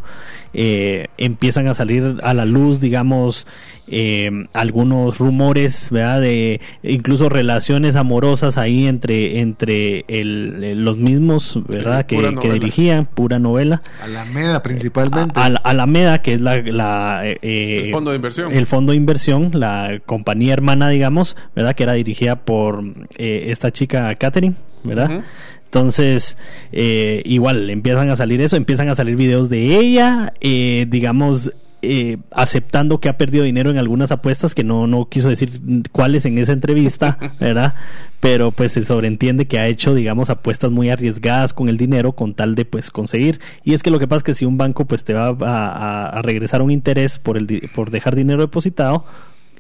eh, 0.54 1.08
empiezan 1.18 1.68
a 1.68 1.74
salir 1.74 2.18
a 2.24 2.34
la 2.34 2.46
luz 2.46 2.80
digamos 2.80 3.46
eh, 3.90 4.30
algunos 4.54 5.18
rumores, 5.18 5.92
¿verdad? 5.92 6.22
De 6.22 6.60
incluso 6.84 7.30
relaciones 7.30 7.96
amorosas 7.96 8.58
ahí 8.58 8.86
entre, 8.86 9.40
entre 9.40 10.04
el, 10.10 10.84
los 10.84 10.98
mismos, 10.98 11.60
¿verdad? 11.68 12.06
que, 12.06 12.18
dirigían, 12.52 13.06
pura 13.06 13.40
novela. 13.40 13.82
Alameda 14.02 14.62
principalmente. 14.62 15.40
A, 15.40 15.46
Alameda, 15.46 16.22
que 16.22 16.34
es 16.34 16.42
la... 16.42 16.62
la 16.62 17.22
eh, 17.26 17.84
el 17.86 17.92
fondo 17.92 18.12
de 18.12 18.18
inversión. 18.18 18.52
El 18.52 18.66
fondo 18.66 18.92
de 18.92 18.98
inversión, 18.98 19.52
la 19.54 19.97
compañía 20.06 20.54
hermana, 20.54 20.90
digamos, 20.90 21.36
¿verdad? 21.56 21.76
Que 21.76 21.84
era 21.84 21.94
dirigida 21.94 22.38
por 22.46 22.84
eh, 23.18 23.46
esta 23.48 23.72
chica 23.72 24.14
Catherine, 24.16 24.56
¿verdad? 24.84 25.24
Entonces, 25.66 26.38
eh, 26.72 27.22
igual 27.26 27.70
empiezan 27.70 28.10
a 28.10 28.16
salir 28.16 28.40
eso, 28.42 28.56
empiezan 28.56 28.88
a 28.90 28.96
salir 28.96 29.18
videos 29.18 29.50
de 29.50 29.78
ella, 29.78 30.34
eh, 30.40 30.86
digamos, 30.88 31.52
eh, 31.84 32.18
aceptando 32.32 33.00
que 33.00 33.08
ha 33.08 33.18
perdido 33.18 33.44
dinero 33.44 33.70
en 33.70 33.78
algunas 33.78 34.12
apuestas, 34.12 34.56
que 34.56 34.64
no, 34.64 34.88
no 34.88 35.10
quiso 35.10 35.30
decir 35.30 35.62
cuáles 35.92 36.26
en 36.26 36.38
esa 36.38 36.54
entrevista, 36.54 37.20
¿verdad? 37.40 37.76
Pero 38.20 38.52
pues 38.52 38.72
se 38.72 38.86
sobreentiende 38.86 39.46
que 39.46 39.60
ha 39.60 39.68
hecho, 39.68 39.94
digamos, 39.94 40.30
apuestas 40.30 40.72
muy 40.72 40.90
arriesgadas 40.90 41.54
con 41.54 41.70
el 41.70 41.78
dinero 41.78 42.14
con 42.14 42.34
tal 42.34 42.56
de 42.56 42.66
pues 42.66 42.90
conseguir. 42.90 43.40
Y 43.64 43.74
es 43.74 43.84
que 43.84 43.92
lo 43.92 44.00
que 44.00 44.08
pasa 44.08 44.18
es 44.18 44.24
que 44.24 44.34
si 44.34 44.46
un 44.46 44.58
banco 44.58 44.86
pues 44.86 45.04
te 45.04 45.14
va 45.14 45.36
a, 45.40 46.22
regresar 46.24 46.62
un 46.62 46.72
interés 46.72 47.20
por, 47.20 47.38
el, 47.38 47.70
por 47.76 47.92
dejar 47.92 48.16
dinero 48.16 48.42
depositado, 48.42 49.06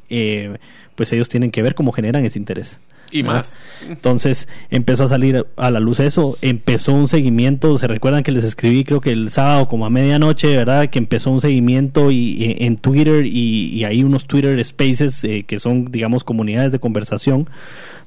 eh, 0.09 0.57
pues 0.97 1.13
ellos 1.13 1.29
tienen 1.29 1.51
que 1.51 1.61
ver 1.61 1.75
cómo 1.75 1.91
generan 1.91 2.25
ese 2.25 2.39
interés. 2.39 2.79
Y 3.11 3.23
más. 3.23 3.61
Entonces 3.87 4.49
empezó 4.69 5.05
a 5.05 5.07
salir 5.07 5.45
a 5.55 5.71
la 5.71 5.79
luz 5.79 6.01
eso, 6.01 6.37
empezó 6.41 6.91
un 6.91 7.07
seguimiento, 7.07 7.77
se 7.77 7.87
recuerdan 7.87 8.23
que 8.23 8.33
les 8.33 8.43
escribí 8.43 8.83
creo 8.83 8.99
que 8.99 9.11
el 9.11 9.29
sábado 9.29 9.69
como 9.69 9.85
a 9.85 9.89
medianoche, 9.89 10.53
¿verdad? 10.55 10.89
Que 10.89 10.99
empezó 10.99 11.31
un 11.31 11.39
seguimiento 11.39 12.11
y, 12.11 12.57
en 12.59 12.75
Twitter 12.75 13.25
y, 13.25 13.85
hay 13.85 14.03
unos 14.03 14.25
Twitter 14.25 14.61
Spaces 14.65 15.23
eh, 15.23 15.45
que 15.47 15.59
son, 15.59 15.89
digamos, 15.89 16.25
comunidades 16.25 16.73
de 16.73 16.79
conversación 16.79 17.47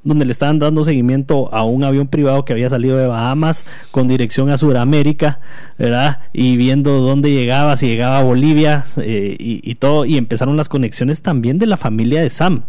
donde 0.02 0.24
le 0.24 0.32
estaban 0.32 0.58
dando 0.58 0.82
seguimiento 0.84 1.52
a 1.54 1.64
un 1.64 1.84
avión 1.84 2.08
privado 2.08 2.44
que 2.44 2.52
había 2.52 2.70
salido 2.70 2.96
de 2.96 3.06
Bahamas 3.06 3.64
con 3.90 4.08
dirección 4.08 4.50
a 4.50 4.58
Sudamérica, 4.58 5.40
¿verdad? 5.78 6.20
Y 6.32 6.56
viendo 6.56 7.00
dónde 7.00 7.30
llegaba, 7.30 7.76
si 7.76 7.86
llegaba 7.86 8.18
a 8.18 8.22
Bolivia 8.22 8.84
eh, 8.96 9.36
y, 9.38 9.60
y 9.70 9.74
todo, 9.76 10.04
y 10.04 10.16
empezaron 10.16 10.56
las 10.56 10.68
conexiones 10.68 11.22
también 11.22 11.58
de 11.58 11.66
la 11.66 11.76
familia 11.76 12.22
de 12.22 12.30
Sam. 12.30 12.64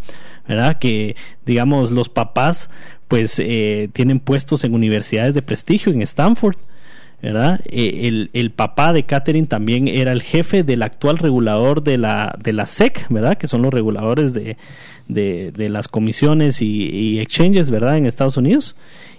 ¿Verdad? 0.47 0.79
Que, 0.79 1.15
digamos, 1.45 1.91
los 1.91 2.09
papás, 2.09 2.69
pues, 3.07 3.39
eh, 3.39 3.89
tienen 3.93 4.19
puestos 4.19 4.63
en 4.63 4.73
universidades 4.73 5.33
de 5.33 5.41
prestigio, 5.41 5.91
en 5.91 6.01
Stanford, 6.01 6.57
¿verdad? 7.21 7.61
Eh, 7.65 8.07
el, 8.07 8.29
el, 8.33 8.51
papá 8.51 8.93
de 8.93 9.03
Catherine 9.03 9.47
también 9.47 9.87
era 9.87 10.11
el 10.11 10.21
jefe 10.21 10.63
del 10.63 10.81
actual 10.81 11.19
regulador 11.19 11.83
de 11.83 11.97
la, 11.97 12.35
de 12.41 12.51
la 12.51 12.65
SEC, 12.65 13.05
¿verdad? 13.09 13.37
Que 13.37 13.47
son 13.47 13.61
los 13.61 13.73
reguladores 13.73 14.33
de, 14.33 14.57
de, 15.07 15.69
las 15.69 15.87
comisiones 15.87 16.61
y, 16.61 17.19
exchanges, 17.19 17.69
¿verdad? 17.69 17.97
En 17.97 18.05
Estados 18.05 18.37
Unidos. 18.37 18.75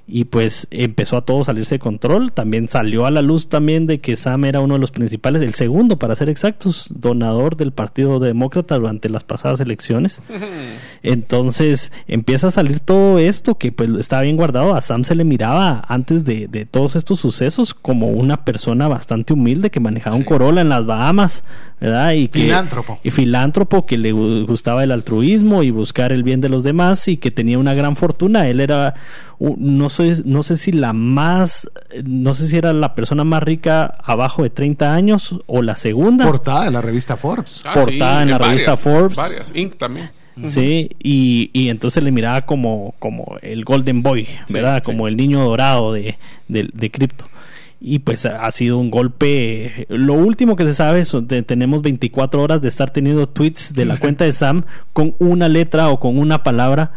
Y 0.06 0.24
pues 0.24 0.66
empezó 0.70 1.16
a 1.16 1.22
todo 1.22 1.44
salirse 1.44 1.76
de 1.76 1.78
control. 1.78 2.32
También 2.32 2.68
salió 2.68 3.06
a 3.06 3.10
la 3.10 3.22
luz 3.22 3.48
también 3.48 3.86
de 3.86 4.00
que 4.00 4.16
Sam 4.16 4.44
era 4.44 4.60
uno 4.60 4.74
de 4.74 4.80
los 4.80 4.90
principales, 4.90 5.42
el 5.42 5.54
segundo 5.54 5.98
para 5.98 6.14
ser 6.16 6.28
exactos, 6.28 6.88
donador 6.94 7.56
del 7.56 7.72
Partido 7.72 8.18
Demócrata 8.18 8.76
durante 8.76 9.08
las 9.08 9.24
pasadas 9.24 9.60
elecciones. 9.60 10.20
Entonces 11.02 11.92
empieza 12.08 12.48
a 12.48 12.50
salir 12.50 12.80
todo 12.80 13.18
esto 13.18 13.56
que 13.56 13.72
pues 13.72 13.90
estaba 13.98 14.22
bien 14.22 14.36
guardado. 14.36 14.74
A 14.74 14.82
Sam 14.82 15.04
se 15.04 15.14
le 15.14 15.24
miraba 15.24 15.84
antes 15.88 16.24
de, 16.24 16.48
de 16.48 16.66
todos 16.66 16.96
estos 16.96 17.20
sucesos 17.20 17.74
como 17.74 18.08
una 18.08 18.44
persona 18.44 18.88
bastante 18.88 19.32
humilde 19.32 19.70
que 19.70 19.80
manejaba 19.80 20.16
un 20.16 20.24
Corolla 20.24 20.60
en 20.60 20.68
las 20.68 20.84
Bahamas, 20.84 21.44
¿verdad? 21.80 22.12
Y 22.12 22.28
que, 22.28 22.40
filántropo. 22.40 22.98
Y 23.02 23.10
filántropo 23.10 23.86
que 23.86 23.98
le 23.98 24.12
gustaba 24.12 24.84
el 24.84 24.92
altruismo 24.92 25.62
y 25.62 25.70
buscar 25.70 26.12
el 26.12 26.22
bien 26.22 26.40
de 26.40 26.48
los 26.48 26.64
demás 26.64 27.08
y 27.08 27.16
que 27.16 27.30
tenía 27.30 27.58
una 27.58 27.74
gran 27.74 27.96
fortuna. 27.96 28.48
Él 28.48 28.60
era 28.60 28.94
no 29.56 29.90
sé, 29.90 30.22
no 30.24 30.42
sé 30.42 30.56
si 30.56 30.72
la 30.72 30.92
más, 30.92 31.68
no 32.04 32.34
sé 32.34 32.48
si 32.48 32.56
era 32.56 32.72
la 32.72 32.94
persona 32.94 33.24
más 33.24 33.42
rica 33.42 33.96
abajo 34.02 34.42
de 34.42 34.50
30 34.50 34.94
años 34.94 35.38
o 35.46 35.62
la 35.62 35.74
segunda. 35.74 36.26
Portada 36.26 36.66
en 36.66 36.74
la 36.74 36.80
revista 36.80 37.16
Forbes. 37.16 37.60
Ah, 37.64 37.72
Portada 37.74 38.22
en, 38.22 38.30
la 38.30 38.38
revista 38.38 38.76
Forbes. 38.76 39.16
Varias, 39.16 39.52
Inc. 39.54 39.76
también. 39.76 40.10
Sí, 40.46 40.90
y, 41.02 41.50
y, 41.52 41.68
entonces 41.68 42.02
le 42.02 42.10
miraba 42.10 42.42
como, 42.42 42.94
como 42.98 43.36
el 43.42 43.64
Golden 43.64 44.02
Boy, 44.02 44.26
¿verdad? 44.48 44.82
como 44.82 45.06
el 45.06 45.14
niño 45.14 45.44
dorado 45.44 45.92
de, 45.92 46.16
de, 46.48 46.70
de 46.72 46.90
cripto 46.90 47.26
y 47.84 47.98
pues 47.98 48.24
ha 48.26 48.50
sido 48.52 48.78
un 48.78 48.90
golpe. 48.90 49.86
Lo 49.88 50.14
último 50.14 50.54
que 50.54 50.64
se 50.64 50.72
sabe 50.72 51.00
es 51.00 51.14
que 51.28 51.42
tenemos 51.42 51.82
24 51.82 52.40
horas 52.40 52.62
de 52.62 52.68
estar 52.68 52.90
teniendo 52.90 53.28
tweets 53.28 53.74
de 53.74 53.84
la 53.84 53.98
cuenta 53.98 54.24
de 54.24 54.32
Sam 54.32 54.64
con 54.92 55.16
una 55.18 55.48
letra 55.48 55.88
o 55.88 55.98
con 55.98 56.16
una 56.16 56.44
palabra 56.44 56.92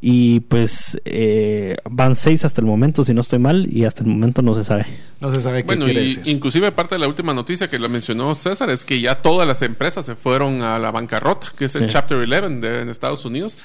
y 0.00 0.40
pues 0.40 1.00
eh, 1.04 1.76
van 1.90 2.16
seis 2.16 2.44
hasta 2.44 2.60
el 2.60 2.66
momento, 2.66 3.04
si 3.04 3.14
no 3.14 3.20
estoy 3.20 3.38
mal, 3.38 3.68
y 3.70 3.84
hasta 3.84 4.02
el 4.02 4.10
momento 4.10 4.42
no 4.42 4.54
se 4.54 4.64
sabe. 4.64 4.86
No 5.20 5.30
se 5.30 5.40
sabe 5.40 5.62
qué 5.62 5.66
bueno, 5.66 5.86
quiere 5.86 6.02
y 6.02 6.08
decir. 6.08 6.22
Inclusive 6.26 6.70
parte 6.72 6.94
de 6.94 7.00
la 7.00 7.08
última 7.08 7.34
noticia 7.34 7.68
que 7.68 7.78
la 7.78 7.88
mencionó 7.88 8.34
César 8.34 8.70
es 8.70 8.84
que 8.84 9.00
ya 9.00 9.22
todas 9.22 9.46
las 9.46 9.62
empresas 9.62 10.06
se 10.06 10.14
fueron 10.14 10.62
a 10.62 10.78
la 10.78 10.90
bancarrota, 10.90 11.48
que 11.56 11.64
es 11.64 11.74
el 11.74 11.88
Chapter 11.88 12.18
11 12.18 12.60
de, 12.60 12.82
en 12.82 12.88
Estados 12.88 13.24
Unidos. 13.24 13.56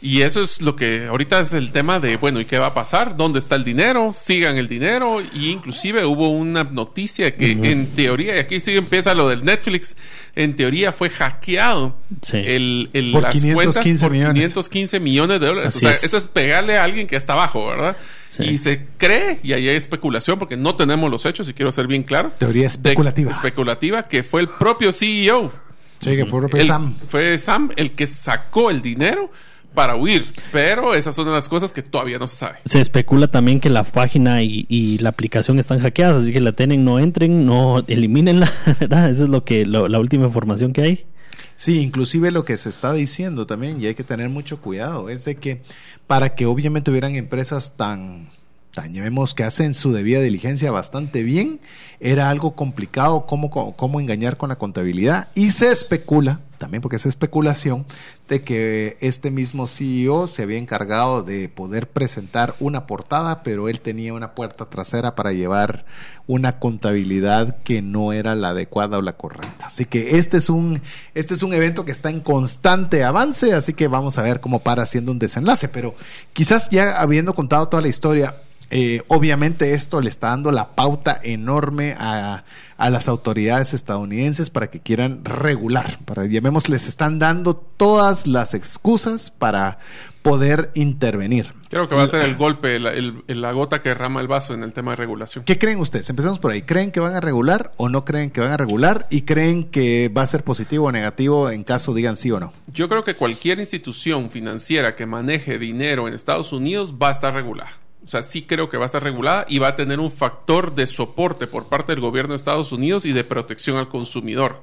Y 0.00 0.22
eso 0.22 0.44
es 0.44 0.60
lo 0.62 0.76
que 0.76 1.06
ahorita 1.06 1.40
es 1.40 1.52
el 1.54 1.72
tema 1.72 1.98
de, 1.98 2.16
bueno, 2.16 2.40
¿y 2.40 2.44
qué 2.44 2.58
va 2.58 2.66
a 2.66 2.74
pasar? 2.74 3.16
¿Dónde 3.16 3.40
está 3.40 3.56
el 3.56 3.64
dinero? 3.64 4.12
Sigan 4.12 4.56
el 4.56 4.68
dinero. 4.68 5.20
Y 5.34 5.50
inclusive 5.50 6.04
hubo 6.04 6.28
una 6.30 6.62
noticia 6.62 7.34
que 7.36 7.50
en 7.50 7.88
teoría, 7.88 8.36
y 8.36 8.38
aquí 8.38 8.60
sí 8.60 8.76
empieza 8.76 9.12
lo 9.14 9.28
del 9.28 9.44
Netflix, 9.44 9.96
en 10.36 10.54
teoría 10.54 10.92
fue 10.92 11.10
hackeado 11.10 11.96
el, 12.32 12.90
el, 12.92 13.10
por 13.10 13.22
las 13.24 13.32
515 13.32 13.54
cuentas 13.54 14.00
por 14.02 14.10
millones. 14.12 14.34
515 14.34 15.00
millones 15.00 15.40
de 15.40 15.46
dólares. 15.46 15.74
Así 15.74 15.78
o 15.84 15.88
sea, 15.88 15.96
es. 15.96 16.04
eso 16.04 16.16
es 16.16 16.26
pegarle 16.26 16.78
a 16.78 16.84
alguien 16.84 17.08
que 17.08 17.16
está 17.16 17.32
abajo, 17.32 17.66
¿verdad? 17.66 17.96
Sí. 18.28 18.44
Y 18.44 18.58
se 18.58 18.86
cree, 18.98 19.40
y 19.42 19.52
ahí 19.52 19.68
hay 19.68 19.74
especulación, 19.76 20.38
porque 20.38 20.56
no 20.56 20.76
tenemos 20.76 21.10
los 21.10 21.26
hechos, 21.26 21.48
y 21.48 21.54
quiero 21.54 21.72
ser 21.72 21.88
bien 21.88 22.04
claro. 22.04 22.30
Teoría 22.38 22.62
de- 22.62 22.66
especulativa. 22.68 23.32
especulativa, 23.32 24.06
que 24.06 24.22
fue 24.22 24.42
el 24.42 24.48
propio 24.48 24.92
CEO. 24.92 25.52
Sí, 25.98 26.14
que 26.14 26.24
fue 26.26 26.40
El- 26.52 26.66
Sam. 26.68 26.96
Fue 27.08 27.36
Sam 27.38 27.72
el 27.74 27.90
que 27.92 28.06
sacó 28.06 28.70
el 28.70 28.80
dinero 28.80 29.32
para 29.74 29.96
huir. 29.96 30.24
Pero 30.52 30.94
esas 30.94 31.14
son 31.14 31.30
las 31.32 31.48
cosas 31.48 31.72
que 31.72 31.82
todavía 31.82 32.18
no 32.18 32.26
se 32.26 32.36
sabe. 32.36 32.58
Se 32.64 32.80
especula 32.80 33.28
también 33.28 33.60
que 33.60 33.70
la 33.70 33.84
página 33.84 34.42
y, 34.42 34.66
y 34.68 34.98
la 34.98 35.10
aplicación 35.10 35.58
están 35.58 35.78
hackeadas, 35.80 36.22
así 36.22 36.32
que 36.32 36.40
la 36.40 36.52
tienen, 36.52 36.84
no 36.84 36.98
entren, 36.98 37.46
no 37.46 37.84
elimínenla, 37.86 38.52
¿verdad? 38.80 39.10
Esa 39.10 39.24
es 39.24 39.28
lo 39.30 39.44
que, 39.44 39.64
lo- 39.66 39.88
la 39.88 39.98
última 40.00 40.26
información 40.26 40.72
que 40.72 40.82
hay. 40.82 41.06
Sí, 41.54 41.80
inclusive 41.80 42.30
lo 42.30 42.44
que 42.44 42.56
se 42.56 42.68
está 42.68 42.92
diciendo 42.92 43.46
también, 43.46 43.80
y 43.80 43.86
hay 43.86 43.94
que 43.94 44.04
tener 44.04 44.28
mucho 44.28 44.60
cuidado, 44.60 45.08
es 45.08 45.24
de 45.24 45.36
que 45.36 45.62
para 46.06 46.34
que 46.34 46.46
obviamente 46.46 46.90
hubieran 46.90 47.14
empresas 47.16 47.76
tan, 47.76 48.30
tan 48.72 48.92
llamemos 48.94 49.34
que 49.34 49.42
hacen 49.44 49.74
su 49.74 49.92
debida 49.92 50.20
diligencia 50.20 50.70
bastante 50.70 51.22
bien, 51.22 51.60
era 52.00 52.30
algo 52.30 52.54
complicado 52.54 53.26
cómo, 53.26 53.50
cómo, 53.50 53.74
cómo 53.76 54.00
engañar 54.00 54.36
con 54.36 54.48
la 54.50 54.56
contabilidad. 54.56 55.28
Y 55.34 55.50
se 55.50 55.70
especula, 55.72 56.40
también 56.58 56.82
porque 56.82 56.96
es 56.96 57.06
especulación, 57.06 57.86
de 58.28 58.42
que 58.42 58.96
este 59.00 59.30
mismo 59.30 59.66
CEO 59.66 60.26
se 60.26 60.42
había 60.42 60.58
encargado 60.58 61.22
de 61.22 61.48
poder 61.48 61.88
presentar 61.88 62.54
una 62.60 62.86
portada, 62.86 63.42
pero 63.42 63.68
él 63.68 63.80
tenía 63.80 64.12
una 64.12 64.34
puerta 64.34 64.66
trasera 64.66 65.14
para 65.14 65.32
llevar 65.32 65.86
una 66.26 66.58
contabilidad 66.58 67.56
que 67.62 67.80
no 67.80 68.12
era 68.12 68.34
la 68.34 68.50
adecuada 68.50 68.98
o 68.98 69.02
la 69.02 69.14
correcta. 69.14 69.66
Así 69.66 69.86
que 69.86 70.18
este 70.18 70.36
es 70.36 70.50
un, 70.50 70.82
este 71.14 71.32
es 71.34 71.42
un 71.42 71.54
evento 71.54 71.84
que 71.84 71.92
está 71.92 72.10
en 72.10 72.20
constante 72.20 73.02
avance, 73.02 73.54
así 73.54 73.72
que 73.72 73.88
vamos 73.88 74.18
a 74.18 74.22
ver 74.22 74.40
cómo 74.40 74.58
para 74.60 74.82
haciendo 74.82 75.10
un 75.10 75.18
desenlace. 75.18 75.68
Pero 75.68 75.94
quizás 76.34 76.68
ya 76.70 77.00
habiendo 77.00 77.34
contado 77.34 77.68
toda 77.68 77.80
la 77.82 77.88
historia, 77.88 78.34
eh, 78.70 79.02
obviamente 79.08 79.72
esto 79.74 80.00
le 80.00 80.08
está 80.10 80.28
dando 80.28 80.50
la 80.50 80.74
pauta 80.74 81.18
enorme 81.22 81.94
a, 81.98 82.44
a 82.76 82.90
las 82.90 83.08
autoridades 83.08 83.74
estadounidenses 83.74 84.50
para 84.50 84.68
que 84.70 84.80
quieran 84.80 85.24
regular, 85.24 85.98
para 86.04 86.26
llamemos, 86.26 86.68
les 86.68 86.86
están 86.86 87.18
dando 87.18 87.54
todas 87.56 88.26
las 88.26 88.54
excusas 88.54 89.30
para 89.30 89.78
poder 90.22 90.70
intervenir. 90.74 91.54
Creo 91.70 91.88
que 91.88 91.94
va 91.94 92.02
a 92.02 92.06
ser 92.08 92.22
el 92.22 92.36
golpe, 92.36 92.78
la, 92.78 92.90
el- 92.90 93.22
la 93.28 93.52
gota 93.52 93.80
que 93.82 93.90
derrama 93.90 94.20
el 94.20 94.26
vaso 94.28 94.52
en 94.54 94.62
el 94.62 94.72
tema 94.72 94.92
de 94.92 94.96
regulación. 94.96 95.44
¿Qué 95.44 95.58
creen 95.58 95.80
ustedes? 95.80 96.08
Empezamos 96.10 96.38
por 96.38 96.50
ahí. 96.50 96.62
¿Creen 96.62 96.90
que 96.92 97.00
van 97.00 97.14
a 97.14 97.20
regular 97.20 97.72
o 97.76 97.88
no 97.88 98.04
creen 98.04 98.30
que 98.30 98.40
van 98.40 98.50
a 98.52 98.56
regular? 98.56 99.06
¿Y 99.10 99.22
creen 99.22 99.64
que 99.64 100.08
va 100.14 100.22
a 100.22 100.26
ser 100.26 100.44
positivo 100.44 100.86
o 100.86 100.92
negativo 100.92 101.50
en 101.50 101.64
caso 101.64 101.94
digan 101.94 102.16
sí 102.16 102.30
o 102.30 102.40
no? 102.40 102.52
Yo 102.72 102.88
creo 102.88 103.04
que 103.04 103.14
cualquier 103.16 103.58
institución 103.60 104.30
financiera 104.30 104.94
que 104.96 105.06
maneje 105.06 105.58
dinero 105.58 106.08
en 106.08 106.14
Estados 106.14 106.52
Unidos 106.52 106.94
va 107.00 107.08
a 107.08 107.12
estar 107.12 107.32
regulada. 107.34 107.70
O 108.08 108.10
sea, 108.10 108.22
sí 108.22 108.44
creo 108.44 108.70
que 108.70 108.78
va 108.78 108.84
a 108.84 108.86
estar 108.86 109.02
regulada 109.02 109.44
y 109.50 109.58
va 109.58 109.68
a 109.68 109.76
tener 109.76 110.00
un 110.00 110.10
factor 110.10 110.74
de 110.74 110.86
soporte 110.86 111.46
por 111.46 111.66
parte 111.66 111.92
del 111.92 112.00
gobierno 112.00 112.32
de 112.32 112.38
Estados 112.38 112.72
Unidos 112.72 113.04
y 113.04 113.12
de 113.12 113.22
protección 113.22 113.76
al 113.76 113.90
consumidor. 113.90 114.62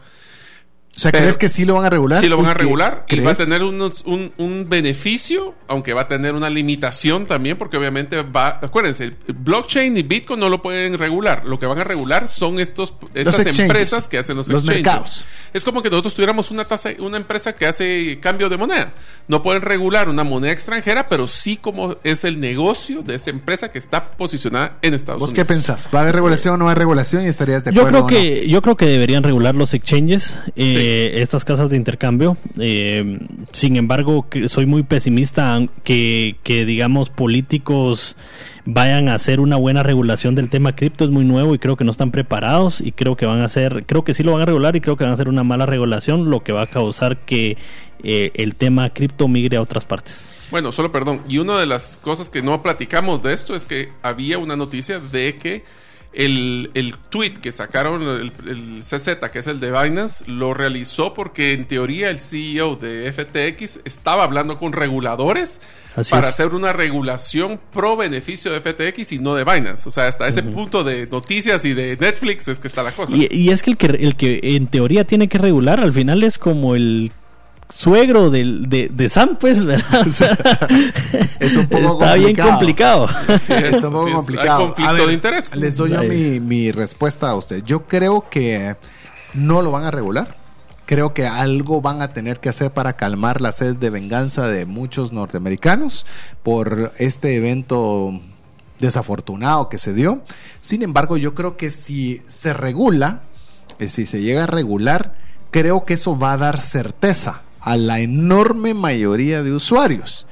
O 0.96 1.00
sea, 1.00 1.12
Pero- 1.12 1.24
¿crees 1.26 1.38
que 1.38 1.50
sí 1.50 1.66
lo 1.66 1.74
van 1.76 1.86
a 1.86 1.89
regular? 1.89 2.22
Sí 2.22 2.30
lo 2.30 2.38
van 2.38 2.46
¿Y 2.46 2.50
a 2.50 2.54
regular 2.54 3.06
y 3.10 3.20
va 3.20 3.32
a 3.32 3.36
tener 3.36 3.64
unos- 3.64 4.04
un, 4.06 4.32
un 4.38 4.70
beneficio, 4.70 5.54
aunque 5.68 5.93
va 5.93 6.04
a 6.04 6.08
tener 6.08 6.34
una 6.36 6.50
limitación 6.50 7.26
también, 7.26 7.58
porque 7.58 7.76
obviamente 7.76 8.22
va, 8.24 8.60
acuérdense, 8.62 9.04
el 9.04 9.16
blockchain 9.34 9.98
y 9.98 10.04
Bitcoin 10.04 10.39
no 10.39 10.48
lo 10.48 10.62
pueden 10.62 10.98
regular. 10.98 11.43
Lo 11.46 11.60
que 11.60 11.66
van 11.66 11.80
a 11.80 11.84
regular 11.84 12.28
son 12.30 12.60
estos, 12.62 12.93
estas 13.14 13.36
exchanges, 13.39 13.60
empresas 13.60 14.08
que 14.08 14.20
hacen 14.20 14.38
los, 14.38 14.48
los 14.48 14.64
exchanges. 14.64 14.84
mercados. 14.86 15.26
Es 15.54 15.64
como 15.64 15.82
que 15.82 15.89
nosotros 15.89 16.14
tuviéramos 16.14 16.50
una 16.52 16.66
tasa, 16.66 16.89
una 17.00 17.18
empresa 17.18 17.54
que 17.56 17.66
hace 17.66 18.20
cambio 18.22 18.50
de 18.50 18.58
moneda. 18.58 18.93
No 19.28 19.41
pueden 19.41 19.62
regular 19.62 20.08
una 20.10 20.24
moneda 20.24 20.52
extranjera, 20.54 21.08
pero 21.10 21.28
sí 21.28 21.58
como 21.58 21.98
es 22.04 22.24
el 22.24 22.39
negocio 22.39 23.02
de 23.04 23.16
esa 23.16 23.30
empresa 23.32 23.70
que 23.70 23.80
está 23.80 24.12
posicionada 24.12 24.78
en 24.82 24.93
Estados 24.93 25.20
¿Vos 25.20 25.30
Unidos. 25.32 25.46
qué 25.46 25.54
pensás? 25.54 25.89
¿Va 25.93 26.00
a 26.00 26.02
haber 26.04 26.16
regulación 26.16 26.56
o 26.56 26.58
no 26.58 26.66
va 26.66 26.72
a 26.72 26.74
haber 26.74 26.80
regulación 26.84 27.24
y 27.24 27.28
estarías 27.28 27.64
de 27.64 27.72
Yo 27.74 27.82
acuerdo? 27.82 28.06
creo 28.08 28.20
o 28.20 28.24
no? 28.24 28.30
que 28.41 28.50
yo 28.50 28.62
creo 28.62 28.76
que 28.78 28.86
deberían 28.86 29.24
regular 29.24 29.56
los 29.56 29.74
exchanges, 29.74 30.38
eh, 30.56 30.85
estas 31.16 31.46
casas 31.46 31.70
de 31.70 31.78
intercambio. 31.78 32.38
Eh, 32.60 33.20
sin 33.52 33.76
embargo, 33.76 34.28
soy 34.48 34.66
muy 34.66 34.84
pesimista 34.84 35.60
que, 35.84 36.36
que 36.44 36.66
digamos 36.66 37.10
políticos 37.10 38.16
vayan 38.66 39.10
a 39.10 39.16
hacer 39.16 39.40
una 39.40 39.58
buena 39.58 39.84
regulación 39.84 40.34
del 40.34 40.50
tema 40.50 40.76
cripto 40.76 41.06
es 41.06 41.12
muy 41.12 41.24
nuevo 41.24 41.54
y 41.54 41.60
creo 41.60 41.78
que 41.78 41.86
no 41.86 41.92
están 41.92 42.10
preparados 42.10 42.82
y 42.82 42.92
creo 42.92 43.16
que 43.16 43.28
van 43.28 43.42
a 43.42 43.46
hacer 43.46 43.86
creo 43.86 44.04
que 44.04 44.16
sí 44.16 44.24
lo 44.24 44.34
van 44.34 44.42
a 44.42 44.46
regular 44.46 44.76
y 44.76 44.82
creo 44.82 44.98
que 44.98 45.04
van 45.04 45.12
a 45.12 45.14
hacer 45.14 45.30
una 45.30 45.44
mala 45.44 45.68
regulación 45.68 46.32
lo 46.32 46.44
que 46.44 46.52
va 46.52 46.64
a 46.64 46.68
causar 46.68 47.18
que 47.26 47.58
eh, 48.04 48.32
el 48.34 48.56
tema 48.56 48.90
cripto 48.90 49.28
migre 49.28 49.58
a 49.58 49.62
otras 49.62 49.86
partes. 49.86 50.28
Bueno, 50.52 50.72
solo 50.72 50.92
perdón. 50.92 51.22
Y 51.28 51.40
una 51.40 51.60
de 51.60 51.66
las 51.66 51.98
cosas 51.98 52.30
que 52.30 52.42
no 52.42 52.62
platicamos 52.62 53.22
de 53.24 53.34
esto 53.34 53.56
es 53.56 53.66
que 53.66 53.92
había 54.02 54.38
una 54.38 54.56
noticia 54.56 55.00
de 55.00 55.38
que 55.38 55.64
el, 56.16 56.72
el 56.74 56.95
tweet 57.09 57.34
que 57.34 57.51
sacaron 57.51 58.01
el, 58.03 58.32
el 58.47 58.82
CZ, 58.82 59.18
que 59.32 59.39
es 59.39 59.47
el 59.47 59.59
de 59.59 59.72
Binance, 59.72 60.24
lo 60.28 60.53
realizó 60.53 61.13
porque 61.13 61.53
en 61.53 61.66
teoría 61.68 62.09
el 62.09 62.22
CEO 62.22 62.76
de 62.78 63.11
FTX 63.11 63.80
estaba 63.86 64.24
hablando 64.24 64.57
con 64.57 64.74
reguladores 64.74 65.59
Así 65.95 66.11
para 66.11 66.28
es. 66.28 66.34
hacer 66.34 66.47
una 66.55 66.74
regulación 66.74 67.59
pro 67.72 67.95
beneficio 67.95 68.51
de 68.51 68.61
FTX 68.61 69.11
y 69.13 69.20
no 69.20 69.36
de 69.36 69.43
Binance. 69.43 69.88
O 69.88 69.91
sea, 69.91 70.07
hasta 70.07 70.28
ese 70.28 70.43
punto 70.43 70.84
de 70.84 71.07
noticias 71.07 71.63
y 71.66 71.74
de 71.74 71.97
Netflix 71.97 72.47
es 72.47 72.59
que 72.59 72.68
está 72.68 72.84
la 72.84 72.91
cosa. 72.91 73.16
Y, 73.16 73.28
y 73.32 73.49
es 73.49 73.61
que 73.63 73.72
el 73.72 73.78
que 73.78 73.88
el 73.88 74.16
que 74.16 74.39
en 74.41 74.68
teoría 74.68 75.05
tiene 75.05 75.28
que 75.28 75.38
regular 75.38 75.80
al 75.80 75.93
final 75.93 76.24
es 76.24 76.38
como 76.38 76.76
el 76.76 77.11
suegro 77.70 78.30
del, 78.30 78.70
de, 78.70 78.89
de 78.91 79.09
Sam, 79.09 79.38
pues, 79.39 79.66
¿verdad? 79.66 80.01
O 80.07 80.11
sea, 80.11 80.38
Es 81.39 81.55
un 81.55 81.68
poco 81.68 81.93
Está 81.93 82.16
bien 82.16 82.36
complicado. 82.36 83.07
Es, 83.28 83.49
Está 83.49 83.88
un 83.88 83.93
poco 83.93 84.07
es. 84.07 84.13
complicado. 84.16 84.59
Hay 84.59 84.66
conflicto 84.68 84.89
A 84.89 84.93
ver, 84.93 85.07
de 85.07 85.13
interés. 85.13 85.55
Les 85.55 85.76
doy 85.76 85.91
yo 85.91 86.03
mi, 86.03 86.39
mi 86.39 86.72
respuesta 86.72 87.30
a 87.30 87.36
usted. 87.36 87.63
Yo 87.63 87.88
creo 87.88 88.30
que 88.30 88.76
no 89.34 89.61
lo 89.61 89.72
van 89.72 89.84
a 89.84 89.91
regular. 89.91 90.38
Creo 90.86 91.13
que 91.13 91.26
algo 91.26 91.82
van 91.82 92.01
a 92.01 92.13
tener 92.13 92.39
que 92.39 92.49
hacer 92.49 92.72
para 92.72 92.93
calmar 92.93 93.41
la 93.41 93.51
sed 93.51 93.76
de 93.76 93.89
venganza 93.89 94.47
de 94.47 94.66
muchos 94.66 95.11
norteamericanos 95.11 96.05
por 96.43 96.93
este 96.97 97.36
evento 97.36 98.22
desafortunado 98.80 99.68
que 99.68 99.80
se 99.80 99.93
dio. 99.93 100.22
Sin 100.61 100.84
embargo, 100.84 101.18
yo 101.18 101.34
creo 101.34 101.57
que 101.57 101.72
si 101.72 102.22
se 102.28 102.53
regula, 102.53 103.22
que 103.80 103.89
si 103.89 104.05
se 104.05 104.22
llega 104.22 104.43
a 104.43 104.47
regular, 104.47 105.16
creo 105.49 105.86
que 105.86 105.95
eso 105.95 106.20
va 106.20 106.34
a 106.34 106.38
dar 106.38 106.61
certeza 106.61 107.41
a 107.66 107.78
la 107.78 107.99
enorme 107.99 108.76
mayoría 108.76 109.41
de 109.41 109.51
usuarios. 109.51 110.28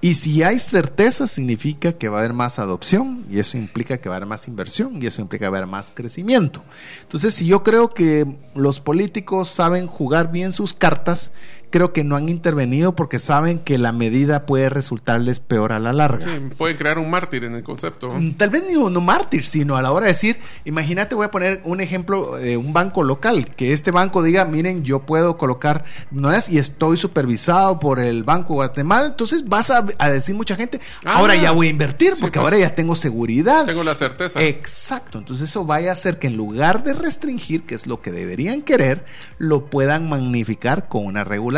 Y 0.00 0.14
si 0.14 0.44
hay 0.44 0.60
certeza, 0.60 1.26
significa 1.26 1.92
que 1.92 2.08
va 2.08 2.18
a 2.18 2.20
haber 2.20 2.32
más 2.32 2.60
adopción 2.60 3.26
y 3.28 3.40
eso 3.40 3.58
implica 3.58 3.98
que 3.98 4.08
va 4.08 4.14
a 4.14 4.18
haber 4.18 4.28
más 4.28 4.46
inversión 4.46 5.02
y 5.02 5.06
eso 5.06 5.20
implica 5.20 5.46
que 5.46 5.50
va 5.50 5.56
a 5.56 5.58
haber 5.58 5.68
más 5.68 5.90
crecimiento. 5.90 6.62
Entonces, 7.02 7.34
si 7.34 7.46
yo 7.46 7.64
creo 7.64 7.92
que 7.92 8.36
los 8.54 8.78
políticos 8.78 9.50
saben 9.50 9.88
jugar 9.88 10.30
bien 10.30 10.52
sus 10.52 10.72
cartas, 10.72 11.32
creo 11.70 11.92
que 11.92 12.04
no 12.04 12.16
han 12.16 12.28
intervenido 12.28 12.94
porque 12.94 13.18
saben 13.18 13.58
que 13.58 13.78
la 13.78 13.92
medida 13.92 14.46
puede 14.46 14.68
resultarles 14.68 15.40
peor 15.40 15.72
a 15.72 15.78
la 15.78 15.92
larga. 15.92 16.24
Sí, 16.24 16.54
pueden 16.56 16.76
crear 16.76 16.98
un 16.98 17.10
mártir 17.10 17.44
en 17.44 17.54
el 17.54 17.62
concepto. 17.62 18.10
Mm, 18.10 18.32
tal 18.32 18.50
vez 18.50 18.64
ni 18.68 18.76
un 18.76 19.04
mártir, 19.04 19.44
sino 19.44 19.76
a 19.76 19.82
la 19.82 19.92
hora 19.92 20.06
de 20.06 20.12
decir, 20.12 20.38
imagínate, 20.64 21.14
voy 21.14 21.26
a 21.26 21.30
poner 21.30 21.60
un 21.64 21.80
ejemplo 21.80 22.36
de 22.36 22.56
un 22.56 22.72
banco 22.72 23.02
local, 23.02 23.54
que 23.54 23.72
este 23.72 23.90
banco 23.90 24.22
diga, 24.22 24.44
miren, 24.44 24.84
yo 24.84 25.00
puedo 25.00 25.36
colocar 25.36 25.84
monedas 26.10 26.48
y 26.48 26.58
estoy 26.58 26.96
supervisado 26.96 27.78
por 27.78 28.00
el 28.00 28.24
Banco 28.24 28.54
Guatemala, 28.54 29.08
entonces 29.08 29.48
vas 29.48 29.70
a, 29.70 29.82
decir 30.08 30.34
mucha 30.34 30.56
gente, 30.56 30.80
ah, 31.04 31.18
ahora 31.18 31.34
ya 31.34 31.52
voy 31.52 31.66
a 31.66 31.70
invertir 31.70 32.14
porque 32.18 32.38
pues. 32.38 32.44
ahora 32.44 32.58
ya 32.58 32.74
tengo 32.74 32.96
seguridad. 32.96 33.64
Tengo 33.64 33.84
la 33.84 33.94
certeza. 33.94 34.42
Exacto, 34.42 35.18
entonces 35.18 35.50
eso 35.50 35.64
vaya 35.64 35.90
a 35.90 35.92
hacer 35.92 36.18
que 36.18 36.28
en 36.28 36.36
lugar 36.36 36.82
de 36.82 36.94
restringir, 36.94 37.64
que 37.64 37.74
es 37.74 37.86
lo 37.86 38.00
que 38.00 38.10
deberían 38.10 38.62
querer, 38.62 39.04
lo 39.38 39.66
puedan 39.66 40.08
magnificar 40.08 40.88
con 40.88 41.04
una 41.04 41.24
regulación 41.24 41.57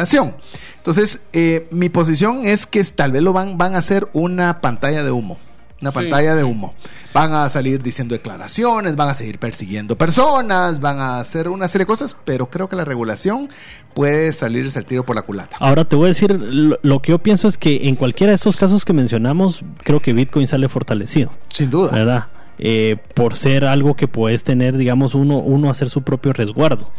entonces, 0.76 1.22
eh, 1.32 1.68
mi 1.70 1.88
posición 1.88 2.46
es 2.46 2.66
que 2.66 2.82
tal 2.84 3.12
vez 3.12 3.22
lo 3.22 3.32
van, 3.32 3.58
van 3.58 3.74
a 3.74 3.78
hacer 3.78 4.08
una 4.12 4.60
pantalla 4.60 5.04
de 5.04 5.10
humo. 5.10 5.38
Una 5.80 5.92
pantalla 5.92 6.34
de 6.34 6.44
humo. 6.44 6.74
Van 7.14 7.32
a 7.32 7.48
salir 7.48 7.82
diciendo 7.82 8.14
declaraciones, 8.14 8.96
van 8.96 9.08
a 9.08 9.14
seguir 9.14 9.38
persiguiendo 9.38 9.96
personas, 9.96 10.78
van 10.78 10.98
a 10.98 11.20
hacer 11.20 11.48
una 11.48 11.68
serie 11.68 11.84
de 11.84 11.86
cosas, 11.86 12.14
pero 12.24 12.50
creo 12.50 12.68
que 12.68 12.76
la 12.76 12.84
regulación 12.84 13.48
puede 13.94 14.32
salirse 14.32 14.78
el 14.78 14.84
tiro 14.84 15.04
por 15.04 15.16
la 15.16 15.22
culata. 15.22 15.56
Ahora 15.58 15.86
te 15.86 15.96
voy 15.96 16.06
a 16.06 16.08
decir, 16.08 16.32
lo, 16.38 17.02
que 17.02 17.12
yo 17.12 17.18
pienso 17.18 17.48
es 17.48 17.56
que 17.56 17.88
en 17.88 17.96
cualquiera 17.96 18.30
de 18.30 18.36
estos 18.36 18.58
casos 18.58 18.84
que 18.84 18.92
mencionamos, 18.92 19.64
creo 19.82 20.00
que 20.00 20.12
Bitcoin 20.12 20.46
sale 20.46 20.68
fortalecido. 20.68 21.32
Sin 21.48 21.70
duda. 21.70 21.90
¿Verdad? 21.90 22.28
Eh, 22.58 22.98
por 23.14 23.34
ser 23.34 23.64
algo 23.64 23.96
que 23.96 24.06
puedes 24.06 24.44
tener, 24.44 24.76
digamos, 24.76 25.14
uno, 25.14 25.38
uno 25.38 25.70
hacer 25.70 25.88
su 25.88 26.02
propio 26.02 26.34
resguardo 26.34 26.90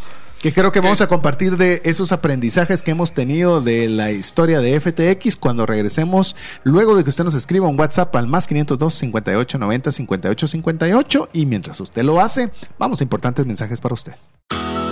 que 0.41 0.53
creo 0.53 0.71
que 0.71 0.79
vamos 0.79 1.01
a 1.01 1.07
compartir 1.07 1.55
de 1.55 1.81
esos 1.83 2.11
aprendizajes 2.11 2.81
que 2.81 2.91
hemos 2.91 3.13
tenido 3.13 3.61
de 3.61 3.87
la 3.87 4.11
historia 4.11 4.59
de 4.59 4.79
FTX 4.79 5.35
cuando 5.35 5.65
regresemos, 5.65 6.35
luego 6.63 6.95
de 6.95 7.03
que 7.03 7.11
usted 7.11 7.23
nos 7.23 7.35
escriba 7.35 7.67
un 7.67 7.79
WhatsApp 7.79 8.15
al 8.15 8.27
más 8.27 8.47
502 8.47 8.93
58 8.93 9.57
90 9.59 9.91
58 9.91 10.47
58 10.47 11.29
y 11.33 11.45
mientras 11.45 11.79
usted 11.79 12.03
lo 12.03 12.19
hace, 12.19 12.51
vamos 12.79 13.01
a 13.01 13.03
importantes 13.03 13.45
mensajes 13.45 13.79
para 13.79 13.93
usted. 13.93 14.13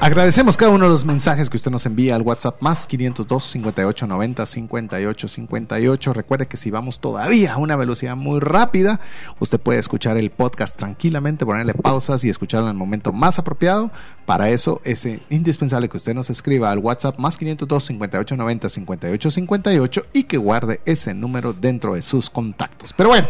Agradecemos 0.00 0.56
cada 0.56 0.70
uno 0.70 0.84
de 0.84 0.90
los 0.90 1.04
mensajes 1.04 1.50
que 1.50 1.56
usted 1.56 1.70
nos 1.70 1.86
envía 1.86 2.14
al 2.14 2.22
WhatsApp 2.22 2.60
más 2.62 2.86
502 2.86 3.44
58 3.44 4.06
90 4.06 4.46
58 4.46 5.28
58. 5.28 6.12
Recuerde 6.12 6.46
que 6.46 6.56
si 6.56 6.70
vamos 6.70 7.00
todavía 7.00 7.54
a 7.54 7.56
una 7.56 7.76
velocidad 7.76 8.16
muy 8.16 8.40
rápida, 8.40 9.00
usted 9.40 9.58
puede 9.58 9.78
escuchar 9.78 10.16
el 10.16 10.30
podcast 10.30 10.78
tranquilamente, 10.78 11.44
ponerle 11.44 11.74
pausas 11.74 12.24
y 12.24 12.28
escucharlo 12.28 12.66
en 12.66 12.72
el 12.72 12.78
momento 12.78 13.12
más 13.12 13.38
apropiado. 13.38 13.90
Para 14.26 14.48
eso 14.48 14.80
es 14.84 15.08
indispensable 15.30 15.88
que 15.88 15.96
usted 15.96 16.14
nos 16.14 16.30
escriba 16.30 16.70
al 16.70 16.78
WhatsApp 16.78 17.18
más 17.18 17.36
502 17.36 17.86
58 17.86 18.36
90 18.36 18.68
58 18.68 19.30
58 19.30 20.06
y 20.12 20.24
que 20.24 20.36
guarde 20.36 20.80
ese 20.84 21.14
número 21.14 21.52
dentro 21.52 21.94
de 21.94 22.02
sus 22.02 22.30
contactos. 22.30 22.92
Pero 22.92 23.08
bueno, 23.08 23.28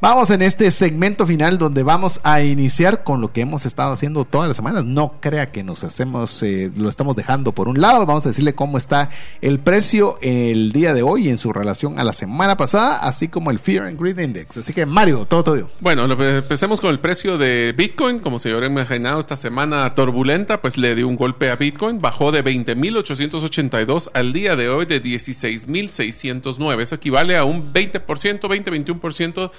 vamos 0.00 0.30
en 0.30 0.42
este 0.42 0.70
segmento 0.70 1.26
final 1.26 1.58
donde 1.58 1.82
vamos 1.82 2.20
a 2.22 2.42
iniciar 2.42 3.04
con 3.04 3.20
lo 3.20 3.32
que 3.32 3.42
hemos 3.42 3.66
estado 3.66 3.92
haciendo 3.92 4.24
todas 4.24 4.48
las 4.48 4.56
semanas. 4.56 4.84
No 4.84 5.14
crea 5.20 5.50
que 5.50 5.62
nos 5.62 5.84
hacemos, 5.84 6.42
eh, 6.42 6.70
lo 6.76 6.88
estamos 6.88 7.16
dejando 7.16 7.52
por 7.52 7.68
un 7.68 7.80
lado. 7.80 8.06
Vamos 8.06 8.26
a 8.26 8.30
decirle 8.30 8.54
cómo 8.54 8.78
está 8.78 9.10
el 9.40 9.58
precio 9.58 10.18
el 10.20 10.72
día 10.72 10.94
de 10.94 11.02
hoy 11.02 11.28
en 11.28 11.38
su 11.38 11.52
relación 11.52 11.98
a 11.98 12.04
la 12.04 12.12
semana 12.12 12.56
pasada, 12.56 12.96
así 12.96 13.28
como 13.28 13.50
el 13.50 13.58
Fear 13.58 13.86
and 13.86 14.00
Greed 14.00 14.18
Index. 14.18 14.58
Así 14.58 14.72
que 14.72 14.86
Mario, 14.86 15.26
todo 15.26 15.44
tuyo. 15.44 15.70
Bueno, 15.80 16.04
empecemos 16.04 16.80
con 16.80 16.90
el 16.90 17.00
precio 17.00 17.38
de 17.38 17.74
Bitcoin, 17.76 18.18
como 18.18 18.38
se 18.38 18.50
habrá 18.50 18.66
imaginado 18.66 19.20
esta 19.20 19.36
semana 19.36 19.92
turbulenta, 19.94 20.60
pues 20.60 20.76
le 20.78 20.94
dio 20.94 21.08
un 21.08 21.16
golpe 21.16 21.50
a 21.50 21.56
Bitcoin, 21.56 22.00
bajó 22.00 22.32
de 22.32 22.44
20.882 22.44 24.10
al 24.14 24.32
día 24.32 24.56
de 24.56 24.68
hoy 24.68 24.86
de 24.86 25.02
16.609. 25.02 26.82
Eso 26.82 26.94
equivale 26.94 27.36
a 27.36 27.44
un 27.44 27.72
20%, 27.72 28.02
20-21% 28.40 29.50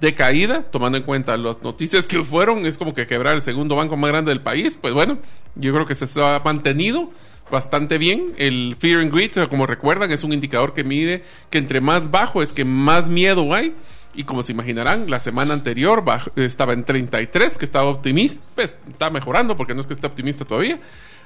de 0.00 0.14
caída, 0.14 0.62
tomando 0.62 0.98
en 0.98 1.04
cuenta 1.04 1.36
las 1.36 1.62
noticias 1.62 2.06
que 2.06 2.24
fueron, 2.24 2.66
es 2.66 2.78
como 2.78 2.94
que 2.94 3.06
quebrar 3.06 3.34
el 3.34 3.42
segundo 3.42 3.76
banco 3.76 3.96
más 3.96 4.10
grande 4.10 4.30
del 4.30 4.40
país, 4.40 4.76
pues 4.80 4.94
bueno, 4.94 5.18
yo 5.54 5.72
creo 5.74 5.86
que 5.86 5.94
se 5.94 6.06
ha 6.22 6.40
mantenido 6.40 7.10
bastante 7.50 7.98
bien. 7.98 8.32
El 8.38 8.76
Fear 8.78 9.00
and 9.00 9.12
Greed, 9.12 9.32
como 9.48 9.66
recuerdan, 9.66 10.10
es 10.10 10.24
un 10.24 10.32
indicador 10.32 10.72
que 10.72 10.84
mide 10.84 11.24
que 11.50 11.58
entre 11.58 11.80
más 11.80 12.10
bajo 12.10 12.42
es 12.42 12.52
que 12.52 12.64
más 12.64 13.08
miedo 13.08 13.52
hay. 13.52 13.74
Y 14.12 14.24
como 14.24 14.42
se 14.42 14.50
imaginarán, 14.50 15.08
la 15.08 15.20
semana 15.20 15.54
anterior 15.54 16.02
estaba 16.34 16.72
en 16.72 16.82
33, 16.82 17.56
que 17.56 17.64
estaba 17.64 17.88
optimista, 17.88 18.42
pues 18.56 18.76
está 18.90 19.08
mejorando 19.08 19.56
porque 19.56 19.72
no 19.72 19.80
es 19.80 19.86
que 19.86 19.92
esté 19.92 20.06
optimista 20.06 20.44
todavía 20.44 20.80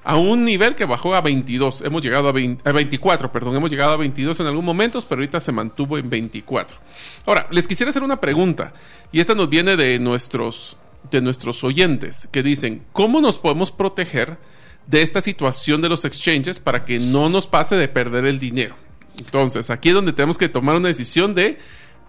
a 0.04 0.16
un 0.16 0.44
nivel 0.44 0.74
que 0.74 0.84
bajó 0.84 1.14
a 1.14 1.22
22. 1.22 1.80
Hemos 1.80 2.02
llegado 2.02 2.28
a, 2.28 2.32
24, 2.32 3.32
perdón, 3.32 3.56
hemos 3.56 3.70
llegado 3.70 3.92
a 3.92 3.96
22 3.96 4.38
en 4.40 4.46
algún 4.46 4.64
momento, 4.64 5.00
pero 5.08 5.20
ahorita 5.20 5.40
se 5.40 5.50
mantuvo 5.50 5.96
en 5.96 6.10
24. 6.10 6.76
Ahora, 7.26 7.48
les 7.50 7.66
quisiera 7.66 7.90
hacer 7.90 8.02
una 8.02 8.20
pregunta, 8.20 8.74
y 9.10 9.20
esta 9.20 9.34
nos 9.34 9.48
viene 9.48 9.76
de 9.76 9.98
nuestros, 9.98 10.76
de 11.10 11.22
nuestros 11.22 11.64
oyentes, 11.64 12.28
que 12.30 12.42
dicen, 12.42 12.84
¿cómo 12.92 13.20
nos 13.20 13.38
podemos 13.38 13.72
proteger 13.72 14.38
de 14.86 15.00
esta 15.00 15.22
situación 15.22 15.80
de 15.80 15.88
los 15.88 16.04
exchanges 16.04 16.60
para 16.60 16.84
que 16.84 16.98
no 16.98 17.30
nos 17.30 17.46
pase 17.46 17.76
de 17.76 17.88
perder 17.88 18.26
el 18.26 18.38
dinero? 18.38 18.76
Entonces, 19.18 19.70
aquí 19.70 19.88
es 19.88 19.94
donde 19.94 20.12
tenemos 20.12 20.36
que 20.36 20.50
tomar 20.50 20.76
una 20.76 20.88
decisión 20.88 21.34
de 21.34 21.58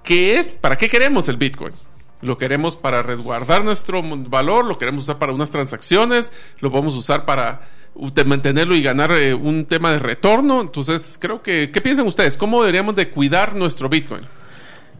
qué 0.03 0.37
es, 0.37 0.57
para 0.57 0.75
qué 0.75 0.89
queremos 0.89 1.29
el 1.29 1.37
Bitcoin 1.37 1.73
lo 2.21 2.37
queremos 2.39 2.75
para 2.75 3.03
resguardar 3.03 3.63
nuestro 3.63 4.01
valor, 4.01 4.65
lo 4.65 4.79
queremos 4.79 5.03
usar 5.03 5.19
para 5.19 5.33
unas 5.33 5.51
transacciones, 5.51 6.31
lo 6.59 6.71
vamos 6.71 6.95
a 6.95 6.97
usar 6.97 7.25
para 7.25 7.61
mantenerlo 8.25 8.75
y 8.75 8.81
ganar 8.81 9.11
eh, 9.11 9.33
un 9.33 9.65
tema 9.65 9.91
de 9.91 9.99
retorno. 9.99 10.61
Entonces, 10.61 11.17
creo 11.19 11.41
que, 11.41 11.71
¿qué 11.71 11.81
piensan 11.81 12.07
ustedes? 12.07 12.37
¿Cómo 12.37 12.61
deberíamos 12.61 12.95
de 12.95 13.09
cuidar 13.09 13.55
nuestro 13.55 13.89
Bitcoin? 13.89 14.21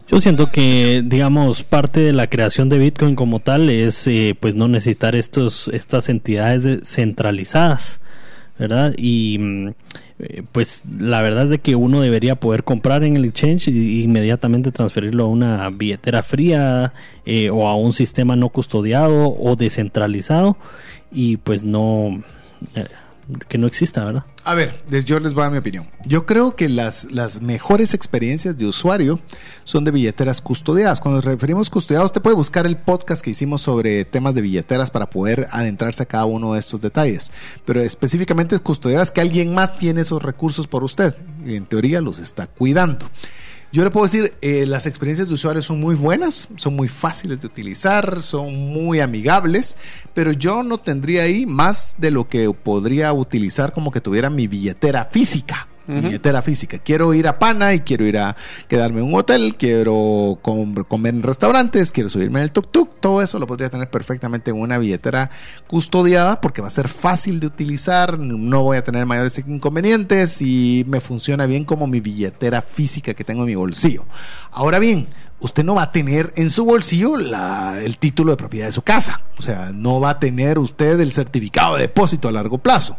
Yo 0.08 0.20
siento 0.20 0.50
que, 0.50 1.02
digamos, 1.04 1.62
parte 1.64 2.00
de 2.00 2.12
la 2.12 2.28
creación 2.28 2.68
de 2.68 2.78
Bitcoin 2.78 3.16
como 3.16 3.40
tal 3.40 3.68
es, 3.70 4.06
eh, 4.06 4.36
pues, 4.38 4.54
no 4.54 4.68
necesitar 4.68 5.16
estos, 5.16 5.68
estas 5.68 6.08
entidades 6.08 6.88
centralizadas, 6.88 8.00
¿verdad? 8.56 8.94
Y, 8.96 9.38
mm, 9.38 9.68
eh, 10.20 10.42
pues, 10.52 10.82
la 10.98 11.22
verdad 11.22 11.44
es 11.44 11.50
de 11.50 11.58
que 11.58 11.74
uno 11.74 12.00
debería 12.00 12.36
poder 12.36 12.62
comprar 12.62 13.02
en 13.02 13.16
el 13.16 13.24
exchange 13.24 13.68
e 13.68 13.72
inmediatamente 13.72 14.70
transferirlo 14.70 15.24
a 15.24 15.28
una 15.28 15.68
billetera 15.70 16.22
fría 16.22 16.92
o 17.52 17.68
a 17.68 17.74
un 17.74 17.92
sistema 17.92 18.36
no 18.36 18.48
custodiado 18.48 19.28
o 19.36 19.56
descentralizado 19.56 20.56
y, 21.10 21.38
pues, 21.38 21.64
no 21.64 22.22
eh, 22.74 22.86
que 23.48 23.58
no 23.58 23.66
exista, 23.66 24.04
¿verdad? 24.04 24.24
A 24.44 24.54
ver, 24.54 24.72
yo 25.04 25.18
les 25.18 25.34
voy 25.34 25.42
a 25.42 25.44
dar 25.44 25.52
mi 25.52 25.58
opinión. 25.58 25.88
Yo 26.06 26.26
creo 26.26 26.54
que 26.54 26.68
las, 26.68 27.10
las 27.10 27.42
mejores 27.42 27.92
experiencias 27.92 28.56
de 28.56 28.66
usuario 28.66 29.18
son 29.64 29.84
de 29.84 29.90
billeteras 29.90 30.40
custodiadas. 30.40 31.00
Cuando 31.00 31.16
nos 31.16 31.24
referimos 31.24 31.68
custodiados, 31.68 32.06
usted 32.06 32.22
puede 32.22 32.36
buscar 32.36 32.66
el 32.66 32.76
podcast 32.76 33.22
que 33.22 33.30
hicimos 33.30 33.62
sobre 33.62 34.04
temas 34.04 34.34
de 34.36 34.42
billeteras 34.42 34.92
para 34.92 35.10
poder 35.10 35.48
adentrarse 35.50 36.04
a 36.04 36.06
cada 36.06 36.26
uno 36.26 36.52
de 36.52 36.60
estos 36.60 36.80
detalles. 36.80 37.32
Pero 37.64 37.80
específicamente 37.80 38.54
es 38.54 38.60
custodiadas 38.60 39.10
que 39.10 39.20
alguien 39.20 39.52
más 39.52 39.76
tiene 39.76 40.02
esos 40.02 40.22
recursos 40.22 40.68
por 40.68 40.84
usted 40.84 41.14
y 41.44 41.56
en 41.56 41.66
teoría 41.66 42.00
los 42.00 42.20
está 42.20 42.46
cuidando. 42.46 43.10
Yo 43.72 43.84
le 43.84 43.90
puedo 43.90 44.06
decir, 44.06 44.34
eh, 44.40 44.64
las 44.66 44.86
experiencias 44.86 45.28
de 45.28 45.34
usuario 45.34 45.60
son 45.60 45.80
muy 45.80 45.94
buenas, 45.94 46.48
son 46.56 46.76
muy 46.76 46.88
fáciles 46.88 47.40
de 47.40 47.46
utilizar, 47.46 48.22
son 48.22 48.54
muy 48.54 49.00
amigables, 49.00 49.76
pero 50.14 50.32
yo 50.32 50.62
no 50.62 50.78
tendría 50.78 51.24
ahí 51.24 51.46
más 51.46 51.96
de 51.98 52.10
lo 52.10 52.28
que 52.28 52.50
podría 52.50 53.12
utilizar 53.12 53.72
como 53.72 53.90
que 53.90 54.00
tuviera 54.00 54.30
mi 54.30 54.46
billetera 54.46 55.04
física 55.06 55.68
billetera 55.86 56.42
física. 56.42 56.78
Quiero 56.78 57.14
ir 57.14 57.28
a 57.28 57.38
Pana 57.38 57.74
y 57.74 57.80
quiero 57.80 58.04
ir 58.04 58.18
a 58.18 58.36
quedarme 58.68 59.00
en 59.00 59.06
un 59.06 59.14
hotel, 59.14 59.56
quiero 59.56 60.38
comer 60.42 61.14
en 61.14 61.22
restaurantes, 61.22 61.92
quiero 61.92 62.08
subirme 62.08 62.40
en 62.40 62.44
el 62.44 62.52
tuk-tuk. 62.52 62.90
Todo 63.00 63.22
eso 63.22 63.38
lo 63.38 63.46
podría 63.46 63.70
tener 63.70 63.90
perfectamente 63.90 64.50
en 64.50 64.60
una 64.60 64.78
billetera 64.78 65.30
custodiada 65.66 66.40
porque 66.40 66.60
va 66.60 66.68
a 66.68 66.70
ser 66.70 66.88
fácil 66.88 67.40
de 67.40 67.46
utilizar, 67.46 68.18
no 68.18 68.62
voy 68.62 68.76
a 68.76 68.84
tener 68.84 69.06
mayores 69.06 69.38
inconvenientes 69.38 70.42
y 70.42 70.84
me 70.88 71.00
funciona 71.00 71.46
bien 71.46 71.64
como 71.64 71.86
mi 71.86 72.00
billetera 72.00 72.62
física 72.62 73.14
que 73.14 73.24
tengo 73.24 73.42
en 73.42 73.46
mi 73.46 73.54
bolsillo. 73.54 74.04
Ahora 74.50 74.78
bien, 74.78 75.06
usted 75.38 75.64
no 75.64 75.74
va 75.74 75.82
a 75.82 75.92
tener 75.92 76.32
en 76.36 76.50
su 76.50 76.64
bolsillo 76.64 77.16
el 77.18 77.98
título 77.98 78.32
de 78.32 78.36
propiedad 78.36 78.66
de 78.66 78.72
su 78.72 78.82
casa. 78.82 79.20
O 79.38 79.42
sea, 79.42 79.70
no 79.74 80.00
va 80.00 80.10
a 80.10 80.18
tener 80.18 80.58
usted 80.58 80.98
el 80.98 81.12
certificado 81.12 81.76
de 81.76 81.82
depósito 81.82 82.28
a 82.28 82.32
largo 82.32 82.58
plazo. 82.58 82.96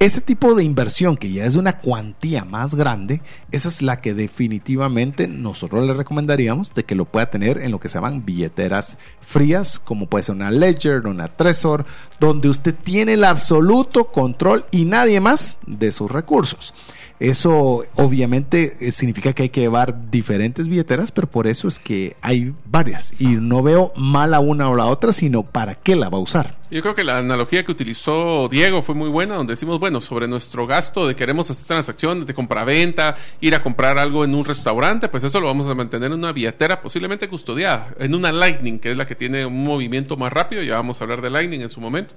Ese 0.00 0.22
tipo 0.22 0.54
de 0.54 0.64
inversión 0.64 1.18
que 1.18 1.30
ya 1.30 1.44
es 1.44 1.56
una 1.56 1.80
cuantía 1.80 2.46
más 2.46 2.74
grande, 2.74 3.20
esa 3.52 3.68
es 3.68 3.82
la 3.82 4.00
que 4.00 4.14
definitivamente 4.14 5.28
nosotros 5.28 5.86
le 5.86 5.92
recomendaríamos 5.92 6.72
de 6.72 6.84
que 6.84 6.94
lo 6.94 7.04
pueda 7.04 7.28
tener 7.28 7.58
en 7.58 7.70
lo 7.70 7.80
que 7.80 7.90
se 7.90 7.98
llaman 7.98 8.24
billeteras 8.24 8.96
frías, 9.20 9.78
como 9.78 10.06
puede 10.06 10.22
ser 10.22 10.36
una 10.36 10.50
Ledger, 10.50 11.06
una 11.06 11.28
Trezor, 11.28 11.84
donde 12.18 12.48
usted 12.48 12.74
tiene 12.74 13.12
el 13.12 13.24
absoluto 13.24 14.06
control 14.06 14.64
y 14.70 14.86
nadie 14.86 15.20
más 15.20 15.58
de 15.66 15.92
sus 15.92 16.10
recursos. 16.10 16.72
Eso 17.20 17.84
obviamente 17.96 18.78
eh, 18.80 18.90
significa 18.92 19.34
que 19.34 19.42
hay 19.42 19.48
que 19.50 19.60
llevar 19.60 20.10
diferentes 20.10 20.68
billeteras, 20.68 21.12
pero 21.12 21.26
por 21.26 21.46
eso 21.46 21.68
es 21.68 21.78
que 21.78 22.16
hay 22.22 22.54
varias. 22.64 23.12
Y 23.20 23.26
no 23.26 23.62
veo 23.62 23.92
mal 23.94 24.32
a 24.32 24.40
una 24.40 24.70
o 24.70 24.74
la 24.74 24.86
otra, 24.86 25.12
sino 25.12 25.42
para 25.42 25.74
qué 25.74 25.96
la 25.96 26.08
va 26.08 26.16
a 26.16 26.22
usar. 26.22 26.56
Yo 26.70 26.80
creo 26.80 26.94
que 26.94 27.04
la 27.04 27.18
analogía 27.18 27.62
que 27.62 27.72
utilizó 27.72 28.48
Diego 28.48 28.80
fue 28.80 28.94
muy 28.94 29.10
buena, 29.10 29.34
donde 29.34 29.52
decimos, 29.52 29.78
bueno, 29.78 30.00
sobre 30.00 30.28
nuestro 30.28 30.66
gasto 30.66 31.06
de 31.06 31.14
queremos 31.14 31.50
hacer 31.50 31.66
transacciones 31.66 32.26
de 32.26 32.32
compra-venta, 32.32 33.16
ir 33.42 33.54
a 33.54 33.62
comprar 33.62 33.98
algo 33.98 34.24
en 34.24 34.34
un 34.34 34.44
restaurante, 34.46 35.08
pues 35.08 35.22
eso 35.22 35.40
lo 35.40 35.48
vamos 35.48 35.66
a 35.66 35.74
mantener 35.74 36.12
en 36.12 36.18
una 36.18 36.32
billetera 36.32 36.80
posiblemente 36.80 37.28
custodiada, 37.28 37.88
en 37.98 38.14
una 38.14 38.32
Lightning, 38.32 38.78
que 38.78 38.92
es 38.92 38.96
la 38.96 39.04
que 39.04 39.14
tiene 39.14 39.44
un 39.44 39.62
movimiento 39.62 40.16
más 40.16 40.32
rápido, 40.32 40.62
ya 40.62 40.76
vamos 40.76 41.00
a 41.00 41.04
hablar 41.04 41.20
de 41.20 41.28
Lightning 41.28 41.60
en 41.60 41.68
su 41.68 41.82
momento. 41.82 42.14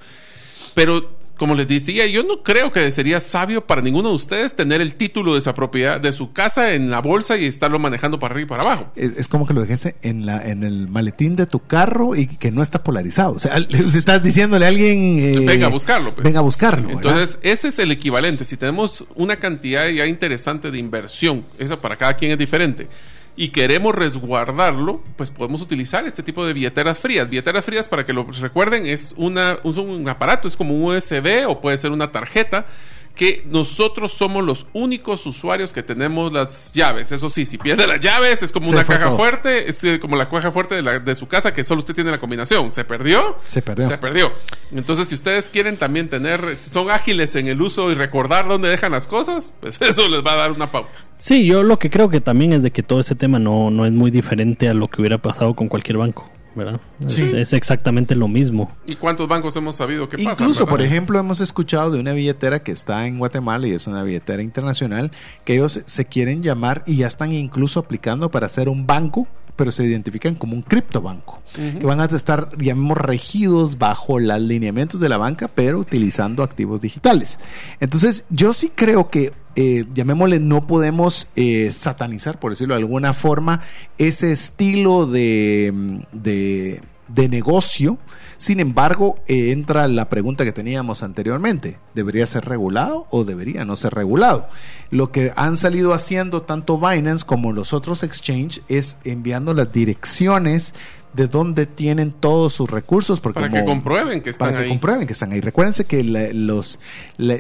Pero 0.74 1.12
como 1.38 1.56
les 1.56 1.68
decía, 1.68 2.06
yo 2.06 2.24
no 2.24 2.44
creo 2.44 2.72
que 2.72 2.90
sería 2.92 3.20
sabio 3.20 3.66
para 3.66 3.82
ninguno 3.82 4.10
de 4.10 4.16
ustedes 4.16 4.56
tener 4.56 4.82
el 4.82 4.96
título 4.96 5.34
de 5.34 5.40
esa 5.40 5.54
propiedad, 5.54 6.00
de 6.00 6.12
su 6.12 6.32
casa 6.32 6.74
en 6.74 6.90
la 6.90 7.02
bolsa 7.02 7.38
y 7.38 7.46
estarlo 7.46 7.80
manejando 7.80 8.20
para 8.20 8.34
arriba 8.34 8.46
y 8.46 8.50
para 8.50 8.64
abajo. 8.64 8.92
Es, 8.96 9.28
como 9.28 9.48
que 9.48 9.54
lo 9.54 9.62
dejese 9.62 9.96
en 10.04 10.26
la 10.26 10.48
en 10.48 10.64
el 10.64 10.88
maletín 10.88 11.36
de 11.36 11.48
tu 11.48 11.60
carro 11.60 12.16
y 12.16 12.28
que 12.28 12.52
no 12.52 12.62
está 12.62 12.84
polarizado. 12.84 13.34
O 13.34 13.40
sea, 13.40 13.58
si 13.58 13.98
estás 13.98 14.22
diciéndole 14.22 14.66
a 14.66 14.70
alguien... 14.70 15.20
Eh, 15.20 15.46
venga 15.46 15.68
a 15.68 15.70
buscarlo. 15.70 16.14
Pues. 16.14 16.24
Venga 16.24 16.40
a 16.40 16.44
buscarlo. 16.44 16.90
Entonces, 16.90 17.40
ese 17.42 17.70
es 17.70 17.80
el 17.80 17.92
equivalente. 17.92 18.46
Si 18.46 18.56
tenemos 18.56 19.06
una 19.16 19.38
cantidad 19.38 19.88
ya 19.90 20.06
interesante 20.06 20.70
de 20.70 20.78
inversión, 20.78 21.46
esa 21.58 21.82
para 21.82 21.98
cada 21.98 22.16
quien 22.16 22.32
es 22.32 22.38
diferente 22.38 22.88
y 23.36 23.50
queremos 23.50 23.96
resguardarlo, 23.96 25.02
pues 25.16 25.32
podemos 25.32 25.62
utilizar 25.62 26.06
este 26.06 26.22
tipo 26.24 26.46
de 26.46 26.54
billeteras 26.54 27.00
frías. 27.00 27.30
Billeteras 27.30 27.66
frías, 27.66 27.88
para 27.88 28.06
que 28.06 28.14
lo 28.14 28.24
recuerden, 28.24 28.86
es, 28.86 29.14
una, 29.18 29.58
un 29.64 30.08
aparato, 30.08 30.48
es 30.48 30.56
como 30.56 30.76
un 30.76 30.96
USB 30.96 31.48
o 31.48 31.60
puede 31.60 31.78
ser 31.78 31.92
una 31.92 32.12
tarjeta 32.12 32.68
que 33.16 33.44
nosotros 33.48 34.12
somos 34.12 34.44
los 34.44 34.66
únicos 34.74 35.26
usuarios 35.26 35.72
que 35.72 35.84
tenemos 35.84 36.34
las 36.34 36.72
llaves. 36.72 37.12
Eso 37.12 37.30
sí, 37.30 37.46
si 37.46 37.58
pierde 37.58 37.86
las 37.86 38.00
llaves 38.00 38.42
es 38.42 38.52
como 38.52 38.70
una 38.70 38.84
caja 38.84 39.12
fuerte, 39.12 39.70
es 39.70 39.84
eh, 39.84 40.00
como 40.00 40.16
la 40.16 40.28
caja 40.28 40.52
fuerte 40.52 40.76
de, 40.76 40.82
la, 40.82 41.00
de, 41.00 41.16
su 41.16 41.28
casa 41.28 41.54
que 41.54 41.64
solo 41.64 41.80
usted 41.80 41.94
tiene 41.94 42.10
la 42.10 42.18
combinación. 42.18 42.72
¿Se 42.72 42.84
perdió? 42.84 43.36
Se 43.46 43.62
perdió. 43.62 43.88
Se 43.88 43.98
perdió. 43.98 44.32
Entonces, 44.72 45.10
si 45.10 45.16
ustedes 45.16 45.50
quieren 45.52 45.78
también 45.78 46.10
tener, 46.10 46.58
son 46.60 46.90
ágiles 46.90 47.36
en 47.36 47.48
el 47.48 47.62
uso 47.62 47.92
y 47.92 47.96
recordar 47.96 48.48
dónde 48.48 48.70
dejan 48.70 48.92
las 48.92 49.06
cosas, 49.06 49.54
pues 49.60 49.78
eso 49.82 50.08
les 50.08 50.26
va 50.26 50.34
a 50.34 50.38
dar 50.38 50.52
una 50.52 50.72
pauta. 50.72 50.98
Sí, 51.18 51.46
yo 51.46 51.62
lo 51.62 51.78
que 51.78 51.90
creo 51.90 52.10
que 52.10 52.20
también 52.20 52.54
es 52.54 52.64
de 52.64 52.72
que 52.72 52.82
todo 52.82 53.00
ese 53.00 53.16
tema 53.16 53.38
no, 53.38 53.70
no 53.70 53.86
es 53.86 53.92
muy 53.92 54.10
diferente 54.10 54.68
a 54.68 54.74
lo 54.74 54.88
que 54.88 55.02
hubiera 55.02 55.20
pasado 55.20 55.54
con 55.54 55.68
cualquier 55.68 55.98
banco. 55.98 56.30
¿Verdad? 56.56 56.80
Es, 57.08 57.54
exactamente 57.54 58.16
lo 58.16 58.28
mismo. 58.28 58.72
¿Y 58.86 58.96
cuántos 58.96 59.28
bancos 59.28 59.56
hemos 59.56 59.76
sabido 59.76 60.10
que 60.10 60.18
pasa? 60.18 60.44
Incluso, 60.44 60.68
por 60.68 60.82
ejemplo, 60.82 61.20
hemos 61.20 61.40
escuchado 61.40 61.92
de 61.92 62.00
una 62.00 62.14
billetera 62.14 62.64
que 62.64 62.72
está 62.72 63.08
en 63.08 63.18
Guatemala 63.20 63.68
y 63.68 63.72
es 63.72 63.88
una 63.88 64.04
billetera 64.04 64.42
internacional 64.42 65.12
que 65.46 65.56
ellos 65.56 65.82
se 65.86 66.06
quieren 66.06 66.44
llamar 66.44 66.84
y 66.86 66.98
ya 66.98 67.08
están 67.08 67.32
incluso 67.32 67.80
aplicando 67.80 68.32
para 68.32 68.48
ser 68.50 68.70
un 68.70 68.86
banco 68.88 69.28
pero 69.56 69.72
se 69.72 69.84
identifican 69.86 70.36
como 70.36 70.56
un 70.56 70.62
criptobanco, 70.62 71.42
que 71.54 71.86
van 71.86 72.02
a 72.02 72.06
estar, 72.06 72.58
llamemos, 72.58 72.98
regidos 72.98 73.78
bajo 73.78 74.20
los 74.20 74.40
lineamientos 74.40 75.00
de 75.00 75.10
la 75.10 75.18
banca, 75.18 75.48
pero 75.48 75.80
utilizando 75.80 76.44
activos 76.44 76.82
digitales. 76.82 77.40
Entonces, 77.80 78.26
yo 78.30 78.54
sí 78.54 78.72
creo 78.74 79.10
que 79.10 79.34
eh, 79.56 79.86
llamémosle, 79.94 80.40
no 80.40 80.66
podemos 80.66 81.28
eh, 81.36 81.70
satanizar, 81.72 82.40
por 82.40 82.52
decirlo 82.52 82.74
de 82.74 82.82
alguna 82.82 83.14
forma, 83.14 83.62
ese 84.00 84.32
estilo 84.32 85.06
de, 85.06 86.02
de, 86.12 86.82
negocio. 87.16 87.98
Sin 88.38 88.60
embargo, 88.60 89.20
eh, 89.28 89.52
entra 89.52 89.88
la 89.88 90.10
pregunta 90.10 90.44
que 90.44 90.52
teníamos 90.52 91.04
anteriormente. 91.04 91.80
¿Debería 91.94 92.26
ser 92.28 92.46
regulado 92.46 93.08
o 93.10 93.24
debería 93.24 93.66
no 93.66 93.76
ser 93.76 93.94
regulado? 93.94 94.48
Lo 94.90 95.12
que 95.12 95.32
han 95.36 95.58
salido 95.58 95.94
haciendo 95.94 96.42
tanto 96.42 96.78
Binance 96.78 97.26
como 97.26 97.52
los 97.52 97.74
otros 97.74 98.04
exchange 98.04 98.62
es 98.68 98.98
enviando 99.04 99.54
las 99.54 99.72
direcciones 99.72 100.74
de 101.14 101.28
dónde 101.28 101.66
tienen 101.66 102.12
todos 102.12 102.54
sus 102.54 102.70
recursos. 102.70 103.20
Porque 103.20 103.40
para 103.40 103.50
que 103.50 103.64
comprueben 103.64 104.22
que 104.22 104.32
están 104.32 104.50
para 104.50 104.64
que 104.64 104.70
comprueben 104.70 105.08
que 105.08 105.14
están 105.14 105.32
ahí. 105.32 105.42
Recuérdense 105.42 105.86
que 105.86 106.04
los, 106.04 106.80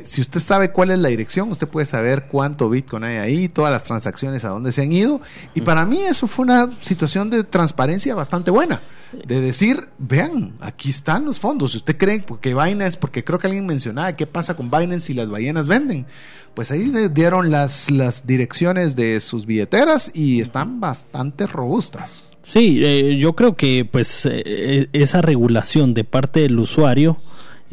si 0.03 0.21
usted 0.21 0.39
sabe 0.39 0.71
cuál 0.71 0.91
es 0.91 0.99
la 0.99 1.09
dirección, 1.09 1.49
usted 1.51 1.67
puede 1.67 1.85
saber 1.85 2.27
cuánto 2.27 2.69
Bitcoin 2.69 3.03
hay 3.03 3.17
ahí, 3.17 3.49
todas 3.49 3.71
las 3.71 3.83
transacciones 3.83 4.45
a 4.45 4.49
dónde 4.49 4.71
se 4.71 4.81
han 4.81 4.91
ido. 4.91 5.21
Y 5.53 5.61
para 5.61 5.85
mí 5.85 6.01
eso 6.01 6.27
fue 6.27 6.43
una 6.45 6.69
situación 6.81 7.29
de 7.29 7.43
transparencia 7.43 8.15
bastante 8.15 8.51
buena. 8.51 8.81
De 9.27 9.41
decir, 9.41 9.89
vean, 9.99 10.53
aquí 10.59 10.89
están 10.89 11.25
los 11.25 11.39
fondos. 11.39 11.73
Si 11.73 11.77
usted 11.77 11.97
cree 11.97 12.23
que 12.41 12.55
Binance, 12.55 12.97
porque 12.97 13.23
creo 13.23 13.37
que 13.37 13.45
alguien 13.45 13.65
mencionaba 13.65 14.15
qué 14.15 14.25
pasa 14.25 14.55
con 14.55 14.71
Binance 14.71 15.07
si 15.07 15.13
las 15.13 15.29
ballenas 15.29 15.67
venden. 15.67 16.07
Pues 16.55 16.71
ahí 16.71 16.91
dieron 17.11 17.49
las, 17.51 17.89
las 17.89 18.27
direcciones 18.27 18.95
de 18.95 19.19
sus 19.19 19.45
billeteras 19.45 20.11
y 20.13 20.41
están 20.41 20.79
bastante 20.79 21.47
robustas. 21.47 22.23
Sí, 22.43 22.81
eh, 22.83 23.17
yo 23.17 23.33
creo 23.33 23.55
que 23.55 23.85
pues 23.89 24.27
eh, 24.29 24.87
esa 24.91 25.21
regulación 25.21 25.93
de 25.93 26.03
parte 26.03 26.41
del 26.41 26.59
usuario 26.59 27.17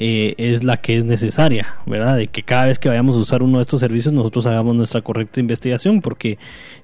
eh, 0.02 0.34
es 0.38 0.64
la 0.64 0.78
que 0.78 0.96
es 0.96 1.04
necesaria, 1.04 1.76
¿verdad? 1.84 2.16
De 2.16 2.28
que 2.28 2.42
cada 2.42 2.64
vez 2.64 2.78
que 2.78 2.88
vayamos 2.88 3.16
a 3.16 3.18
usar 3.18 3.42
uno 3.42 3.58
de 3.58 3.62
estos 3.62 3.80
servicios 3.80 4.14
nosotros 4.14 4.46
hagamos 4.46 4.74
nuestra 4.74 5.02
correcta 5.02 5.40
investigación, 5.40 6.00
porque 6.00 6.38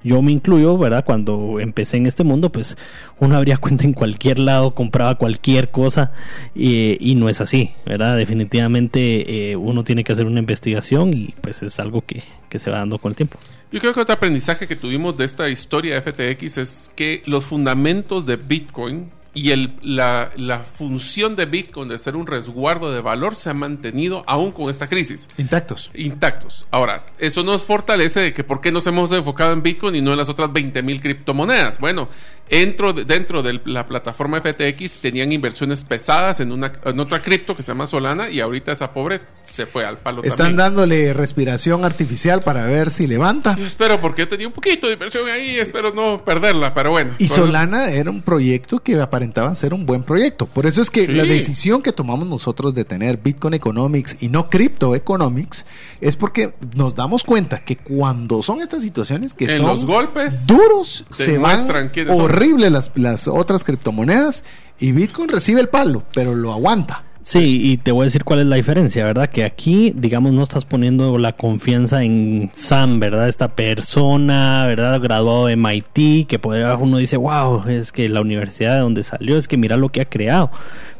yo 0.04 0.20
me 0.20 0.32
incluyo, 0.32 0.76
¿verdad? 0.76 1.02
Cuando 1.02 1.58
empecé 1.58 1.96
en 1.96 2.04
este 2.04 2.24
mundo, 2.24 2.52
pues 2.52 2.76
uno 3.18 3.34
abría 3.34 3.56
cuenta 3.56 3.84
en 3.84 3.94
cualquier 3.94 4.38
lado, 4.38 4.74
compraba 4.74 5.14
cualquier 5.14 5.70
cosa 5.70 6.12
y 6.54 7.14
no 7.16 7.30
es 7.30 7.40
así, 7.40 7.72
¿verdad? 7.86 8.18
Definitivamente 8.18 9.56
uno 9.56 9.82
tiene 9.82 10.04
que 10.04 10.12
hacer 10.12 10.26
una 10.26 10.40
investigación 10.40 11.14
y 11.14 11.34
pues 11.40 11.62
es 11.62 11.80
algo 11.80 12.02
que, 12.02 12.22
que 12.50 12.58
se 12.58 12.70
va 12.70 12.80
dando 12.80 12.98
con 12.98 13.12
el 13.12 13.16
tiempo. 13.16 13.38
Yo 13.72 13.80
creo 13.80 13.94
que 13.94 14.00
otro 14.00 14.14
aprendizaje 14.14 14.68
que 14.68 14.76
tuvimos 14.76 15.16
de 15.16 15.24
esta 15.24 15.48
historia 15.48 15.98
de 15.98 16.02
FTX 16.02 16.58
es 16.58 16.90
que 16.94 17.22
los 17.24 17.46
fundamentos 17.46 18.26
de 18.26 18.36
Bitcoin 18.36 19.10
y 19.36 19.50
el, 19.50 19.74
la, 19.82 20.30
la, 20.36 20.60
función 20.60 21.36
de 21.36 21.44
Bitcoin 21.44 21.90
de 21.90 21.98
ser 21.98 22.16
un 22.16 22.26
resguardo 22.26 22.90
de 22.90 23.02
valor 23.02 23.36
se 23.36 23.50
ha 23.50 23.54
mantenido 23.54 24.24
aún 24.26 24.50
con 24.50 24.70
esta 24.70 24.88
crisis. 24.88 25.28
Intactos. 25.36 25.90
Intactos. 25.92 26.64
Ahora, 26.70 27.04
eso 27.18 27.42
nos 27.42 27.62
fortalece 27.62 28.20
de 28.20 28.32
que 28.32 28.44
por 28.44 28.62
qué 28.62 28.72
nos 28.72 28.86
hemos 28.86 29.12
enfocado 29.12 29.52
en 29.52 29.62
Bitcoin 29.62 29.94
y 29.94 30.00
no 30.00 30.12
en 30.12 30.16
las 30.16 30.30
otras 30.30 30.50
20 30.50 30.82
mil 30.82 31.02
criptomonedas. 31.02 31.78
Bueno, 31.78 32.08
dentro 32.48 32.94
de, 32.94 33.04
dentro 33.04 33.42
de 33.42 33.60
la 33.66 33.86
plataforma 33.86 34.40
FTX 34.40 35.00
tenían 35.00 35.30
inversiones 35.32 35.82
pesadas 35.82 36.40
en, 36.40 36.50
una, 36.50 36.72
en 36.82 36.98
otra 36.98 37.20
cripto 37.20 37.54
que 37.54 37.62
se 37.62 37.72
llama 37.72 37.86
Solana 37.86 38.30
y 38.30 38.40
ahorita 38.40 38.72
esa 38.72 38.94
pobre 38.94 39.20
se 39.42 39.66
fue 39.66 39.84
al 39.84 39.98
palo 39.98 40.22
Están 40.24 40.56
dándole 40.56 41.12
respiración 41.12 41.84
artificial 41.84 42.42
para 42.42 42.64
ver 42.66 42.90
si 42.90 43.06
levanta. 43.06 43.54
Yo 43.54 43.66
espero, 43.66 44.00
porque 44.00 44.22
yo 44.22 44.28
tenía 44.28 44.46
un 44.46 44.54
poquito 44.54 44.86
de 44.86 44.94
inversión 44.94 45.28
ahí, 45.28 45.58
espero 45.58 45.92
no 45.92 46.24
perderla, 46.24 46.72
pero 46.72 46.90
bueno. 46.90 47.12
Y 47.18 47.28
Solana 47.28 47.90
era 47.90 48.10
un 48.10 48.22
proyecto 48.22 48.78
que 48.78 48.98
aparentemente 48.98 49.25
ser 49.54 49.74
un 49.74 49.86
buen 49.86 50.02
proyecto. 50.02 50.46
Por 50.46 50.66
eso 50.66 50.82
es 50.82 50.90
que 50.90 51.08
la 51.08 51.24
decisión 51.24 51.82
que 51.82 51.92
tomamos 51.92 52.26
nosotros 52.26 52.74
de 52.74 52.84
tener 52.84 53.18
Bitcoin 53.18 53.54
Economics 53.54 54.16
y 54.20 54.28
no 54.28 54.50
Crypto 54.50 54.94
Economics 54.94 55.66
es 56.00 56.16
porque 56.16 56.54
nos 56.74 56.94
damos 56.94 57.24
cuenta 57.24 57.64
que 57.64 57.76
cuando 57.76 58.42
son 58.42 58.60
estas 58.60 58.82
situaciones 58.82 59.34
que 59.34 59.48
son 59.48 59.66
los 59.66 59.84
golpes 59.84 60.46
duros, 60.46 61.04
se 61.10 61.38
van 61.38 61.90
horrible 62.08 62.70
las, 62.70 62.90
las 62.94 63.28
otras 63.28 63.64
criptomonedas 63.64 64.44
y 64.78 64.92
Bitcoin 64.92 65.28
recibe 65.28 65.60
el 65.60 65.68
palo, 65.68 66.04
pero 66.12 66.34
lo 66.34 66.52
aguanta. 66.52 67.05
Sí, 67.28 67.58
y 67.60 67.78
te 67.78 67.90
voy 67.90 68.02
a 68.02 68.04
decir 68.04 68.22
cuál 68.22 68.38
es 68.38 68.46
la 68.46 68.54
diferencia, 68.54 69.04
¿verdad? 69.04 69.28
Que 69.28 69.42
aquí, 69.42 69.92
digamos, 69.96 70.32
no 70.32 70.44
estás 70.44 70.64
poniendo 70.64 71.18
la 71.18 71.32
confianza 71.32 72.04
en 72.04 72.52
Sam, 72.54 73.00
¿verdad? 73.00 73.28
Esta 73.28 73.56
persona, 73.56 74.64
¿verdad? 74.68 75.00
Graduado 75.00 75.46
de 75.46 75.56
MIT, 75.56 76.28
que 76.28 76.38
por 76.38 76.56
uno 76.56 76.98
dice, 76.98 77.16
wow, 77.16 77.64
es 77.66 77.90
que 77.90 78.08
la 78.08 78.20
universidad 78.20 78.74
de 78.74 78.80
donde 78.82 79.02
salió, 79.02 79.38
es 79.38 79.48
que 79.48 79.56
mira 79.56 79.76
lo 79.76 79.88
que 79.88 80.02
ha 80.02 80.04
creado. 80.04 80.52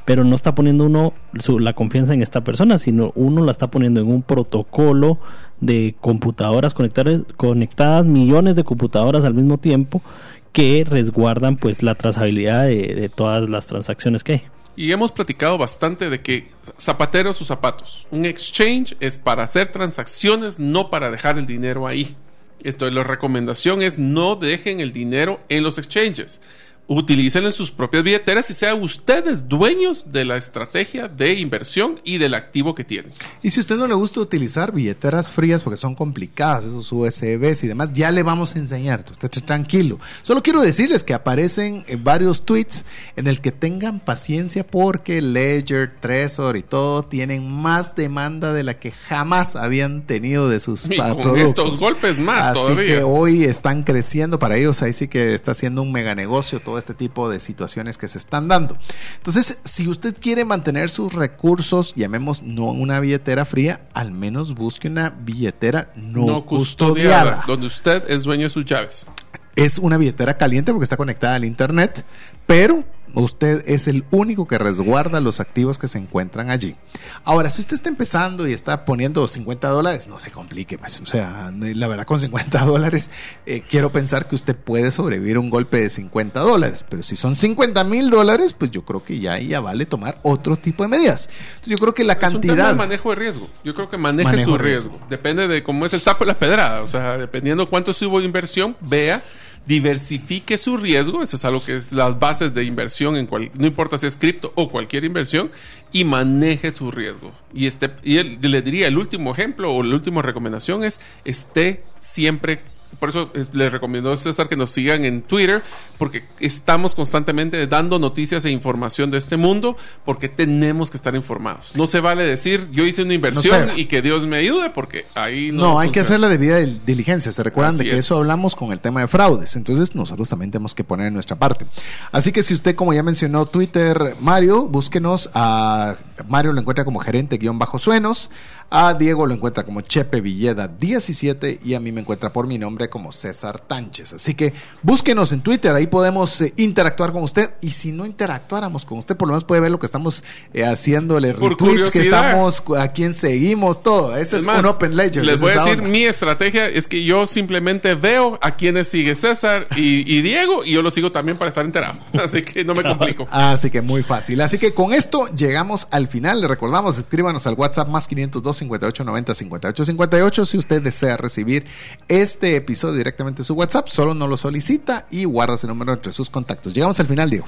Pero 0.05 0.25
no 0.25 0.35
está 0.35 0.53
poniendo 0.57 0.87
uno 0.87 1.15
la 1.61 1.75
confianza 1.75 2.13
en 2.13 2.23
esta 2.23 2.43
persona, 2.43 2.79
sino 2.79 3.13
uno 3.15 3.45
la 3.45 3.53
está 3.53 3.71
poniendo 3.71 4.01
en 4.01 4.09
un 4.09 4.23
protocolo 4.23 5.21
de 5.61 5.95
computadoras 6.01 6.75
conectadas, 6.75 7.21
conectadas 7.37 8.05
millones 8.05 8.57
de 8.57 8.65
computadoras 8.65 9.25
al 9.25 9.35
mismo 9.35 9.59
tiempo 9.59 10.03
que 10.51 10.85
resguardan 10.85 11.57
pues 11.57 11.85
la 11.85 11.95
trazabilidad 11.95 12.65
de 12.65 13.09
todas 13.15 13.49
las 13.49 13.69
transacciones 13.69 14.25
que 14.25 14.33
hay. 14.33 14.43
Y 14.77 14.93
hemos 14.93 15.11
platicado 15.11 15.57
bastante 15.57 16.11
de 16.11 16.19
que 16.19 16.49
zapateros 16.79 17.37
sus 17.37 17.49
zapatos. 17.49 18.07
Un 18.11 18.27
exchange 18.27 18.95
es 19.01 19.19
para 19.19 19.43
hacer 19.43 19.73
transacciones, 19.73 20.59
no 20.59 20.91
para 20.91 21.11
dejar 21.11 21.39
el 21.39 21.47
dinero 21.47 21.87
ahí. 21.87 22.15
Esto, 22.63 22.89
la 22.91 23.03
recomendación 23.03 23.83
es 23.83 23.99
no 23.99 24.37
dejen 24.37 24.81
el 24.81 24.93
dinero 24.93 25.41
en 25.49 25.63
los 25.63 25.79
exchanges 25.79 26.41
utilicen 26.89 27.45
en 27.45 27.53
sus 27.53 27.71
propias 27.71 28.03
billeteras 28.03 28.49
y 28.51 28.55
sean 28.55 28.83
ustedes 28.83 29.49
dueños 29.49 30.13
de 30.13 30.25
la 30.25 30.37
estrategia 30.37 31.09
de 31.09 31.35
inversión 31.35 32.01
y 32.05 32.19
del 32.19 32.35
activo 32.35 32.75
que 32.75 32.85
tienen. 32.85 33.13
Y 33.43 33.51
si 33.51 33.61
a 33.61 33.63
usted 33.63 33.77
no 33.77 33.87
le 33.87 33.95
gusta 33.95 34.21
utilizar 34.21 34.73
billeteras 34.73 35.31
frías 35.31 35.63
porque 35.63 35.77
son 35.77 35.95
complicadas, 35.95 36.65
esos 36.65 36.91
USBs 36.93 37.65
y 37.65 37.67
demás, 37.67 37.93
ya 37.93 38.13
le 38.13 38.23
vamos 38.23 38.55
a 38.55 38.59
enseñar, 38.59 39.05
usted 39.11 39.31
tranquilo. 39.45 39.99
Solo 40.23 40.43
quiero 40.43 40.61
decirles 40.61 41.03
que 41.03 41.15
aparecen 41.15 41.85
eh, 41.89 41.99
varios 42.01 42.45
tweets 42.45 42.85
en 43.17 43.27
el 43.27 43.41
que 43.41 43.53
tengan 43.53 44.01
paciencia 44.01 44.67
porque 44.67 45.21
Ledger, 45.21 45.97
Trezor 46.01 46.57
y 46.57 46.63
todo 46.63 47.03
tienen 47.03 47.51
más 47.51 47.97
demanda 47.97 48.53
de 48.53 48.63
la 48.63 48.75
que 48.75 48.93
jamás 48.93 49.57
habían 49.57 50.07
tenido 50.07 50.49
de 50.49 50.61
sus 50.61 50.89
y 50.91 50.97
con 50.97 51.37
estos 51.37 51.81
golpes 51.81 52.19
más 52.19 52.57
Así 52.57 52.77
que 52.77 53.03
hoy 53.03 53.45
están 53.45 53.83
creciendo 53.83 54.39
para 54.39 54.57
ellos, 54.57 54.83
ahí 54.83 54.93
sí 54.93 55.09
que 55.09 55.35
está 55.35 55.51
haciendo 55.51 55.83
un 55.83 55.93
mega 55.93 56.15
negocio 56.15 56.61
todo 56.61 56.76
este 56.79 56.95
tipo 56.95 57.29
de 57.29 57.41
situaciones 57.41 57.99
que 57.99 58.09
se 58.09 58.19
están 58.19 58.49
dando. 58.49 58.77
Entonces, 59.17 59.59
si 59.65 59.89
usted 59.89 60.17
quiere 60.19 60.45
mantener 60.45 60.91
sus 60.91 61.13
recursos, 61.13 61.95
llamemos 61.95 62.43
no 62.43 62.67
una 62.67 63.01
billetera 63.01 63.45
fría, 63.45 63.89
al 63.95 64.13
menos 64.13 64.55
busque 64.55 64.89
una 64.89 65.11
billetera 65.11 65.93
no, 65.97 66.45
custodiada, 66.47 67.45
donde 67.47 67.67
usted 67.67 68.05
es 68.09 68.23
dueño 68.23 68.45
de 68.45 68.51
sus 68.51 68.65
llaves. 68.65 69.07
Es 69.55 69.79
una 69.79 69.97
billetera 69.97 70.37
caliente 70.37 70.73
porque 70.73 70.85
está 70.85 70.99
conectada 70.99 71.37
al 71.37 71.45
internet, 71.45 72.05
pero 72.47 72.85
Usted 73.23 73.65
es 73.67 73.89
el 73.89 74.05
único 74.11 74.47
que 74.47 74.59
resguarda 74.59 75.21
los 75.21 75.41
activos 75.41 75.79
que 75.79 75.89
se 75.89 75.97
encuentran 75.97 76.51
allí. 76.51 76.77
Ahora, 77.25 77.49
si 77.49 77.63
usted 77.63 77.75
está 77.75 77.89
empezando 77.89 78.47
y 78.47 78.53
está 78.53 78.85
poniendo 78.85 79.27
50 79.27 79.69
dólares, 79.69 80.07
no 80.07 80.19
se 80.19 80.31
complique, 80.31 80.77
pues. 80.77 81.01
O 81.01 81.07
sea, 81.07 81.51
la 81.51 81.89
verdad, 81.89 82.05
con 82.05 82.21
50 82.21 82.59
dólares, 82.67 83.11
eh, 83.47 83.63
quiero 83.67 83.91
pensar 83.91 84.29
que 84.29 84.35
usted 84.35 84.55
puede 84.55 84.91
sobrevivir 84.91 85.39
un 85.39 85.49
golpe 85.49 85.79
de 85.79 85.89
50 85.89 86.41
dólares. 86.41 86.85
Pero 86.87 87.03
si 87.03 87.17
son 87.17 87.37
50 87.37 87.85
mil 87.85 88.11
dólares, 88.11 88.53
pues 88.53 88.71
yo 88.71 88.85
creo 88.85 89.03
que 89.03 89.19
ya, 89.19 89.39
ya 89.39 89.61
vale 89.61 89.87
tomar 89.87 90.19
otro 90.23 90.59
tipo 90.59 90.83
de 90.83 90.91
medidas. 90.91 91.31
Entonces, 91.31 91.71
yo 91.71 91.79
creo 91.79 91.95
que 91.95 92.05
la 92.05 92.17
cantidad. 92.17 92.45
Es 92.45 92.51
un 92.51 92.57
tema 92.57 92.69
de 92.69 92.75
manejo 92.75 93.11
de 93.11 93.17
riesgo. 93.17 93.49
Yo 93.65 93.75
creo 93.75 93.89
que 93.89 93.97
maneje 93.97 94.45
su 94.45 94.59
riesgo. 94.59 95.01
Depende 95.09 95.49
de 95.49 95.63
cómo 95.63 95.87
es 95.87 95.95
el 95.95 96.03
sapo 96.03 96.25
y 96.25 96.27
la 96.27 96.39
pedrada. 96.39 96.83
O 96.83 96.89
sea, 96.89 97.17
dependiendo 97.17 97.71
cuánto 97.71 97.95
subo 97.95 98.19
de 98.19 98.27
inversión, 98.27 98.77
vea 98.83 99.25
diversifique 99.67 100.57
su 100.59 100.77
riesgo, 100.77 101.23
eso 101.23 101.37
es 101.37 101.45
algo 101.45 101.63
que 101.65 101.77
es 101.77 101.93
las 101.93 102.19
bases 102.19 102.55
de 102.55 102.65
inversión, 102.65 103.17
en 103.17 103.27
cual, 103.27 103.51
no 103.55 103.67
importa 103.67 103.99
si 103.99 104.07
es 104.07 104.17
cripto 104.17 104.53
o 104.55 104.71
cualquier 104.71 105.05
inversión, 105.05 105.51
y 105.93 106.05
maneje 106.05 106.75
su 106.75 106.91
riesgo. 106.91 107.33
Y, 107.53 107.67
este, 107.67 107.91
y 108.03 108.23
le 108.23 108.63
diría, 108.63 108.87
el 108.87 108.97
último 108.97 109.33
ejemplo 109.33 109.75
o 109.75 109.83
la 109.83 109.95
última 109.95 110.23
recomendación 110.23 110.85
es, 110.85 111.01
esté 111.25 111.83
siempre 112.01 112.61
por 112.99 113.11
eso 113.11 113.31
les 113.53 113.73
recomiendo 113.73 114.13
a 114.13 114.17
César 114.17 114.49
que 114.49 114.57
nos 114.57 114.71
sigan 114.71 115.05
en 115.05 115.23
Twitter, 115.23 115.63
porque 115.99 116.25
estamos 116.41 116.95
constantemente 116.95 117.67
dando 117.67 117.99
noticias 117.99 118.45
e 118.45 118.51
información 118.51 119.11
de 119.11 119.19
este 119.19 119.37
mundo, 119.37 119.77
porque 120.05 120.29
tenemos 120.29 120.91
que 120.91 120.97
estar 120.97 121.15
informados. 121.15 121.73
No 121.75 121.87
se 121.87 122.01
vale 122.01 122.25
decir, 122.25 122.69
yo 122.71 122.85
hice 122.85 123.03
una 123.03 123.15
inversión 123.15 123.71
y 123.77 123.87
que 123.87 124.03
Dios 124.03 124.27
me 124.27 124.39
ayude, 124.39 124.71
porque 124.71 125.07
ahí 125.15 125.51
no. 125.53 125.63
No, 125.63 125.81
hay 125.81 125.91
que 125.91 126.01
hacer 126.01 126.21
la 126.21 126.29
debida 126.29 126.59
diligencia. 126.59 127.33
Se 127.33 127.43
recuerdan 127.43 127.79
de 127.79 127.85
que 127.85 127.97
eso 127.97 128.17
hablamos 128.17 128.55
con 128.57 128.73
el 128.73 128.81
tema 128.81 129.01
de 129.01 129.09
fraudes. 129.09 129.57
Entonces, 129.57 129.95
nosotros 129.95 130.29
también 130.29 130.51
tenemos 130.51 130.75
que 130.75 130.85
poner 130.85 131.09
en 131.09 131.15
nuestra 131.15 131.37
parte. 131.37 131.67
Así 132.13 132.33
que 132.33 132.43
si 132.43 132.55
usted, 132.55 132.75
como 132.75 132.93
ya 132.93 133.03
mencionó 133.03 133.47
Twitter, 133.47 134.17
Mario, 134.21 134.67
búsquenos 134.67 135.31
a 135.35 135.97
Mario 136.29 136.53
lo 136.53 136.61
encuentra 136.61 136.85
como 136.85 137.01
gerente-suenos. 137.01 138.31
A 138.69 138.95
Diego 138.95 139.27
lo 139.27 139.35
encuentra 139.35 139.65
como 139.65 139.81
Chepe 139.81 140.21
Villeda 140.21 140.67
17 140.67 141.61
y 141.65 141.75
a 141.75 141.81
mí 141.81 141.93
me 141.93 142.01
encuentra 142.01 142.33
por 142.33 142.47
mi 142.47 142.59
nombre 142.59 142.89
como 142.89 143.13
César 143.13 143.61
Tánchez. 143.61 144.15
Así 144.15 144.35
que 144.35 144.53
búsquenos 144.83 145.31
en 145.33 145.41
Twitter, 145.41 145.75
ahí 145.75 145.87
podemos 145.87 146.41
eh, 146.41 146.53
interactuar 146.57 147.13
con 147.13 147.23
usted 147.23 147.55
y 147.61 147.71
si 147.71 147.93
no 147.93 148.07
interactuáramos 148.07 148.85
con 148.85 148.99
usted, 148.99 149.17
por 149.17 149.29
lo 149.29 149.33
menos 149.33 149.45
puede 149.45 149.61
ver 149.61 149.71
lo 149.71 149.79
que 149.79 149.87
estamos 149.87 150.25
eh, 150.53 150.65
haciéndole, 150.65 151.33
retweets 151.33 151.91
que 151.91 152.01
estamos, 152.01 152.63
a 152.77 152.89
quién 152.89 153.13
seguimos, 153.13 153.83
todo. 153.83 154.17
Ese 154.17 154.37
es, 154.39 154.47
un 154.47 154.67
Open 154.67 154.97
Ledger. 154.97 155.25
Les 155.25 155.41
voy 155.41 155.53
a 155.53 155.63
decir, 155.63 155.83
mi 155.83 156.03
estrategia 156.03 156.67
es 156.67 156.89
que 156.89 157.05
yo 157.05 157.27
simplemente 157.27 157.95
veo 157.95 158.39
a 158.43 158.57
quienes 158.57 158.89
sigue 158.89 159.15
César 159.15 159.69
y, 159.77 160.23
Diego 160.23 160.65
y 160.65 160.73
yo 160.73 160.83
lo 160.83 160.91
sigo 160.91 161.13
también 161.13 161.39
para 161.39 161.51
estar 161.51 161.65
enterado. 161.65 161.99
Así 162.25 162.43
que 162.43 162.65
no 162.65 162.75
me 162.75 162.83
complico. 162.89 163.27
Así 163.31 163.71
que 163.71 163.81
muy 163.81 164.03
fácil. 164.03 164.41
Así 164.41 164.59
que 164.59 164.75
con 164.75 164.93
esto 164.93 165.29
llegamos 165.35 165.87
al 165.91 166.09
final. 166.09 166.41
Le 166.41 166.49
recordamos, 166.49 166.99
escríbanos 166.99 167.47
al 167.47 167.55
WhatsApp 167.55 167.89
más 167.89 168.09
502 168.09 168.56
58 168.57 169.05
90 169.05 169.35
58 169.35 169.85
58. 169.85 170.47
Si 170.47 170.59
usted 170.59 170.83
desea 170.83 171.17
recibir 171.17 171.67
este 172.09 172.57
episodio 172.57 172.95
directamente 172.95 173.43
a 173.43 173.45
su 173.45 173.55
WhatsApp, 173.55 173.89
solo 173.89 174.15
no 174.15 174.27
lo 174.27 174.37
solicita 174.37 175.07
y 175.11 175.25
guarda 175.25 175.55
ese 175.55 175.67
número 175.67 175.93
entre 175.93 176.13
sus 176.13 176.31
contactos. 176.31 176.75
Llegamos 176.75 176.99
al 177.01 177.07
final, 177.07 177.31
Diego. 177.31 177.47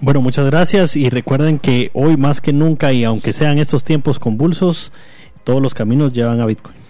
Bueno, 0.00 0.20
muchas 0.20 0.46
gracias 0.46 0.96
y 0.96 1.08
recuerden 1.08 1.58
que 1.58 1.90
hoy 1.94 2.16
más 2.16 2.40
que 2.40 2.52
nunca 2.52 2.92
y 2.92 3.04
aunque 3.04 3.32
sean 3.32 3.58
estos 3.58 3.84
tiempos 3.84 4.18
convulsos, 4.18 4.92
todos 5.44 5.62
los 5.62 5.74
caminos 5.74 6.12
llevan 6.12 6.40
a 6.40 6.46
Bitcoin. 6.46 6.83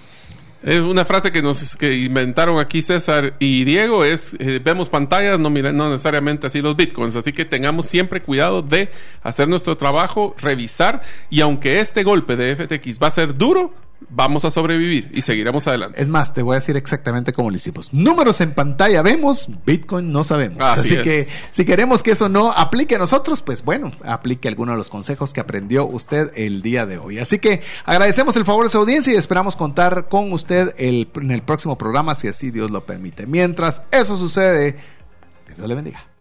Es 0.64 0.80
una 0.80 1.04
frase 1.04 1.30
que 1.30 1.42
nos 1.42 1.76
que 1.76 1.94
inventaron 1.94 2.58
aquí 2.58 2.80
César 2.80 3.34
y 3.38 3.64
Diego 3.64 4.02
es 4.02 4.34
eh, 4.38 4.62
vemos 4.64 4.88
pantallas, 4.88 5.38
no, 5.38 5.50
no 5.50 5.90
necesariamente 5.90 6.46
así 6.46 6.62
los 6.62 6.74
bitcoins, 6.74 7.16
así 7.16 7.34
que 7.34 7.44
tengamos 7.44 7.84
siempre 7.84 8.22
cuidado 8.22 8.62
de 8.62 8.88
hacer 9.22 9.46
nuestro 9.46 9.76
trabajo, 9.76 10.34
revisar 10.38 11.02
y 11.28 11.42
aunque 11.42 11.80
este 11.80 12.02
golpe 12.02 12.36
de 12.36 12.56
FTX 12.56 12.98
va 12.98 13.08
a 13.08 13.10
ser 13.10 13.36
duro, 13.36 13.74
vamos 14.09 14.45
a 14.45 14.51
sobrevivir 14.51 15.11
y 15.12 15.22
seguiremos 15.22 15.66
adelante. 15.66 16.01
Es 16.01 16.09
más, 16.09 16.32
te 16.32 16.42
voy 16.42 16.55
a 16.55 16.61
decir 16.61 16.76
exactamente 16.76 17.32
cómo 17.32 17.51
lo 17.51 17.57
hicimos. 17.57 17.92
Números 17.92 18.40
en 18.40 18.53
pantalla 18.55 19.03
vemos, 19.03 19.49
Bitcoin 19.64 20.12
no 20.12 20.24
sabemos. 20.24 20.61
Así, 20.61 20.97
que 20.99 21.26
si 21.51 21.64
queremos 21.64 22.03
que 22.03 22.12
eso 22.12 22.28
no 22.28 22.53
aplique 22.53 22.95
a 22.95 22.99
nosotros, 22.99 23.42
pues 23.42 23.64
bueno, 23.64 23.92
aplique 24.05 24.49
alguno 24.49 24.72
de 24.72 24.78
los 24.78 24.88
consejos 24.88 25.32
que 25.32 25.40
aprendió 25.40 25.86
usted 25.86 26.30
el 26.36 26.62
día 26.62 26.86
de 26.86 26.99
hoy. 26.99 27.18
Así 27.18 27.38
que 27.38 27.62
agradecemos 27.84 28.36
el 28.36 28.45
favor 28.45 28.64
de 28.64 28.70
su 28.70 28.78
audiencia 28.78 29.12
y 29.12 29.16
esperamos 29.16 29.57
contar 29.57 30.09
con 30.09 30.32
usted 30.32 30.74
en 30.78 31.30
el 31.30 31.42
próximo 31.42 31.76
programa, 31.78 32.14
si 32.14 32.28
así 32.28 32.51
Dios 32.51 32.70
lo 32.70 32.84
permite. 32.84 33.26
Mientras 33.26 33.82
eso 33.90 34.16
sucede, 34.16 34.76
que 35.47 35.55
Dios 35.55 35.68
le 35.68 35.74
bendiga. 35.74 36.13